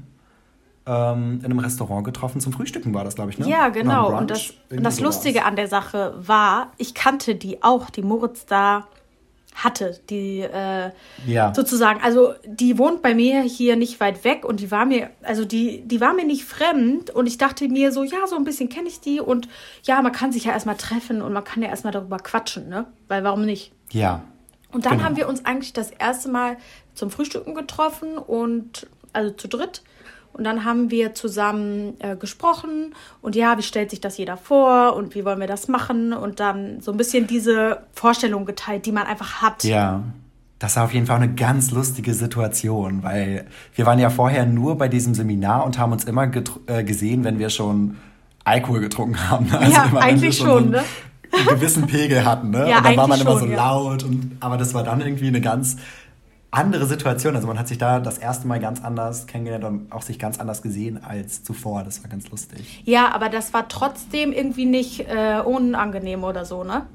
ähm, 0.85 1.39
in 1.39 1.45
einem 1.45 1.59
Restaurant 1.59 2.03
getroffen. 2.03 2.41
Zum 2.41 2.51
Frühstücken 2.51 2.93
war 2.93 3.03
das, 3.03 3.15
glaube 3.15 3.31
ich, 3.31 3.39
ne? 3.39 3.47
Ja, 3.47 3.69
genau. 3.69 4.17
Und 4.17 4.29
das, 4.29 4.53
und 4.69 4.83
das 4.83 4.99
Lustige 4.99 5.45
an 5.45 5.55
der 5.55 5.67
Sache 5.67 6.13
war, 6.17 6.71
ich 6.77 6.93
kannte 6.93 7.35
die 7.35 7.63
auch, 7.63 7.89
die 7.89 8.01
Moritz 8.01 8.45
da 8.45 8.87
hatte, 9.55 9.99
die 10.09 10.39
äh, 10.41 10.91
ja. 11.25 11.53
sozusagen, 11.53 12.01
also 12.01 12.33
die 12.45 12.77
wohnt 12.77 13.01
bei 13.01 13.13
mir 13.13 13.41
hier 13.41 13.75
nicht 13.75 13.99
weit 13.99 14.23
weg 14.23 14.45
und 14.45 14.59
die 14.59 14.71
war 14.71 14.85
mir, 14.85 15.09
also 15.21 15.45
die, 15.45 15.81
die 15.81 16.01
war 16.01 16.13
mir 16.13 16.25
nicht 16.25 16.43
fremd 16.43 17.09
und 17.09 17.27
ich 17.27 17.37
dachte 17.37 17.67
mir 17.67 17.91
so, 17.91 18.03
ja, 18.03 18.27
so 18.27 18.35
ein 18.35 18.43
bisschen 18.43 18.69
kenne 18.69 18.87
ich 18.87 18.99
die 18.99 19.19
und 19.19 19.47
ja, 19.83 20.01
man 20.01 20.11
kann 20.11 20.31
sich 20.31 20.45
ja 20.45 20.53
erstmal 20.53 20.77
treffen 20.77 21.21
und 21.21 21.33
man 21.33 21.43
kann 21.43 21.61
ja 21.61 21.69
erstmal 21.69 21.93
darüber 21.93 22.17
quatschen, 22.17 22.69
ne? 22.69 22.87
Weil 23.07 23.23
warum 23.23 23.45
nicht? 23.45 23.71
Ja. 23.91 24.23
Und 24.71 24.85
dann 24.85 24.93
genau. 24.93 25.03
haben 25.03 25.17
wir 25.17 25.27
uns 25.27 25.45
eigentlich 25.45 25.73
das 25.73 25.91
erste 25.91 26.29
Mal 26.29 26.57
zum 26.95 27.11
Frühstücken 27.11 27.53
getroffen 27.53 28.17
und 28.17 28.87
also 29.13 29.31
zu 29.31 29.47
dritt 29.47 29.83
und 30.33 30.43
dann 30.43 30.65
haben 30.65 30.91
wir 30.91 31.13
zusammen 31.13 31.93
äh, 31.99 32.15
gesprochen 32.15 32.93
und 33.21 33.35
ja, 33.35 33.57
wie 33.57 33.63
stellt 33.63 33.91
sich 33.91 34.01
das 34.01 34.17
jeder 34.17 34.37
vor 34.37 34.95
und 34.95 35.15
wie 35.15 35.25
wollen 35.25 35.39
wir 35.39 35.47
das 35.47 35.67
machen 35.67 36.13
und 36.13 36.39
dann 36.39 36.81
so 36.81 36.91
ein 36.91 36.97
bisschen 36.97 37.27
diese 37.27 37.83
Vorstellung 37.93 38.45
geteilt, 38.45 38.85
die 38.85 38.91
man 38.91 39.05
einfach 39.05 39.41
hat. 39.41 39.63
Ja. 39.63 40.03
Das 40.59 40.77
war 40.77 40.85
auf 40.85 40.93
jeden 40.93 41.07
Fall 41.07 41.17
eine 41.17 41.33
ganz 41.33 41.71
lustige 41.71 42.13
Situation, 42.13 43.03
weil 43.03 43.47
wir 43.75 43.85
waren 43.85 43.99
ja 43.99 44.09
vorher 44.09 44.45
nur 44.45 44.77
bei 44.77 44.87
diesem 44.87 45.13
Seminar 45.13 45.65
und 45.65 45.77
haben 45.77 45.91
uns 45.91 46.05
immer 46.05 46.31
äh, 46.67 46.83
gesehen, 46.85 47.25
wenn 47.25 47.37
wir 47.37 47.49
schon 47.49 47.97
Alkohol 48.45 48.79
getrunken 48.79 49.29
haben. 49.29 49.47
Also 49.51 49.71
ja, 49.73 49.91
eigentlich 49.99 50.37
schon, 50.37 50.47
schon, 50.47 50.69
ne? 50.69 50.83
Einen 51.33 51.47
gewissen 51.47 51.87
Pegel 51.87 52.23
hatten, 52.23 52.51
ne? 52.51 52.69
Ja, 52.69 52.77
und 52.77 52.85
dann 52.85 52.95
war 52.97 53.07
man 53.07 53.19
immer 53.19 53.39
schon, 53.39 53.49
so 53.49 53.55
laut 53.55 54.03
und 54.03 54.37
aber 54.39 54.55
das 54.57 54.73
war 54.73 54.83
dann 54.83 55.01
irgendwie 55.01 55.27
eine 55.27 55.41
ganz 55.41 55.77
andere 56.53 56.85
Situation. 56.85 57.35
Also 57.35 57.47
man 57.47 57.57
hat 57.57 57.67
sich 57.67 57.77
da 57.77 57.99
das 57.99 58.17
erste 58.17 58.47
Mal 58.47 58.59
ganz 58.59 58.83
anders 58.83 59.27
kennengelernt 59.27 59.65
und 59.65 59.91
auch 59.91 60.03
sich 60.03 60.19
ganz 60.19 60.39
anders 60.39 60.61
gesehen 60.61 61.03
als 61.03 61.43
zuvor. 61.43 61.83
Das 61.83 62.03
war 62.03 62.09
ganz 62.09 62.29
lustig. 62.29 62.81
Ja, 62.85 63.11
aber 63.11 63.29
das 63.29 63.53
war 63.53 63.67
trotzdem 63.67 64.31
irgendwie 64.31 64.65
nicht 64.65 65.01
äh, 65.01 65.41
unangenehm 65.43 66.23
oder 66.23 66.45
so, 66.45 66.63
ne? 66.63 66.85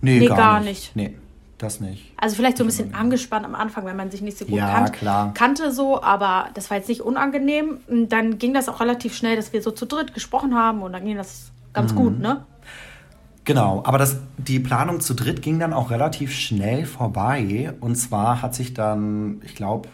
Nee, 0.00 0.18
nee 0.18 0.26
gar, 0.26 0.36
gar 0.36 0.60
nicht. 0.60 0.96
nicht. 0.96 0.96
Nee, 0.96 1.18
das 1.58 1.80
nicht. 1.80 2.12
Also 2.16 2.36
vielleicht 2.36 2.56
so 2.56 2.64
ein 2.64 2.68
bisschen 2.68 2.94
angespannt 2.94 3.44
am 3.44 3.54
Anfang, 3.54 3.84
wenn 3.84 3.96
man 3.96 4.10
sich 4.10 4.22
nicht 4.22 4.38
so 4.38 4.46
gut 4.46 4.56
ja, 4.58 4.72
kannt, 4.72 4.92
klar. 4.94 5.34
kannte 5.34 5.72
so, 5.72 6.02
aber 6.02 6.48
das 6.54 6.70
war 6.70 6.78
jetzt 6.78 6.88
nicht 6.88 7.02
unangenehm. 7.02 7.80
Dann 8.08 8.38
ging 8.38 8.54
das 8.54 8.68
auch 8.68 8.80
relativ 8.80 9.14
schnell, 9.14 9.36
dass 9.36 9.52
wir 9.52 9.62
so 9.62 9.70
zu 9.70 9.86
dritt 9.86 10.14
gesprochen 10.14 10.54
haben 10.54 10.82
und 10.82 10.92
dann 10.92 11.04
ging 11.04 11.16
das 11.16 11.50
ganz 11.72 11.92
mhm. 11.92 11.96
gut, 11.96 12.18
ne? 12.18 12.46
Genau, 13.46 13.80
aber 13.86 13.96
das, 13.96 14.18
die 14.38 14.58
Planung 14.58 15.00
zu 15.00 15.14
dritt 15.14 15.40
ging 15.40 15.60
dann 15.60 15.72
auch 15.72 15.90
relativ 15.90 16.34
schnell 16.34 16.84
vorbei. 16.84 17.72
Und 17.80 17.94
zwar 17.94 18.42
hat 18.42 18.56
sich 18.56 18.74
dann, 18.74 19.40
ich 19.44 19.54
glaube, 19.54 19.88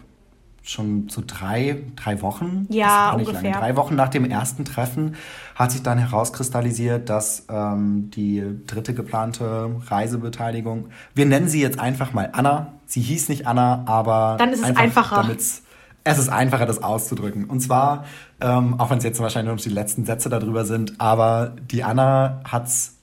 schon 0.63 1.07
zu 1.07 1.21
drei, 1.21 1.83
drei 1.95 2.21
Wochen, 2.21 2.65
ja, 2.69 3.11
ungefähr. 3.11 3.41
Lange, 3.41 3.51
drei 3.51 3.75
Wochen 3.75 3.95
nach 3.95 4.09
dem 4.09 4.25
ersten 4.25 4.65
Treffen 4.65 5.15
hat 5.55 5.71
sich 5.71 5.83
dann 5.83 5.99
herauskristallisiert, 5.99 7.09
dass 7.09 7.45
ähm, 7.49 8.09
die 8.11 8.43
dritte 8.65 8.93
geplante 8.95 9.69
Reisebeteiligung, 9.87 10.87
wir 11.13 11.25
nennen 11.25 11.47
sie 11.47 11.61
jetzt 11.61 11.79
einfach 11.79 12.11
mal 12.13 12.29
Anna. 12.33 12.73
Sie 12.87 13.01
hieß 13.01 13.29
nicht 13.29 13.45
Anna, 13.45 13.83
aber 13.85 14.37
dann 14.39 14.51
ist 14.51 14.63
es 14.63 14.75
einfacher. 14.75 15.17
Damit's, 15.17 15.63
es 16.05 16.17
ist 16.17 16.29
einfacher, 16.29 16.65
das 16.65 16.81
auszudrücken. 16.81 17.45
Und 17.45 17.59
zwar, 17.59 18.05
ähm, 18.41 18.79
auch 18.79 18.89
wenn 18.89 18.97
es 18.97 19.03
jetzt 19.03 19.19
wahrscheinlich 19.19 19.53
noch 19.53 19.61
die 19.61 19.69
letzten 19.69 20.05
Sätze 20.05 20.29
darüber 20.29 20.65
sind, 20.65 20.99
aber 20.99 21.53
die 21.69 21.83
Anna 21.83 22.41
hat's 22.45 22.95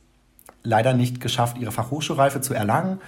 leider 0.63 0.95
nicht 0.95 1.21
geschafft, 1.21 1.59
ihre 1.59 1.73
Fachhochschulreife 1.73 2.41
zu 2.41 2.55
erlangen. 2.55 3.01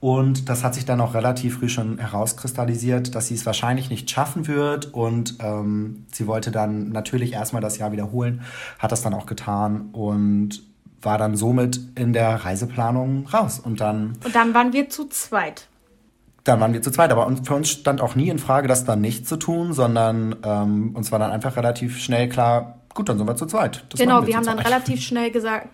Und 0.00 0.48
das 0.48 0.64
hat 0.64 0.74
sich 0.74 0.86
dann 0.86 1.00
auch 1.02 1.12
relativ 1.12 1.58
früh 1.58 1.68
schon 1.68 1.98
herauskristallisiert, 1.98 3.14
dass 3.14 3.26
sie 3.26 3.34
es 3.34 3.44
wahrscheinlich 3.44 3.90
nicht 3.90 4.10
schaffen 4.10 4.46
wird. 4.46 4.94
Und 4.94 5.36
ähm, 5.40 6.06
sie 6.10 6.26
wollte 6.26 6.50
dann 6.50 6.88
natürlich 6.88 7.34
erstmal 7.34 7.60
das 7.60 7.76
Jahr 7.76 7.92
wiederholen, 7.92 8.40
hat 8.78 8.92
das 8.92 9.02
dann 9.02 9.12
auch 9.12 9.26
getan 9.26 9.90
und 9.92 10.62
war 11.02 11.18
dann 11.18 11.36
somit 11.36 11.80
in 11.96 12.14
der 12.14 12.44
Reiseplanung 12.44 13.26
raus. 13.26 13.58
Und 13.58 13.80
dann. 13.80 14.16
Und 14.24 14.34
dann 14.34 14.54
waren 14.54 14.72
wir 14.72 14.88
zu 14.88 15.06
zweit. 15.08 15.66
dann 16.44 16.60
waren 16.60 16.72
wir 16.72 16.80
zu 16.80 16.90
zweit. 16.90 17.12
Aber 17.12 17.30
für 17.44 17.54
uns 17.54 17.68
stand 17.68 18.00
auch 18.00 18.14
nie 18.14 18.30
in 18.30 18.38
Frage, 18.38 18.68
das 18.68 18.86
dann 18.86 19.02
nicht 19.02 19.28
zu 19.28 19.36
tun, 19.36 19.74
sondern 19.74 20.36
ähm, 20.42 20.96
uns 20.96 21.12
war 21.12 21.18
dann 21.18 21.30
einfach 21.30 21.56
relativ 21.56 21.98
schnell 21.98 22.30
klar, 22.30 22.78
gut, 22.94 23.08
dann 23.08 23.18
sind 23.18 23.26
wir 23.26 23.36
zu 23.36 23.46
zweit. 23.46 23.84
Das 23.90 24.00
genau, 24.00 24.22
wir, 24.22 24.28
wir 24.28 24.36
haben 24.36 24.46
dann 24.46 24.58
relativ 24.58 25.02
schnell 25.02 25.30
gesagt, 25.30 25.68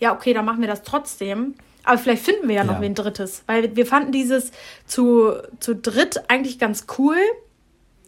ja, 0.00 0.14
okay, 0.14 0.34
dann 0.34 0.44
machen 0.44 0.60
wir 0.60 0.68
das 0.68 0.82
trotzdem. 0.82 1.54
Aber 1.84 1.98
vielleicht 1.98 2.24
finden 2.24 2.48
wir 2.48 2.56
ja 2.56 2.64
noch 2.64 2.74
ja. 2.74 2.80
wen 2.80 2.94
Drittes. 2.94 3.42
Weil 3.46 3.74
wir 3.76 3.86
fanden 3.86 4.12
dieses 4.12 4.50
zu, 4.86 5.32
zu 5.60 5.74
dritt 5.74 6.24
eigentlich 6.28 6.58
ganz 6.58 6.86
cool. 6.98 7.16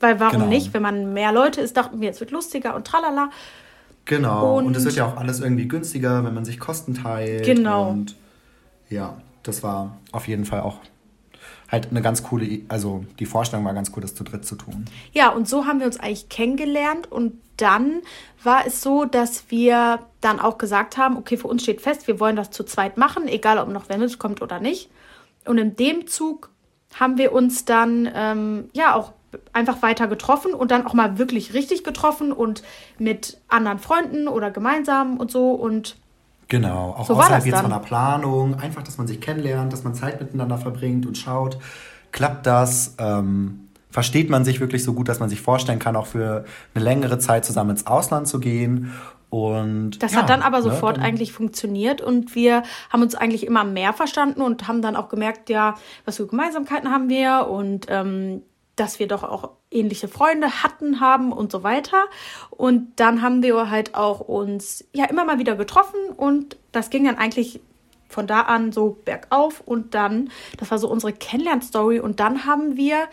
Weil 0.00 0.18
warum 0.18 0.40
genau. 0.40 0.46
nicht? 0.46 0.74
Wenn 0.74 0.82
man 0.82 1.12
mehr 1.14 1.32
Leute 1.32 1.60
ist, 1.60 1.76
dachten 1.76 2.00
wir, 2.00 2.10
es 2.10 2.20
wird 2.20 2.32
lustiger 2.32 2.74
und 2.74 2.86
tralala. 2.86 3.30
Genau. 4.04 4.58
Und, 4.58 4.76
es 4.76 4.84
wird 4.84 4.96
ja 4.96 5.06
auch 5.06 5.16
alles 5.16 5.40
irgendwie 5.40 5.68
günstiger, 5.68 6.24
wenn 6.24 6.34
man 6.34 6.44
sich 6.44 6.58
Kosten 6.58 6.94
teilt. 6.94 7.44
Genau. 7.44 7.90
Und 7.90 8.16
ja, 8.90 9.16
das 9.42 9.62
war 9.62 9.98
auf 10.10 10.26
jeden 10.26 10.44
Fall 10.44 10.60
auch 10.60 10.80
halt 11.72 11.88
eine 11.90 12.02
ganz 12.02 12.22
coole, 12.22 12.60
also 12.68 13.04
die 13.18 13.26
Vorstellung 13.26 13.64
war 13.64 13.72
ganz 13.72 13.90
cool, 13.96 14.02
das 14.02 14.14
zu 14.14 14.22
dritt 14.24 14.44
zu 14.44 14.56
tun. 14.56 14.84
Ja, 15.12 15.30
und 15.30 15.48
so 15.48 15.66
haben 15.66 15.80
wir 15.80 15.86
uns 15.86 15.98
eigentlich 15.98 16.28
kennengelernt 16.28 17.10
und 17.10 17.40
dann 17.56 18.02
war 18.42 18.66
es 18.66 18.82
so, 18.82 19.04
dass 19.06 19.50
wir 19.50 20.00
dann 20.20 20.38
auch 20.38 20.58
gesagt 20.58 20.98
haben, 20.98 21.16
okay, 21.16 21.36
für 21.36 21.48
uns 21.48 21.62
steht 21.62 21.80
fest, 21.80 22.06
wir 22.06 22.20
wollen 22.20 22.36
das 22.36 22.50
zu 22.50 22.62
zweit 22.64 22.98
machen, 22.98 23.26
egal 23.26 23.58
ob 23.58 23.68
noch 23.68 23.84
wer 23.88 23.98
mitkommt 23.98 24.42
oder 24.42 24.60
nicht. 24.60 24.90
Und 25.46 25.58
in 25.58 25.74
dem 25.74 26.06
Zug 26.06 26.50
haben 26.94 27.16
wir 27.16 27.32
uns 27.32 27.64
dann 27.64 28.10
ähm, 28.14 28.68
ja 28.74 28.94
auch 28.94 29.12
einfach 29.54 29.80
weiter 29.80 30.08
getroffen 30.08 30.52
und 30.52 30.70
dann 30.70 30.86
auch 30.86 30.92
mal 30.92 31.18
wirklich 31.18 31.54
richtig 31.54 31.84
getroffen 31.84 32.32
und 32.32 32.62
mit 32.98 33.38
anderen 33.48 33.78
Freunden 33.78 34.28
oder 34.28 34.50
gemeinsam 34.50 35.16
und 35.16 35.30
so 35.30 35.52
und 35.52 35.96
Genau, 36.52 36.94
auch 36.98 37.06
so 37.06 37.14
außerhalb 37.14 37.46
jetzt 37.46 37.62
von 37.62 37.70
der 37.70 37.78
Planung, 37.78 38.60
einfach, 38.60 38.82
dass 38.82 38.98
man 38.98 39.06
sich 39.06 39.22
kennenlernt, 39.22 39.72
dass 39.72 39.84
man 39.84 39.94
Zeit 39.94 40.20
miteinander 40.20 40.58
verbringt 40.58 41.06
und 41.06 41.16
schaut, 41.16 41.56
klappt 42.10 42.44
das, 42.44 42.94
ähm, 42.98 43.70
versteht 43.88 44.28
man 44.28 44.44
sich 44.44 44.60
wirklich 44.60 44.84
so 44.84 44.92
gut, 44.92 45.08
dass 45.08 45.18
man 45.18 45.30
sich 45.30 45.40
vorstellen 45.40 45.78
kann, 45.78 45.96
auch 45.96 46.04
für 46.06 46.44
eine 46.74 46.84
längere 46.84 47.18
Zeit 47.18 47.46
zusammen 47.46 47.70
ins 47.70 47.86
Ausland 47.86 48.28
zu 48.28 48.38
gehen. 48.38 48.92
Und 49.30 50.02
das 50.02 50.12
ja, 50.12 50.18
hat 50.18 50.28
dann 50.28 50.42
aber 50.42 50.58
ne, 50.58 50.64
sofort 50.64 50.98
ne, 50.98 51.04
eigentlich 51.04 51.32
funktioniert 51.32 52.02
und 52.02 52.34
wir 52.34 52.64
haben 52.90 53.00
uns 53.00 53.14
eigentlich 53.14 53.46
immer 53.46 53.64
mehr 53.64 53.94
verstanden 53.94 54.42
und 54.42 54.68
haben 54.68 54.82
dann 54.82 54.94
auch 54.94 55.08
gemerkt, 55.08 55.48
ja, 55.48 55.76
was 56.04 56.18
für 56.18 56.26
Gemeinsamkeiten 56.26 56.90
haben 56.90 57.08
wir 57.08 57.48
und 57.48 57.86
ähm, 57.88 58.42
dass 58.76 58.98
wir 58.98 59.08
doch 59.08 59.22
auch 59.22 59.52
ähnliche 59.72 60.08
Freunde 60.08 60.62
hatten, 60.62 61.00
haben 61.00 61.32
und 61.32 61.52
so 61.52 61.62
weiter. 61.62 62.04
Und 62.50 62.92
dann 62.96 63.22
haben 63.22 63.42
wir 63.42 63.70
halt 63.70 63.94
auch 63.94 64.20
uns 64.20 64.84
ja 64.92 65.06
immer 65.06 65.24
mal 65.24 65.38
wieder 65.38 65.56
getroffen 65.56 66.00
und 66.16 66.56
das 66.72 66.90
ging 66.90 67.04
dann 67.04 67.18
eigentlich 67.18 67.60
von 68.08 68.26
da 68.26 68.42
an 68.42 68.72
so 68.72 68.98
bergauf 69.04 69.60
und 69.64 69.94
dann, 69.94 70.30
das 70.58 70.70
war 70.70 70.78
so 70.78 70.88
unsere 70.88 71.12
Kennenlernstory 71.12 71.98
und 71.98 72.20
dann 72.20 72.44
haben 72.44 72.76
wir, 72.76 73.08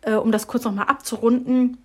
äh, 0.00 0.14
um 0.14 0.32
das 0.32 0.46
kurz 0.46 0.64
nochmal 0.64 0.86
abzurunden, 0.86 1.76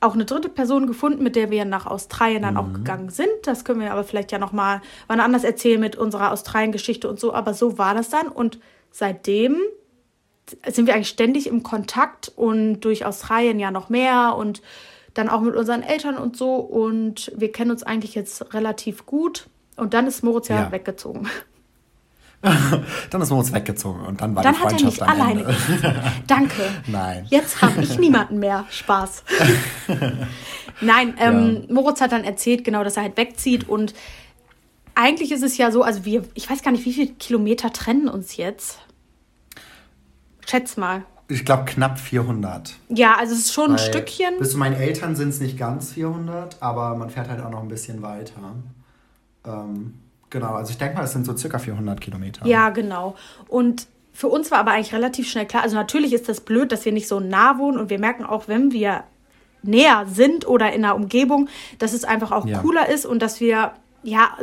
auch 0.00 0.14
eine 0.14 0.24
dritte 0.24 0.48
Person 0.48 0.86
gefunden, 0.86 1.22
mit 1.22 1.36
der 1.36 1.50
wir 1.50 1.64
nach 1.64 1.86
Australien 1.86 2.42
dann 2.42 2.54
mhm. 2.54 2.60
auch 2.60 2.72
gegangen 2.72 3.10
sind. 3.10 3.28
Das 3.44 3.64
können 3.64 3.80
wir 3.80 3.92
aber 3.92 4.04
vielleicht 4.04 4.32
ja 4.32 4.38
nochmal 4.38 4.80
wann 5.08 5.20
anders 5.20 5.44
erzählen 5.44 5.80
mit 5.80 5.96
unserer 5.96 6.32
Australien-Geschichte 6.32 7.08
und 7.08 7.20
so. 7.20 7.34
Aber 7.34 7.52
so 7.52 7.76
war 7.76 7.94
das 7.94 8.08
dann. 8.08 8.28
Und 8.28 8.58
seitdem 8.90 9.58
sind 10.66 10.86
wir 10.86 10.94
eigentlich 10.94 11.08
ständig 11.08 11.46
im 11.46 11.62
Kontakt 11.62 12.32
und 12.34 12.80
durch 12.80 13.04
Australien 13.04 13.58
ja 13.58 13.70
noch 13.70 13.88
mehr 13.88 14.34
und 14.36 14.62
dann 15.14 15.28
auch 15.28 15.40
mit 15.40 15.56
unseren 15.56 15.82
Eltern 15.82 16.16
und 16.16 16.36
so. 16.36 16.56
Und 16.56 17.32
wir 17.36 17.52
kennen 17.52 17.70
uns 17.70 17.82
eigentlich 17.82 18.14
jetzt 18.14 18.54
relativ 18.54 19.06
gut. 19.06 19.46
Und 19.76 19.94
dann 19.94 20.06
ist 20.06 20.22
Moritz 20.22 20.48
ja, 20.48 20.62
ja. 20.62 20.72
weggezogen. 20.72 21.28
dann 23.10 23.20
ist 23.20 23.30
Moritz 23.30 23.52
weggezogen 23.52 24.00
und 24.06 24.22
dann 24.22 24.34
war 24.34 24.42
dann 24.42 24.54
die 24.54 24.60
Freundschaft 24.60 25.00
hat 25.02 25.18
er 25.18 25.34
nicht 25.34 25.44
alleine. 25.46 26.12
Danke. 26.26 26.62
Nein. 26.86 27.26
Jetzt 27.28 27.60
habe 27.60 27.82
ich 27.82 27.98
niemanden 27.98 28.38
mehr. 28.38 28.64
Spaß. 28.70 29.24
Nein, 30.80 31.14
ähm, 31.18 31.66
ja. 31.68 31.74
Moritz 31.74 32.00
hat 32.00 32.12
dann 32.12 32.24
erzählt, 32.24 32.64
genau, 32.64 32.82
dass 32.82 32.96
er 32.96 33.02
halt 33.02 33.16
wegzieht 33.18 33.68
und 33.68 33.94
eigentlich 34.94 35.32
ist 35.32 35.42
es 35.42 35.56
ja 35.56 35.70
so, 35.70 35.82
also 35.82 36.04
wir, 36.04 36.24
ich 36.34 36.48
weiß 36.50 36.62
gar 36.62 36.72
nicht, 36.72 36.84
wie 36.84 36.92
viele 36.92 37.12
Kilometer 37.12 37.72
trennen 37.72 38.08
uns 38.08 38.36
jetzt. 38.36 38.78
Schätz 40.50 40.76
mal. 40.76 41.04
Ich 41.28 41.44
glaube 41.44 41.64
knapp 41.64 41.98
400. 41.98 42.74
Ja, 42.88 43.14
also 43.16 43.34
es 43.34 43.40
ist 43.40 43.52
schon 43.52 43.70
Weil 43.70 43.78
ein 43.78 43.78
Stückchen. 43.78 44.38
Bis 44.38 44.50
zu 44.50 44.58
meinen 44.58 44.74
Eltern 44.74 45.14
sind 45.14 45.28
es 45.28 45.40
nicht 45.40 45.56
ganz 45.56 45.92
400, 45.92 46.56
aber 46.60 46.96
man 46.96 47.08
fährt 47.08 47.28
halt 47.28 47.40
auch 47.40 47.50
noch 47.50 47.62
ein 47.62 47.68
bisschen 47.68 48.02
weiter. 48.02 48.54
Ähm, 49.46 49.94
genau, 50.28 50.54
also 50.54 50.72
ich 50.72 50.78
denke 50.78 50.96
mal, 50.96 51.04
es 51.04 51.12
sind 51.12 51.24
so 51.24 51.36
circa 51.36 51.60
400 51.60 52.00
Kilometer. 52.00 52.44
Ja, 52.46 52.70
genau. 52.70 53.14
Und 53.46 53.86
für 54.12 54.26
uns 54.26 54.50
war 54.50 54.58
aber 54.58 54.72
eigentlich 54.72 54.92
relativ 54.92 55.30
schnell 55.30 55.46
klar, 55.46 55.62
also 55.62 55.76
natürlich 55.76 56.12
ist 56.12 56.28
das 56.28 56.40
blöd, 56.40 56.72
dass 56.72 56.84
wir 56.84 56.92
nicht 56.92 57.06
so 57.06 57.20
nah 57.20 57.58
wohnen 57.58 57.78
und 57.78 57.90
wir 57.90 58.00
merken 58.00 58.24
auch, 58.24 58.48
wenn 58.48 58.72
wir 58.72 59.04
näher 59.62 60.06
sind 60.12 60.48
oder 60.48 60.72
in 60.72 60.82
der 60.82 60.96
Umgebung, 60.96 61.48
dass 61.78 61.92
es 61.92 62.02
einfach 62.02 62.32
auch 62.32 62.44
ja. 62.44 62.58
cooler 62.58 62.88
ist 62.88 63.06
und 63.06 63.22
dass 63.22 63.40
wir 63.40 63.72
ja 64.02 64.36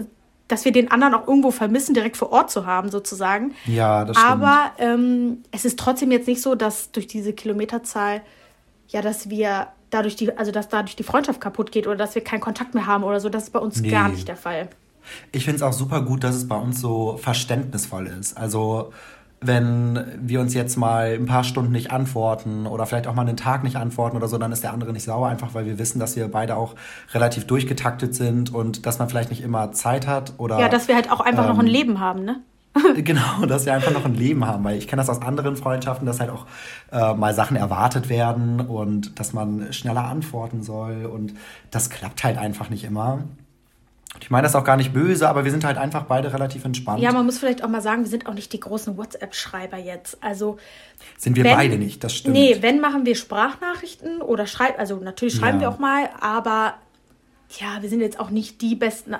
dass 0.48 0.66
wir 0.66 0.72
den 0.72 0.92
anderen 0.92 1.14
auch 1.14 1.28
irgendwo 1.28 1.52
vermissen, 1.52 1.94
direkt 1.94 2.18
vor 2.18 2.32
Ort 2.32 2.50
zu 2.52 2.66
haben, 2.66 2.90
sozusagen. 2.90 3.54
Ja, 3.66 4.06
das 4.06 4.18
stimmt. 4.18 4.32
Aber 4.32 4.72
ähm, 4.78 5.44
es 5.52 5.66
ist 5.66 5.78
trotzdem 5.78 6.12
jetzt 6.12 6.28
nicht 6.28 6.42
so, 6.42 6.56
dass 6.56 6.92
durch 6.92 7.08
diese 7.08 7.34
Kilometerzahl, 7.34 8.22
ja, 8.88 9.02
dass 9.02 9.30
wir 9.30 9.68
dadurch 9.90 10.16
die, 10.16 10.38
also 10.38 10.52
dass 10.52 10.70
dadurch 10.70 10.96
die 10.96 11.04
Freundschaft 11.04 11.42
kaputt 11.42 11.72
geht 11.72 11.88
oder 11.88 11.98
dass 11.98 12.16
wir 12.16 12.24
keinen 12.24 12.42
Kontakt 12.42 12.74
mehr 12.74 12.86
haben 12.86 13.04
oder 13.04 13.20
so. 13.20 13.30
Das 13.30 13.44
ist 13.44 13.50
bei 13.52 13.60
uns 13.60 13.82
nee. 13.82 13.90
gar 13.90 14.10
nicht 14.10 14.28
der 14.28 14.38
Fall. 14.38 14.70
Ich 15.32 15.46
finde 15.46 15.58
es 15.58 15.62
auch 15.64 15.74
super 15.74 16.02
gut, 16.02 16.24
dass 16.24 16.36
es 16.36 16.48
bei 16.48 16.58
uns 16.58 16.82
so 16.82 17.18
verständnisvoll 17.18 18.08
ist. 18.08 18.38
Also 18.38 18.92
wenn 19.40 20.04
wir 20.20 20.40
uns 20.40 20.54
jetzt 20.54 20.78
mal 20.78 21.14
ein 21.14 21.26
paar 21.26 21.44
Stunden 21.44 21.72
nicht 21.72 21.92
antworten 21.92 22.66
oder 22.66 22.86
vielleicht 22.86 23.08
auch 23.08 23.14
mal 23.14 23.22
einen 23.22 23.38
Tag 23.38 23.64
nicht 23.64 23.76
antworten 23.76 24.18
oder 24.18 24.28
so, 24.28 24.38
dann 24.38 24.52
ist 24.52 24.64
der 24.64 24.74
andere 24.74 24.94
nicht 24.94 25.04
sauer, 25.04 25.28
einfach 25.28 25.54
weil 25.54 25.66
wir 25.66 25.78
wissen, 25.78 26.00
dass 26.00 26.16
wir 26.16 26.28
beide 26.28 26.56
auch 26.56 26.76
relativ 27.14 27.46
durchgetaktet 27.46 28.16
sind 28.16 28.54
und 28.54 28.86
dass 28.86 28.98
man 28.98 29.10
vielleicht 29.10 29.30
nicht 29.30 29.44
immer 29.44 29.72
Zeit 29.74 30.08
hat 30.08 30.34
oder. 30.38 30.60
Ja, 30.60 30.70
dass 30.70 30.88
wir 30.88 30.96
halt 30.96 31.12
auch 31.12 31.20
einfach 31.20 31.44
ähm, 31.44 31.50
noch 31.50 31.60
ein 31.60 31.68
ähm, 31.68 31.74
Leben 31.74 32.00
haben, 32.00 32.26
ne? 32.26 32.42
genau, 32.98 33.46
dass 33.48 33.66
wir 33.66 33.74
einfach 33.74 33.92
noch 33.92 34.06
ein 34.06 34.16
Leben 34.16 34.46
haben, 34.46 34.64
weil 34.64 34.78
ich 34.78 34.88
kenne 34.88 35.02
das 35.02 35.10
aus 35.10 35.22
anderen 35.22 35.56
Freundschaften, 35.56 36.06
dass 36.06 36.20
halt 36.20 36.30
auch 36.30 36.46
äh, 36.92 37.14
mal 37.14 37.34
Sachen 37.34 37.58
erwartet 37.58 38.10
werden 38.10 38.60
und 38.62 39.20
dass 39.20 39.34
man 39.34 39.72
schneller 39.74 40.06
antworten 40.06 40.64
soll 40.64 41.06
und 41.06 41.34
das 41.72 41.90
klappt 41.90 42.24
halt 42.24 42.38
einfach 42.38 42.70
nicht 42.70 42.84
immer. 42.84 43.24
Ich 44.22 44.30
meine 44.30 44.44
das 44.44 44.56
auch 44.56 44.64
gar 44.64 44.78
nicht 44.78 44.94
böse, 44.94 45.28
aber 45.30 45.44
wir 45.44 45.52
sind 45.52 45.64
halt 45.64 45.78
einfach 45.78 46.04
beide 46.04 46.34
relativ 46.34 46.66
entspannt. 46.66 47.00
Ja, 47.00 47.12
man 47.12 47.26
muss 47.26 47.38
vielleicht 47.38 47.64
auch 47.64 47.70
mal 47.70 47.82
sagen, 47.82 48.04
wir 48.04 48.10
sind 48.10 48.28
auch 48.28 48.34
nicht 48.34 48.52
die 48.54 48.60
großen 48.60 48.98
WhatsApp-Schreiber 48.98 49.78
jetzt. 49.78 50.22
Also 50.24 50.58
sind 51.18 51.36
wir 51.36 51.44
wenn, 51.44 51.56
beide 51.56 51.78
nicht, 51.78 52.04
das 52.04 52.14
stimmt. 52.14 52.36
Nee, 52.36 52.58
wenn 52.62 52.80
machen 52.80 53.06
wir 53.06 53.16
Sprachnachrichten 53.16 54.22
oder 54.22 54.48
schreiben, 54.48 54.78
also 54.78 54.98
natürlich 54.98 55.36
schreiben 55.36 55.60
ja. 55.60 55.62
wir 55.62 55.70
auch 55.70 55.80
mal, 55.80 56.10
aber 56.20 56.76
ja, 57.60 57.82
wir 57.82 57.90
sind 57.90 58.02
jetzt 58.02 58.20
auch 58.20 58.30
nicht 58.30 58.62
die 58.62 58.76
besten, 58.76 59.16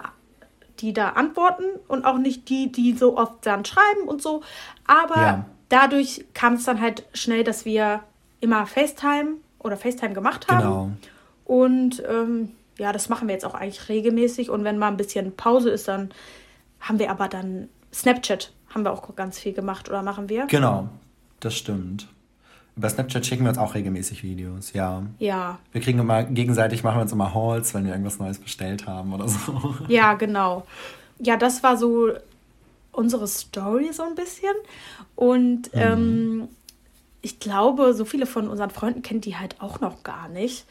die 0.80 0.94
da 0.94 1.10
antworten 1.10 1.64
und 1.88 2.06
auch 2.06 2.18
nicht 2.18 2.50
die, 2.50 2.72
die 2.72 2.94
so 2.94 3.18
oft 3.18 3.46
dann 3.46 3.66
schreiben 3.66 4.08
und 4.08 4.22
so. 4.22 4.42
Aber 4.86 5.22
ja. 5.22 5.46
dadurch 5.70 6.26
kam 6.34 6.54
es 6.54 6.66
dann 6.66 6.82
halt 6.82 7.06
schnell, 7.14 7.44
dass 7.44 7.66
wir 7.66 8.02
immer 8.40 8.66
FaceTime 8.66 9.36
oder 9.60 9.78
FaceTime 9.78 10.14
gemacht 10.14 10.48
haben. 10.50 10.62
Genau. 10.62 10.92
Und 11.46 12.04
ähm, 12.10 12.52
ja, 12.78 12.92
das 12.92 13.10
machen 13.10 13.28
wir 13.28 13.34
jetzt 13.34 13.46
auch 13.46 13.54
eigentlich 13.54 13.90
regelmäßig. 13.90 14.50
Und 14.50 14.64
wenn 14.64 14.78
mal 14.78 14.90
ein 14.90 14.98
bisschen 14.98 15.36
Pause 15.36 15.70
ist, 15.70 15.88
dann 15.88 16.10
haben 16.80 17.00
wir 17.00 17.10
aber 17.10 17.28
dann 17.28 17.70
Snapchat, 17.94 18.52
haben 18.74 18.84
wir 18.84 18.92
auch 18.92 19.16
ganz 19.16 19.40
viel 19.40 19.54
gemacht 19.54 19.90
oder 19.90 20.04
machen 20.04 20.30
wir? 20.30 20.46
Genau, 20.48 20.90
das 21.40 21.56
stimmt. 21.56 22.08
Über 22.76 22.90
Snapchat 22.90 23.26
schicken 23.26 23.44
wir 23.44 23.50
uns 23.50 23.58
auch 23.58 23.74
regelmäßig 23.74 24.22
Videos, 24.22 24.74
ja. 24.74 25.02
Ja. 25.18 25.58
Wir 25.72 25.82
kriegen 25.82 25.98
immer 25.98 26.24
gegenseitig, 26.24 26.84
machen 26.84 26.98
wir 26.98 27.02
uns 27.02 27.12
immer 27.12 27.34
Hauls, 27.34 27.74
wenn 27.74 27.86
wir 27.86 27.92
irgendwas 27.92 28.20
Neues 28.20 28.38
bestellt 28.38 28.86
haben 28.86 29.14
oder 29.14 29.28
so. 29.28 29.76
Ja, 29.88 30.14
genau. 30.14 30.68
Ja, 31.20 31.38
das 31.38 31.64
war 31.64 31.76
so 31.76 32.12
unsere 32.92 33.28
Story 33.28 33.90
so 33.92 34.04
ein 34.04 34.14
bisschen. 34.14 34.54
Und 35.16 35.74
mhm. 35.74 35.82
ähm, 35.82 36.48
ich 37.22 37.40
glaube, 37.40 37.94
so 37.94 38.06
viele 38.06 38.28
von 38.28 38.48
unseren 38.48 38.70
Freunden 38.70 39.02
kennt 39.02 39.26
die 39.26 39.38
halt 39.38 39.60
auch 39.60 39.82
noch 39.82 40.04
gar 40.04 40.30
nicht. 40.30 40.66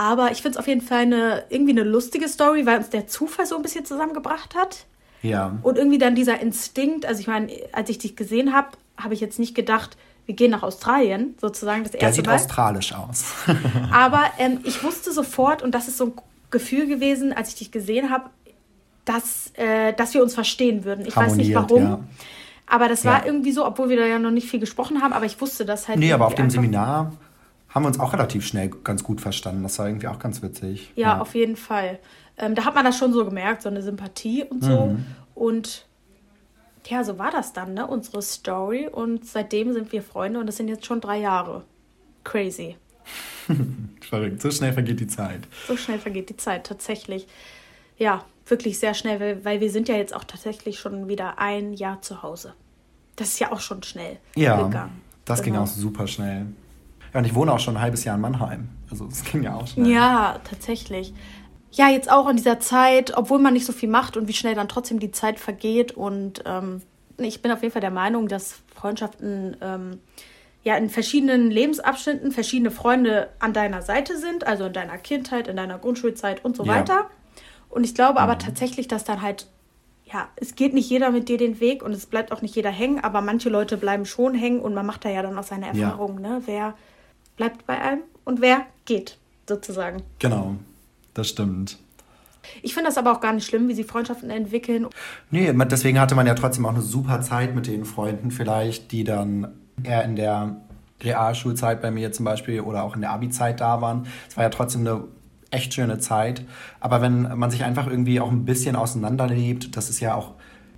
Aber 0.00 0.32
ich 0.32 0.40
finde 0.40 0.52
es 0.52 0.56
auf 0.56 0.66
jeden 0.66 0.80
Fall 0.80 1.00
eine, 1.00 1.44
irgendwie 1.50 1.72
eine 1.72 1.82
lustige 1.82 2.26
Story, 2.26 2.64
weil 2.64 2.78
uns 2.78 2.88
der 2.88 3.06
Zufall 3.06 3.44
so 3.44 3.54
ein 3.54 3.60
bisschen 3.60 3.84
zusammengebracht 3.84 4.54
hat. 4.54 4.86
Ja. 5.20 5.58
Und 5.62 5.76
irgendwie 5.76 5.98
dann 5.98 6.14
dieser 6.14 6.40
Instinkt, 6.40 7.04
also 7.04 7.20
ich 7.20 7.26
meine, 7.26 7.52
als 7.72 7.90
ich 7.90 7.98
dich 7.98 8.16
gesehen 8.16 8.54
habe, 8.54 8.68
habe 8.96 9.12
ich 9.12 9.20
jetzt 9.20 9.38
nicht 9.38 9.54
gedacht, 9.54 9.98
wir 10.24 10.34
gehen 10.34 10.52
nach 10.52 10.62
Australien, 10.62 11.34
sozusagen 11.38 11.82
das 11.82 11.92
erste 11.92 11.98
Der 11.98 12.12
sieht 12.14 12.26
Mal. 12.26 12.36
australisch 12.36 12.94
aus. 12.94 13.34
Aber 13.92 14.22
ähm, 14.38 14.60
ich 14.64 14.82
wusste 14.82 15.12
sofort, 15.12 15.60
und 15.60 15.74
das 15.74 15.86
ist 15.86 15.98
so 15.98 16.06
ein 16.06 16.12
Gefühl 16.50 16.86
gewesen, 16.86 17.34
als 17.34 17.50
ich 17.50 17.56
dich 17.56 17.70
gesehen 17.70 18.08
habe, 18.08 18.30
dass, 19.04 19.52
äh, 19.56 19.92
dass 19.92 20.14
wir 20.14 20.22
uns 20.22 20.32
verstehen 20.32 20.86
würden. 20.86 21.04
Ich 21.04 21.14
Harmoniert, 21.14 21.38
weiß 21.38 21.46
nicht 21.46 21.54
warum. 21.54 21.82
Ja. 21.82 22.00
Aber 22.66 22.88
das 22.88 23.04
war 23.04 23.18
ja. 23.18 23.26
irgendwie 23.26 23.52
so, 23.52 23.66
obwohl 23.66 23.90
wir 23.90 23.98
da 23.98 24.06
ja 24.06 24.18
noch 24.18 24.30
nicht 24.30 24.48
viel 24.48 24.60
gesprochen 24.60 25.02
haben, 25.02 25.12
aber 25.12 25.26
ich 25.26 25.38
wusste 25.42 25.66
das 25.66 25.88
halt. 25.88 25.98
Nee, 25.98 26.10
aber 26.14 26.26
auf 26.26 26.36
dem 26.36 26.48
Seminar 26.48 27.12
haben 27.70 27.84
wir 27.84 27.86
uns 27.88 28.00
auch 28.00 28.12
relativ 28.12 28.46
schnell 28.46 28.68
ganz 28.68 29.04
gut 29.04 29.20
verstanden. 29.20 29.62
Das 29.62 29.78
war 29.78 29.86
irgendwie 29.86 30.08
auch 30.08 30.18
ganz 30.18 30.42
witzig. 30.42 30.92
Ja, 30.96 31.08
ja. 31.08 31.20
auf 31.20 31.34
jeden 31.34 31.56
Fall. 31.56 31.98
Ähm, 32.36 32.54
da 32.54 32.64
hat 32.64 32.74
man 32.74 32.84
das 32.84 32.98
schon 32.98 33.12
so 33.12 33.24
gemerkt, 33.24 33.62
so 33.62 33.68
eine 33.68 33.82
Sympathie 33.82 34.44
und 34.44 34.64
so. 34.64 34.86
Mhm. 34.86 35.06
Und 35.34 35.86
ja, 36.86 37.04
so 37.04 37.18
war 37.18 37.30
das 37.30 37.52
dann, 37.52 37.74
ne? 37.74 37.86
Unsere 37.86 38.22
Story. 38.22 38.88
Und 38.88 39.26
seitdem 39.26 39.72
sind 39.72 39.92
wir 39.92 40.02
Freunde 40.02 40.40
und 40.40 40.46
das 40.46 40.56
sind 40.56 40.68
jetzt 40.68 40.86
schon 40.86 41.00
drei 41.00 41.18
Jahre. 41.18 41.64
Crazy. 42.24 42.76
Verrückt. 44.00 44.42
So 44.42 44.50
schnell 44.50 44.72
vergeht 44.72 45.00
die 45.00 45.06
Zeit. 45.06 45.40
So 45.68 45.76
schnell 45.76 45.98
vergeht 45.98 46.28
die 46.28 46.36
Zeit, 46.36 46.66
tatsächlich. 46.66 47.28
Ja, 47.98 48.24
wirklich 48.46 48.78
sehr 48.78 48.94
schnell, 48.94 49.20
weil, 49.20 49.44
weil 49.44 49.60
wir 49.60 49.70
sind 49.70 49.88
ja 49.88 49.96
jetzt 49.96 50.14
auch 50.14 50.24
tatsächlich 50.24 50.78
schon 50.80 51.08
wieder 51.08 51.38
ein 51.38 51.72
Jahr 51.72 52.02
zu 52.02 52.22
Hause. 52.22 52.54
Das 53.16 53.28
ist 53.28 53.38
ja 53.38 53.52
auch 53.52 53.60
schon 53.60 53.82
schnell 53.82 54.16
ja, 54.34 54.62
gegangen. 54.62 55.02
Das 55.24 55.42
genau. 55.42 55.58
ging 55.58 55.62
auch 55.62 55.66
super 55.66 56.06
schnell. 56.06 56.46
Ja, 57.12 57.20
und 57.20 57.26
ich 57.26 57.34
wohne 57.34 57.52
auch 57.52 57.58
schon 57.58 57.76
ein 57.76 57.82
halbes 57.82 58.04
Jahr 58.04 58.16
in 58.16 58.20
Mannheim. 58.20 58.68
Also 58.90 59.06
das 59.06 59.24
ging 59.24 59.42
ja 59.42 59.54
auch 59.54 59.66
schnell. 59.66 59.88
Ja, 59.88 60.40
tatsächlich. 60.48 61.12
Ja, 61.72 61.88
jetzt 61.88 62.10
auch 62.10 62.28
in 62.28 62.36
dieser 62.36 62.58
Zeit, 62.58 63.16
obwohl 63.16 63.38
man 63.38 63.52
nicht 63.52 63.66
so 63.66 63.72
viel 63.72 63.88
macht 63.88 64.16
und 64.16 64.26
wie 64.28 64.32
schnell 64.32 64.54
dann 64.54 64.68
trotzdem 64.68 64.98
die 64.98 65.12
Zeit 65.12 65.38
vergeht. 65.38 65.92
Und 65.92 66.42
ähm, 66.46 66.82
ich 67.18 67.42
bin 67.42 67.52
auf 67.52 67.62
jeden 67.62 67.72
Fall 67.72 67.80
der 67.80 67.90
Meinung, 67.90 68.28
dass 68.28 68.60
Freundschaften 68.74 69.56
ähm, 69.60 70.00
ja 70.64 70.76
in 70.76 70.90
verschiedenen 70.90 71.50
Lebensabschnitten 71.50 72.32
verschiedene 72.32 72.70
Freunde 72.70 73.28
an 73.38 73.52
deiner 73.52 73.82
Seite 73.82 74.18
sind, 74.18 74.46
also 74.46 74.66
in 74.66 74.72
deiner 74.72 74.98
Kindheit, 74.98 75.48
in 75.48 75.56
deiner 75.56 75.78
Grundschulzeit 75.78 76.44
und 76.44 76.56
so 76.56 76.64
ja. 76.64 76.74
weiter. 76.74 77.10
Und 77.68 77.84
ich 77.84 77.94
glaube 77.94 78.14
mhm. 78.14 78.24
aber 78.24 78.38
tatsächlich, 78.38 78.88
dass 78.88 79.04
dann 79.04 79.22
halt, 79.22 79.46
ja, 80.04 80.28
es 80.36 80.56
geht 80.56 80.74
nicht 80.74 80.90
jeder 80.90 81.10
mit 81.10 81.28
dir 81.28 81.38
den 81.38 81.60
Weg 81.60 81.84
und 81.84 81.92
es 81.92 82.06
bleibt 82.06 82.32
auch 82.32 82.42
nicht 82.42 82.56
jeder 82.56 82.70
hängen, 82.70 82.98
aber 83.02 83.20
manche 83.20 83.48
Leute 83.48 83.76
bleiben 83.76 84.06
schon 84.06 84.34
hängen 84.34 84.60
und 84.60 84.74
man 84.74 84.84
macht 84.84 85.04
da 85.04 85.08
ja 85.08 85.22
dann 85.22 85.38
auch 85.38 85.44
seine 85.44 85.68
Erfahrungen, 85.68 86.24
ja. 86.24 86.30
ne? 86.30 86.42
Wer 86.46 86.74
bleibt 87.40 87.66
bei 87.66 87.80
einem 87.80 88.02
und 88.26 88.42
wer 88.42 88.66
geht, 88.84 89.16
sozusagen. 89.48 90.02
Genau, 90.18 90.56
das 91.14 91.30
stimmt. 91.30 91.78
Ich 92.60 92.74
finde 92.74 92.90
das 92.90 92.98
aber 92.98 93.12
auch 93.12 93.22
gar 93.22 93.32
nicht 93.32 93.46
schlimm, 93.46 93.66
wie 93.68 93.72
sie 93.72 93.84
Freundschaften 93.84 94.28
entwickeln. 94.28 94.86
Nee, 95.30 95.50
deswegen 95.70 95.98
hatte 95.98 96.14
man 96.14 96.26
ja 96.26 96.34
trotzdem 96.34 96.66
auch 96.66 96.74
eine 96.74 96.82
super 96.82 97.22
Zeit 97.22 97.54
mit 97.54 97.66
den 97.66 97.86
Freunden 97.86 98.30
vielleicht, 98.30 98.92
die 98.92 99.04
dann 99.04 99.48
eher 99.82 100.04
in 100.04 100.16
der 100.16 100.56
Realschulzeit 101.02 101.80
bei 101.80 101.90
mir 101.90 102.12
zum 102.12 102.26
Beispiel 102.26 102.60
oder 102.60 102.82
auch 102.82 102.94
in 102.94 103.00
der 103.00 103.10
Abi-Zeit 103.10 103.62
da 103.62 103.80
waren. 103.80 104.06
Es 104.28 104.36
war 104.36 104.44
ja 104.44 104.50
trotzdem 104.50 104.82
eine 104.82 105.04
echt 105.50 105.72
schöne 105.72 105.98
Zeit. 105.98 106.44
Aber 106.78 107.00
wenn 107.00 107.38
man 107.38 107.50
sich 107.50 107.64
einfach 107.64 107.86
irgendwie 107.86 108.20
auch 108.20 108.30
ein 108.30 108.44
bisschen 108.44 108.76
auseinanderlebt, 108.76 109.78
das 109.78 109.88
ist 109.88 110.00
ja 110.00 110.14
auch 110.14 110.32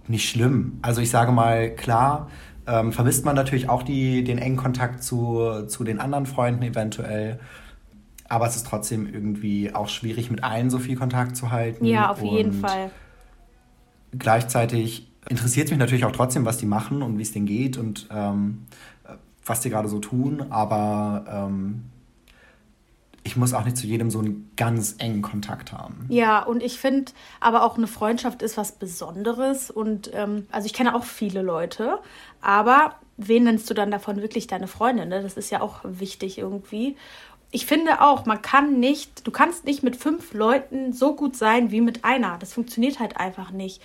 nicht 0.06 0.28
schlimm. 0.28 0.78
Also 0.80 1.00
ich 1.00 1.10
sage 1.10 1.32
mal, 1.32 1.74
klar, 1.74 2.30
ähm, 2.72 2.92
vermisst 2.92 3.26
man 3.26 3.36
natürlich 3.36 3.68
auch 3.68 3.82
die, 3.82 4.24
den 4.24 4.38
engen 4.38 4.56
Kontakt 4.56 5.02
zu, 5.04 5.66
zu 5.66 5.84
den 5.84 6.00
anderen 6.00 6.24
Freunden 6.24 6.62
eventuell. 6.62 7.38
Aber 8.30 8.46
es 8.46 8.56
ist 8.56 8.66
trotzdem 8.66 9.12
irgendwie 9.12 9.74
auch 9.74 9.90
schwierig, 9.90 10.30
mit 10.30 10.42
allen 10.42 10.70
so 10.70 10.78
viel 10.78 10.96
Kontakt 10.96 11.36
zu 11.36 11.50
halten. 11.50 11.84
Ja, 11.84 12.10
auf 12.10 12.22
jeden 12.22 12.54
Fall. 12.54 12.90
Gleichzeitig 14.18 15.06
interessiert 15.28 15.66
es 15.66 15.70
mich 15.70 15.78
natürlich 15.78 16.06
auch 16.06 16.12
trotzdem, 16.12 16.46
was 16.46 16.56
die 16.56 16.64
machen 16.64 17.02
und 17.02 17.18
wie 17.18 17.22
es 17.22 17.32
denen 17.32 17.44
geht 17.44 17.76
und 17.76 18.08
ähm, 18.10 18.62
was 19.44 19.60
die 19.60 19.68
gerade 19.68 19.88
so 19.88 19.98
tun. 19.98 20.46
Aber 20.48 21.26
ähm, 21.28 21.84
ich 23.24 23.36
muss 23.36 23.54
auch 23.54 23.64
nicht 23.64 23.76
zu 23.76 23.86
jedem 23.86 24.10
so 24.10 24.18
einen 24.18 24.50
ganz 24.56 24.96
engen 24.98 25.22
Kontakt 25.22 25.72
haben. 25.72 26.06
Ja, 26.08 26.42
und 26.42 26.62
ich 26.62 26.78
finde 26.78 27.12
aber 27.40 27.62
auch 27.64 27.76
eine 27.76 27.86
Freundschaft 27.86 28.42
ist 28.42 28.56
was 28.56 28.72
Besonderes. 28.72 29.70
Und 29.70 30.10
ähm, 30.12 30.46
also 30.50 30.66
ich 30.66 30.72
kenne 30.72 30.94
auch 30.94 31.04
viele 31.04 31.42
Leute, 31.42 31.98
aber 32.40 32.96
wen 33.16 33.44
nennst 33.44 33.70
du 33.70 33.74
dann 33.74 33.90
davon 33.90 34.16
wirklich 34.16 34.48
deine 34.48 34.66
Freundin? 34.66 35.08
Ne? 35.08 35.22
Das 35.22 35.36
ist 35.36 35.50
ja 35.50 35.60
auch 35.60 35.80
wichtig 35.84 36.38
irgendwie. 36.38 36.96
Ich 37.52 37.66
finde 37.66 38.00
auch, 38.00 38.24
man 38.26 38.42
kann 38.42 38.80
nicht, 38.80 39.26
du 39.26 39.30
kannst 39.30 39.66
nicht 39.66 39.82
mit 39.82 39.94
fünf 39.94 40.32
Leuten 40.32 40.92
so 40.92 41.14
gut 41.14 41.36
sein 41.36 41.70
wie 41.70 41.82
mit 41.82 42.04
einer. 42.04 42.38
Das 42.38 42.52
funktioniert 42.54 42.98
halt 42.98 43.18
einfach 43.18 43.50
nicht. 43.50 43.82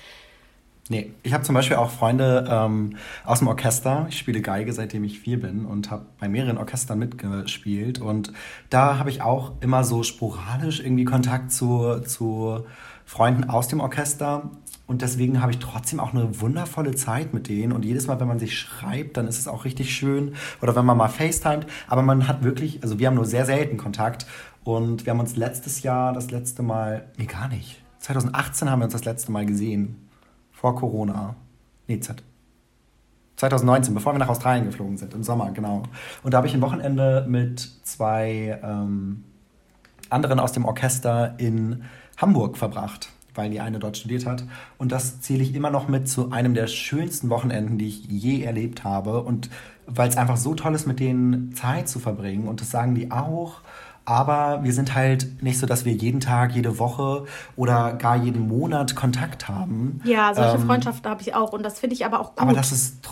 Nee, 0.90 1.12
ich 1.22 1.34
habe 1.34 1.44
zum 1.44 1.54
Beispiel 1.54 1.76
auch 1.76 1.90
Freunde 1.90 2.48
ähm, 2.50 2.96
aus 3.26 3.40
dem 3.40 3.50
Orchester. 3.50 4.06
Ich 4.10 4.18
spiele 4.18 4.42
Geige, 4.42 4.72
seitdem 4.72 5.04
ich 5.04 5.20
vier 5.20 5.40
bin 5.40 5.66
und 5.66 5.92
habe 5.92 6.06
bei 6.18 6.30
mehreren 6.30 6.58
Orchestern 6.58 6.98
mitgespielt. 6.98 8.00
Und 8.00 8.32
da 8.70 8.98
habe 8.98 9.10
ich 9.10 9.22
auch 9.22 9.52
immer 9.60 9.84
so 9.84 10.04
sporadisch 10.04 10.80
irgendwie 10.80 11.04
Kontakt 11.04 11.52
zu, 11.52 12.00
zu 12.06 12.66
Freunden 13.06 13.50
aus 13.50 13.68
dem 13.68 13.82
Orchester. 13.82 14.50
Und 14.86 15.02
deswegen 15.02 15.42
habe 15.42 15.52
ich 15.52 15.60
trotzdem 15.60 16.00
auch 16.00 16.14
eine 16.14 16.40
wundervolle 16.40 16.96
Zeit 16.96 17.34
mit 17.34 17.50
denen. 17.50 17.74
Und 17.74 17.84
jedes 17.84 18.08
Mal, 18.08 18.22
wenn 18.22 18.28
man 18.30 18.40
sich 18.40 18.58
schreibt, 18.58 19.18
dann 19.18 19.28
ist 19.28 19.40
es 19.40 19.50
auch 19.50 19.66
richtig 19.66 19.94
schön. 19.94 20.36
Oder 20.62 20.78
wenn 20.78 20.86
man 20.86 20.96
mal 20.96 21.10
FaceTimet. 21.10 21.68
Aber 21.90 22.02
man 22.02 22.30
hat 22.30 22.46
wirklich, 22.46 22.82
also 22.82 22.98
wir 22.98 23.08
haben 23.08 23.16
nur 23.16 23.26
sehr 23.26 23.46
selten 23.46 23.76
Kontakt. 23.76 24.26
Und 24.64 25.06
wir 25.06 25.12
haben 25.12 25.20
uns 25.20 25.36
letztes 25.36 25.84
Jahr 25.84 26.14
das 26.14 26.32
letzte 26.32 26.64
Mal, 26.64 27.08
nee, 27.18 27.26
gar 27.26 27.50
nicht. 27.50 27.82
2018 28.00 28.70
haben 28.70 28.80
wir 28.80 28.86
uns 28.86 28.94
das 28.94 29.04
letzte 29.04 29.34
Mal 29.34 29.46
gesehen 29.46 30.07
vor 30.60 30.76
Corona. 30.76 31.36
Nee, 31.88 32.00
2019, 33.36 33.94
bevor 33.94 34.14
wir 34.14 34.20
nach 34.20 34.30
Australien 34.30 34.66
geflogen 34.66 34.98
sind, 34.98 35.14
im 35.14 35.22
Sommer, 35.22 35.52
genau. 35.52 35.84
Und 36.24 36.34
da 36.34 36.38
habe 36.38 36.48
ich 36.48 36.56
ein 36.56 36.62
Wochenende 36.62 37.26
mit 37.30 37.60
zwei 37.84 38.60
ähm, 38.64 39.24
anderen 40.10 40.40
aus 40.40 40.54
dem 40.54 40.66
Orchester 40.66 41.36
in 41.38 41.84
Hamburg 42.18 42.58
verbracht, 42.58 43.10
weil 43.36 43.52
die 43.52 43.60
eine 43.60 43.78
dort 43.78 43.98
studiert 43.98 44.26
hat. 44.26 44.46
Und 44.80 44.92
das 44.92 45.22
zähle 45.22 45.44
ich 45.44 45.54
immer 45.54 45.70
noch 45.70 45.88
mit 45.88 46.10
zu 46.10 46.32
einem 46.32 46.56
der 46.56 46.66
schönsten 46.66 47.30
Wochenenden, 47.30 47.78
die 47.78 47.90
ich 47.90 48.06
je 48.06 48.42
erlebt 48.42 48.84
habe. 48.84 49.22
Und 49.22 49.52
weil 49.86 50.10
es 50.10 50.18
einfach 50.18 50.38
so 50.38 50.56
toll 50.56 50.74
ist, 50.74 50.88
mit 50.88 51.00
denen 51.00 51.54
Zeit 51.54 51.88
zu 51.88 52.00
verbringen. 52.00 52.48
Und 52.48 52.62
das 52.62 52.72
sagen 52.72 52.96
die 52.96 53.12
auch. 53.12 53.62
Aber 54.08 54.64
wir 54.64 54.72
sind 54.72 54.96
halt 54.96 55.44
nicht 55.44 55.60
so, 55.60 55.68
dass 55.68 55.84
wir 55.84 55.92
jeden 55.92 56.22
Tag, 56.22 56.56
jede 56.56 56.80
Woche 56.80 57.26
oder 57.58 57.92
gar 57.92 58.16
jeden 58.16 58.48
Monat 58.48 58.96
Kontakt 58.96 59.50
haben. 59.50 60.00
Ja, 60.06 60.34
solche 60.34 60.56
ähm, 60.56 60.66
Freundschaften 60.66 61.12
habe 61.12 61.22
ich 61.22 61.36
auch 61.36 61.52
und 61.52 61.62
das 61.62 61.78
finde 61.78 61.94
ich 61.94 62.06
aber 62.06 62.22
auch 62.22 62.30
gut. 62.30 62.40
Aber 62.40 62.54
das 62.54 62.72
ist 62.72 63.06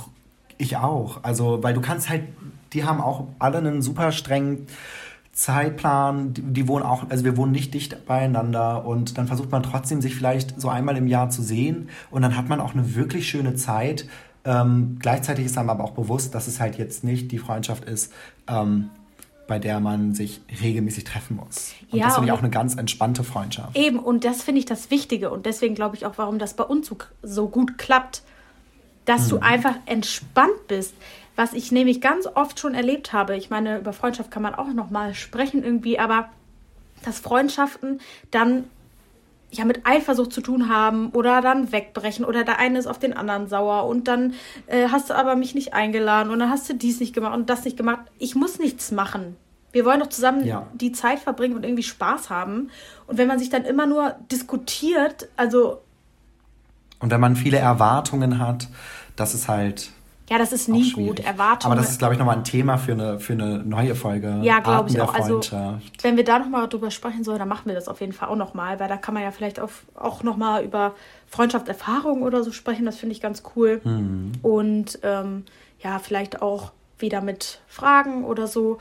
ich 0.57 0.77
auch. 0.77 1.19
Also, 1.21 1.61
weil 1.61 1.73
du 1.73 1.81
kannst 1.81 2.09
halt, 2.09 2.23
die 2.71 2.85
haben 2.85 3.01
auch 3.01 3.27
alle 3.39 3.57
einen 3.57 3.81
super 3.81 4.13
strengen 4.13 4.67
Zeitplan, 5.33 6.33
die, 6.33 6.41
die, 6.41 6.67
wohnen 6.69 6.85
auch, 6.85 7.09
also 7.09 7.25
wir 7.25 7.35
wohnen 7.35 7.51
nicht 7.51 7.73
dicht 7.73 8.05
beieinander 8.05 8.85
und 8.85 9.17
dann 9.17 9.27
versucht 9.27 9.51
man 9.51 9.63
trotzdem, 9.63 9.99
sich 9.99 10.15
vielleicht 10.15 10.61
so 10.61 10.69
einmal 10.69 10.95
im 10.95 11.07
Jahr 11.07 11.29
zu 11.29 11.41
sehen 11.41 11.89
und 12.09 12.21
dann 12.21 12.37
hat 12.37 12.47
man 12.47 12.61
auch 12.61 12.73
eine 12.73 12.95
wirklich 12.95 13.27
schöne 13.27 13.55
Zeit. 13.55 14.07
Ähm, 14.45 14.95
gleichzeitig 15.01 15.45
ist 15.45 15.57
einem 15.57 15.71
aber 15.71 15.83
auch 15.83 15.91
bewusst, 15.91 16.33
dass 16.35 16.47
es 16.47 16.61
halt 16.61 16.77
jetzt 16.77 17.03
nicht 17.03 17.33
die 17.33 17.37
Freundschaft 17.37 17.83
ist, 17.83 18.13
ähm, 18.47 18.91
bei 19.47 19.59
der 19.59 19.79
man 19.79 20.13
sich 20.13 20.41
regelmäßig 20.61 21.03
treffen 21.03 21.37
muss. 21.37 21.73
Und 21.91 21.99
ja, 21.99 22.05
das 22.05 22.15
finde 22.15 22.29
ich 22.29 22.33
auch 22.33 22.41
eine 22.41 22.49
ganz 22.49 22.75
entspannte 22.75 23.23
Freundschaft. 23.23 23.77
Eben, 23.77 23.99
und 23.99 24.23
das 24.23 24.43
finde 24.43 24.59
ich 24.59 24.65
das 24.65 24.91
Wichtige. 24.91 25.29
Und 25.29 25.45
deswegen 25.45 25.75
glaube 25.75 25.95
ich 25.95 26.05
auch, 26.05 26.17
warum 26.17 26.39
das 26.39 26.55
bei 26.55 26.63
uns 26.63 26.87
so, 26.87 26.97
so 27.21 27.47
gut 27.47 27.77
klappt, 27.77 28.23
dass 29.05 29.23
hm. 29.23 29.29
du 29.29 29.39
einfach 29.39 29.75
entspannt 29.85 30.67
bist. 30.67 30.93
Was 31.35 31.53
ich 31.53 31.71
nämlich 31.71 31.99
ganz 31.99 32.27
oft 32.27 32.59
schon 32.59 32.75
erlebt 32.75 33.11
habe. 33.11 33.35
Ich 33.35 33.49
meine, 33.49 33.79
über 33.79 33.91
Freundschaft 33.91 34.31
kann 34.31 34.41
man 34.41 34.55
auch 34.55 34.71
noch 34.73 34.89
mal 34.89 35.13
sprechen 35.13 35.63
irgendwie, 35.63 35.99
aber 35.99 36.29
dass 37.03 37.19
Freundschaften 37.19 37.99
dann 38.31 38.65
ja 39.57 39.65
mit 39.65 39.85
Eifersucht 39.85 40.33
zu 40.33 40.41
tun 40.41 40.69
haben 40.69 41.09
oder 41.09 41.41
dann 41.41 41.71
wegbrechen 41.71 42.25
oder 42.25 42.43
der 42.43 42.59
eine 42.59 42.79
ist 42.79 42.87
auf 42.87 42.99
den 42.99 43.13
anderen 43.13 43.47
sauer 43.47 43.85
und 43.85 44.07
dann 44.07 44.33
äh, 44.67 44.89
hast 44.89 45.09
du 45.09 45.13
aber 45.15 45.35
mich 45.35 45.55
nicht 45.55 45.73
eingeladen 45.73 46.31
und 46.31 46.39
dann 46.39 46.49
hast 46.49 46.69
du 46.69 46.73
dies 46.73 46.99
nicht 46.99 47.13
gemacht 47.13 47.35
und 47.35 47.49
das 47.49 47.65
nicht 47.65 47.77
gemacht. 47.77 47.99
Ich 48.17 48.35
muss 48.35 48.59
nichts 48.59 48.91
machen. 48.91 49.35
Wir 49.71 49.83
wollen 49.83 49.99
doch 49.99 50.07
zusammen 50.07 50.45
ja. 50.45 50.67
die 50.73 50.93
Zeit 50.93 51.19
verbringen 51.19 51.55
und 51.55 51.65
irgendwie 51.65 51.83
Spaß 51.83 52.29
haben. 52.29 52.69
Und 53.07 53.17
wenn 53.17 53.27
man 53.27 53.39
sich 53.39 53.49
dann 53.49 53.65
immer 53.65 53.85
nur 53.85 54.15
diskutiert, 54.31 55.27
also. 55.35 55.81
Und 56.99 57.11
wenn 57.11 57.19
man 57.19 57.35
viele 57.35 57.57
Erwartungen 57.57 58.39
hat, 58.39 58.69
das 59.17 59.33
ist 59.33 59.49
halt 59.49 59.91
ja, 60.29 60.39
das 60.39 60.53
ist 60.53 60.67
nie 60.67 60.91
gut. 60.91 61.19
Erwartungen. 61.19 61.71
Aber 61.71 61.81
das 61.81 61.91
ist, 61.91 61.99
glaube 61.99 62.15
ich, 62.15 62.19
nochmal 62.19 62.37
ein 62.37 62.43
Thema 62.43 62.77
für 62.77 62.93
eine, 62.93 63.19
für 63.19 63.33
eine 63.33 63.59
neue 63.59 63.93
Folge. 63.93 64.39
Ja, 64.41 64.59
glaube 64.59 64.89
ich 64.89 64.99
auch. 64.99 65.13
Also, 65.13 65.39
wenn 66.01 66.17
wir 66.17 66.23
da 66.23 66.39
nochmal 66.39 66.67
drüber 66.67 66.89
sprechen 66.89 67.23
sollen, 67.23 67.37
dann 67.37 67.47
machen 67.47 67.67
wir 67.67 67.75
das 67.75 67.87
auf 67.87 68.01
jeden 68.01 68.13
Fall 68.13 68.29
auch 68.29 68.35
nochmal, 68.35 68.79
weil 68.79 68.87
da 68.87 68.97
kann 68.97 69.13
man 69.13 69.21
ja 69.21 69.31
vielleicht 69.31 69.59
auch, 69.59 69.69
auch 69.93 70.23
nochmal 70.23 70.63
über 70.63 70.95
Freundschaftserfahrungen 71.27 72.23
oder 72.23 72.43
so 72.43 72.51
sprechen. 72.51 72.85
Das 72.85 72.97
finde 72.97 73.13
ich 73.13 73.21
ganz 73.21 73.43
cool. 73.55 73.81
Mhm. 73.83 74.31
Und 74.41 74.99
ähm, 75.03 75.43
ja, 75.79 75.99
vielleicht 75.99 76.41
auch 76.41 76.71
wieder 76.97 77.21
mit 77.21 77.59
Fragen 77.67 78.23
oder 78.23 78.47
so. 78.47 78.79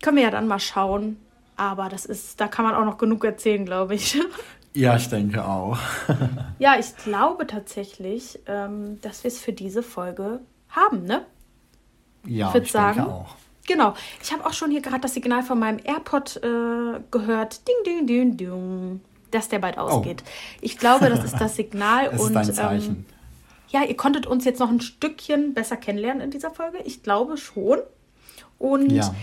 Können 0.00 0.18
wir 0.18 0.24
ja 0.24 0.30
dann 0.30 0.46
mal 0.46 0.60
schauen. 0.60 1.16
Aber 1.56 1.88
das 1.88 2.04
ist, 2.04 2.40
da 2.40 2.46
kann 2.46 2.64
man 2.64 2.74
auch 2.74 2.84
noch 2.84 2.98
genug 2.98 3.24
erzählen, 3.24 3.64
glaube 3.64 3.94
ich. 3.96 4.20
Ja, 4.76 4.96
ich 4.96 5.08
denke 5.08 5.44
auch. 5.44 5.78
ja, 6.58 6.74
ich 6.80 6.96
glaube 6.96 7.46
tatsächlich, 7.46 8.40
ähm, 8.46 9.00
dass 9.02 9.22
wir 9.22 9.28
es 9.28 9.38
für 9.38 9.52
diese 9.52 9.84
Folge 9.84 10.40
haben, 10.74 11.04
ne? 11.04 11.24
Ja, 12.26 12.52
ich, 12.54 12.62
ich 12.62 12.72
sagen. 12.72 12.96
denke 12.96 13.10
auch. 13.10 13.36
Genau. 13.66 13.94
Ich 14.22 14.32
habe 14.32 14.44
auch 14.46 14.52
schon 14.52 14.70
hier 14.70 14.82
gerade 14.82 15.00
das 15.00 15.14
Signal 15.14 15.42
von 15.42 15.58
meinem 15.58 15.78
AirPod 15.82 16.36
äh, 16.36 17.00
gehört. 17.10 17.66
Ding, 17.66 17.76
ding, 17.86 18.06
ding, 18.06 18.36
ding. 18.36 19.00
Dass 19.30 19.48
der 19.48 19.58
bald 19.58 19.78
ausgeht. 19.78 20.22
Oh. 20.24 20.58
Ich 20.60 20.78
glaube, 20.78 21.08
das 21.08 21.24
ist 21.24 21.40
das 21.40 21.56
Signal. 21.56 22.10
das 22.10 22.20
und, 22.20 22.30
ist 22.30 22.36
ein 22.36 22.54
Zeichen. 22.54 22.94
Ähm, 22.96 23.06
ja, 23.68 23.82
ihr 23.82 23.96
konntet 23.96 24.26
uns 24.26 24.44
jetzt 24.44 24.60
noch 24.60 24.70
ein 24.70 24.80
Stückchen 24.80 25.54
besser 25.54 25.76
kennenlernen 25.76 26.22
in 26.22 26.30
dieser 26.30 26.50
Folge. 26.50 26.78
Ich 26.84 27.02
glaube 27.02 27.36
schon. 27.36 27.80
Und 28.58 28.90
ja. 28.90 29.14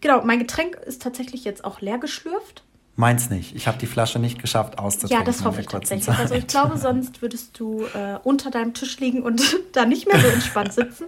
genau, 0.00 0.24
mein 0.24 0.38
Getränk 0.38 0.76
ist 0.76 1.02
tatsächlich 1.02 1.44
jetzt 1.44 1.64
auch 1.64 1.80
leer 1.80 1.98
geschlürft. 1.98 2.62
Meins 2.98 3.30
nicht. 3.30 3.54
Ich 3.54 3.68
habe 3.68 3.78
die 3.78 3.86
Flasche 3.86 4.18
nicht 4.18 4.40
geschafft 4.40 4.80
auszutrinken. 4.80 5.20
Ja, 5.20 5.24
das 5.24 5.44
hoffe 5.44 5.60
ich 5.60 5.68
tatsächlich. 5.68 6.18
Also 6.18 6.34
ich 6.34 6.48
glaube, 6.48 6.76
sonst 6.78 7.22
würdest 7.22 7.56
du 7.60 7.84
äh, 7.94 8.18
unter 8.24 8.50
deinem 8.50 8.74
Tisch 8.74 8.98
liegen 8.98 9.22
und 9.22 9.40
da 9.72 9.86
nicht 9.86 10.08
mehr 10.08 10.20
so 10.20 10.26
entspannt 10.26 10.72
sitzen. 10.72 11.04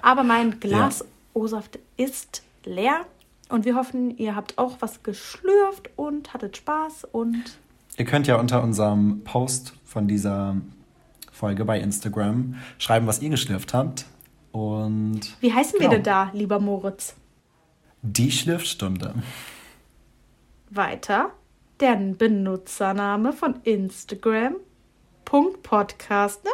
Aber 0.00 0.22
mein 0.22 0.60
Glas 0.60 1.00
ja. 1.00 1.06
O-Saft 1.34 1.80
ist 1.96 2.44
leer 2.64 3.00
und 3.48 3.64
wir 3.64 3.74
hoffen, 3.74 4.16
ihr 4.18 4.36
habt 4.36 4.56
auch 4.56 4.76
was 4.78 5.02
geschlürft 5.02 5.90
und 5.96 6.32
hattet 6.32 6.58
Spaß 6.58 7.08
und 7.10 7.42
Ihr 7.96 8.04
könnt 8.04 8.28
ja 8.28 8.36
unter 8.36 8.62
unserem 8.62 9.24
Post 9.24 9.74
von 9.84 10.06
dieser 10.06 10.56
Folge 11.32 11.64
bei 11.64 11.80
Instagram 11.80 12.54
schreiben, 12.78 13.08
was 13.08 13.20
ihr 13.20 13.30
geschlürft 13.30 13.74
habt. 13.74 14.06
Und. 14.52 15.22
Wie 15.40 15.52
heißen 15.52 15.76
genau. 15.76 15.90
wir 15.90 15.96
denn 15.96 16.04
da, 16.04 16.30
lieber 16.34 16.60
Moritz? 16.60 17.16
Die 18.02 18.30
Schlürfstunde. 18.30 19.14
Weiter. 20.74 21.32
Der 21.80 21.96
Benutzername 21.96 23.32
von 23.32 23.56
Instagram. 23.64 24.56
Punkt 25.24 25.62
Podcast, 25.62 26.44
ne? 26.44 26.50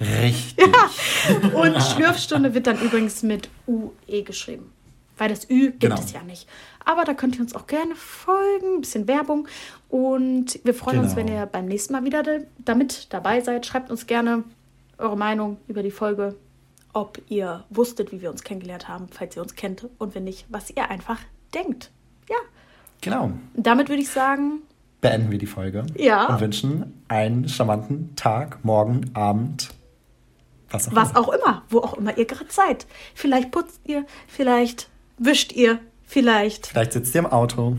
Richtig. 0.00 0.66
Ja. 0.66 1.60
Und 1.60 1.80
Schlürfstunde 1.82 2.54
wird 2.54 2.66
dann 2.66 2.80
übrigens 2.80 3.22
mit 3.22 3.48
UE 3.66 4.22
geschrieben. 4.22 4.72
Weil 5.18 5.30
das 5.30 5.48
Ü 5.48 5.70
gibt 5.70 5.80
genau. 5.80 5.96
es 5.96 6.12
ja 6.12 6.22
nicht. 6.22 6.46
Aber 6.84 7.04
da 7.04 7.14
könnt 7.14 7.36
ihr 7.36 7.40
uns 7.40 7.54
auch 7.54 7.66
gerne 7.66 7.94
folgen, 7.94 8.76
ein 8.76 8.80
bisschen 8.82 9.08
Werbung. 9.08 9.48
Und 9.88 10.60
wir 10.64 10.74
freuen 10.74 10.96
genau. 10.96 11.08
uns, 11.08 11.16
wenn 11.16 11.28
ihr 11.28 11.46
beim 11.46 11.66
nächsten 11.66 11.94
Mal 11.94 12.04
wieder 12.04 12.22
damit 12.58 13.12
dabei 13.12 13.40
seid. 13.40 13.64
Schreibt 13.64 13.90
uns 13.90 14.06
gerne 14.06 14.44
eure 14.98 15.16
Meinung 15.16 15.58
über 15.68 15.82
die 15.82 15.90
Folge, 15.90 16.36
ob 16.92 17.20
ihr 17.28 17.64
wusstet, 17.70 18.12
wie 18.12 18.20
wir 18.20 18.30
uns 18.30 18.44
kennengelernt 18.44 18.88
haben, 18.88 19.08
falls 19.10 19.36
ihr 19.36 19.42
uns 19.42 19.54
kennt. 19.54 19.88
Und 19.98 20.14
wenn 20.14 20.24
nicht, 20.24 20.46
was 20.50 20.70
ihr 20.70 20.90
einfach 20.90 21.18
denkt. 21.54 21.90
Genau. 23.00 23.32
Damit 23.54 23.88
würde 23.88 24.02
ich 24.02 24.10
sagen, 24.10 24.62
beenden 25.00 25.30
wir 25.30 25.38
die 25.38 25.46
Folge. 25.46 25.84
Ja. 25.94 26.26
Und 26.26 26.40
wünschen 26.40 27.02
einen 27.08 27.48
charmanten 27.48 28.16
Tag, 28.16 28.64
Morgen, 28.64 29.10
Abend, 29.14 29.70
was 30.70 30.88
auch 30.88 30.96
was 30.96 31.10
immer. 31.10 31.20
auch 31.20 31.28
immer, 31.28 31.62
wo 31.68 31.78
auch 31.78 31.94
immer 31.94 32.16
ihr 32.18 32.24
gerade 32.24 32.50
seid. 32.50 32.86
Vielleicht 33.14 33.50
putzt 33.50 33.80
ihr, 33.84 34.04
vielleicht 34.26 34.88
wischt 35.18 35.52
ihr 35.52 35.78
vielleicht. 36.06 36.68
Vielleicht 36.68 36.92
sitzt 36.92 37.14
ihr 37.14 37.20
im 37.20 37.26
Auto. 37.26 37.76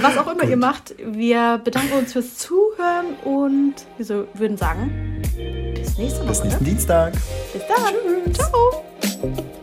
Was 0.00 0.16
auch 0.16 0.32
immer 0.32 0.44
ihr 0.44 0.56
macht, 0.56 0.94
wir 0.98 1.60
bedanken 1.62 1.92
uns 1.98 2.12
fürs 2.12 2.38
Zuhören 2.38 3.14
und 3.24 3.74
wir 3.98 4.26
würden 4.34 4.56
sagen, 4.56 5.22
bis 5.74 5.98
nächste 5.98 6.20
Woche. 6.20 6.28
Bis 6.28 6.44
nächsten 6.44 6.64
Dienstag. 6.64 7.12
Bis 7.52 7.62
dann. 7.68 8.32
Tschüss. 8.32 8.48
Ciao. 8.48 9.54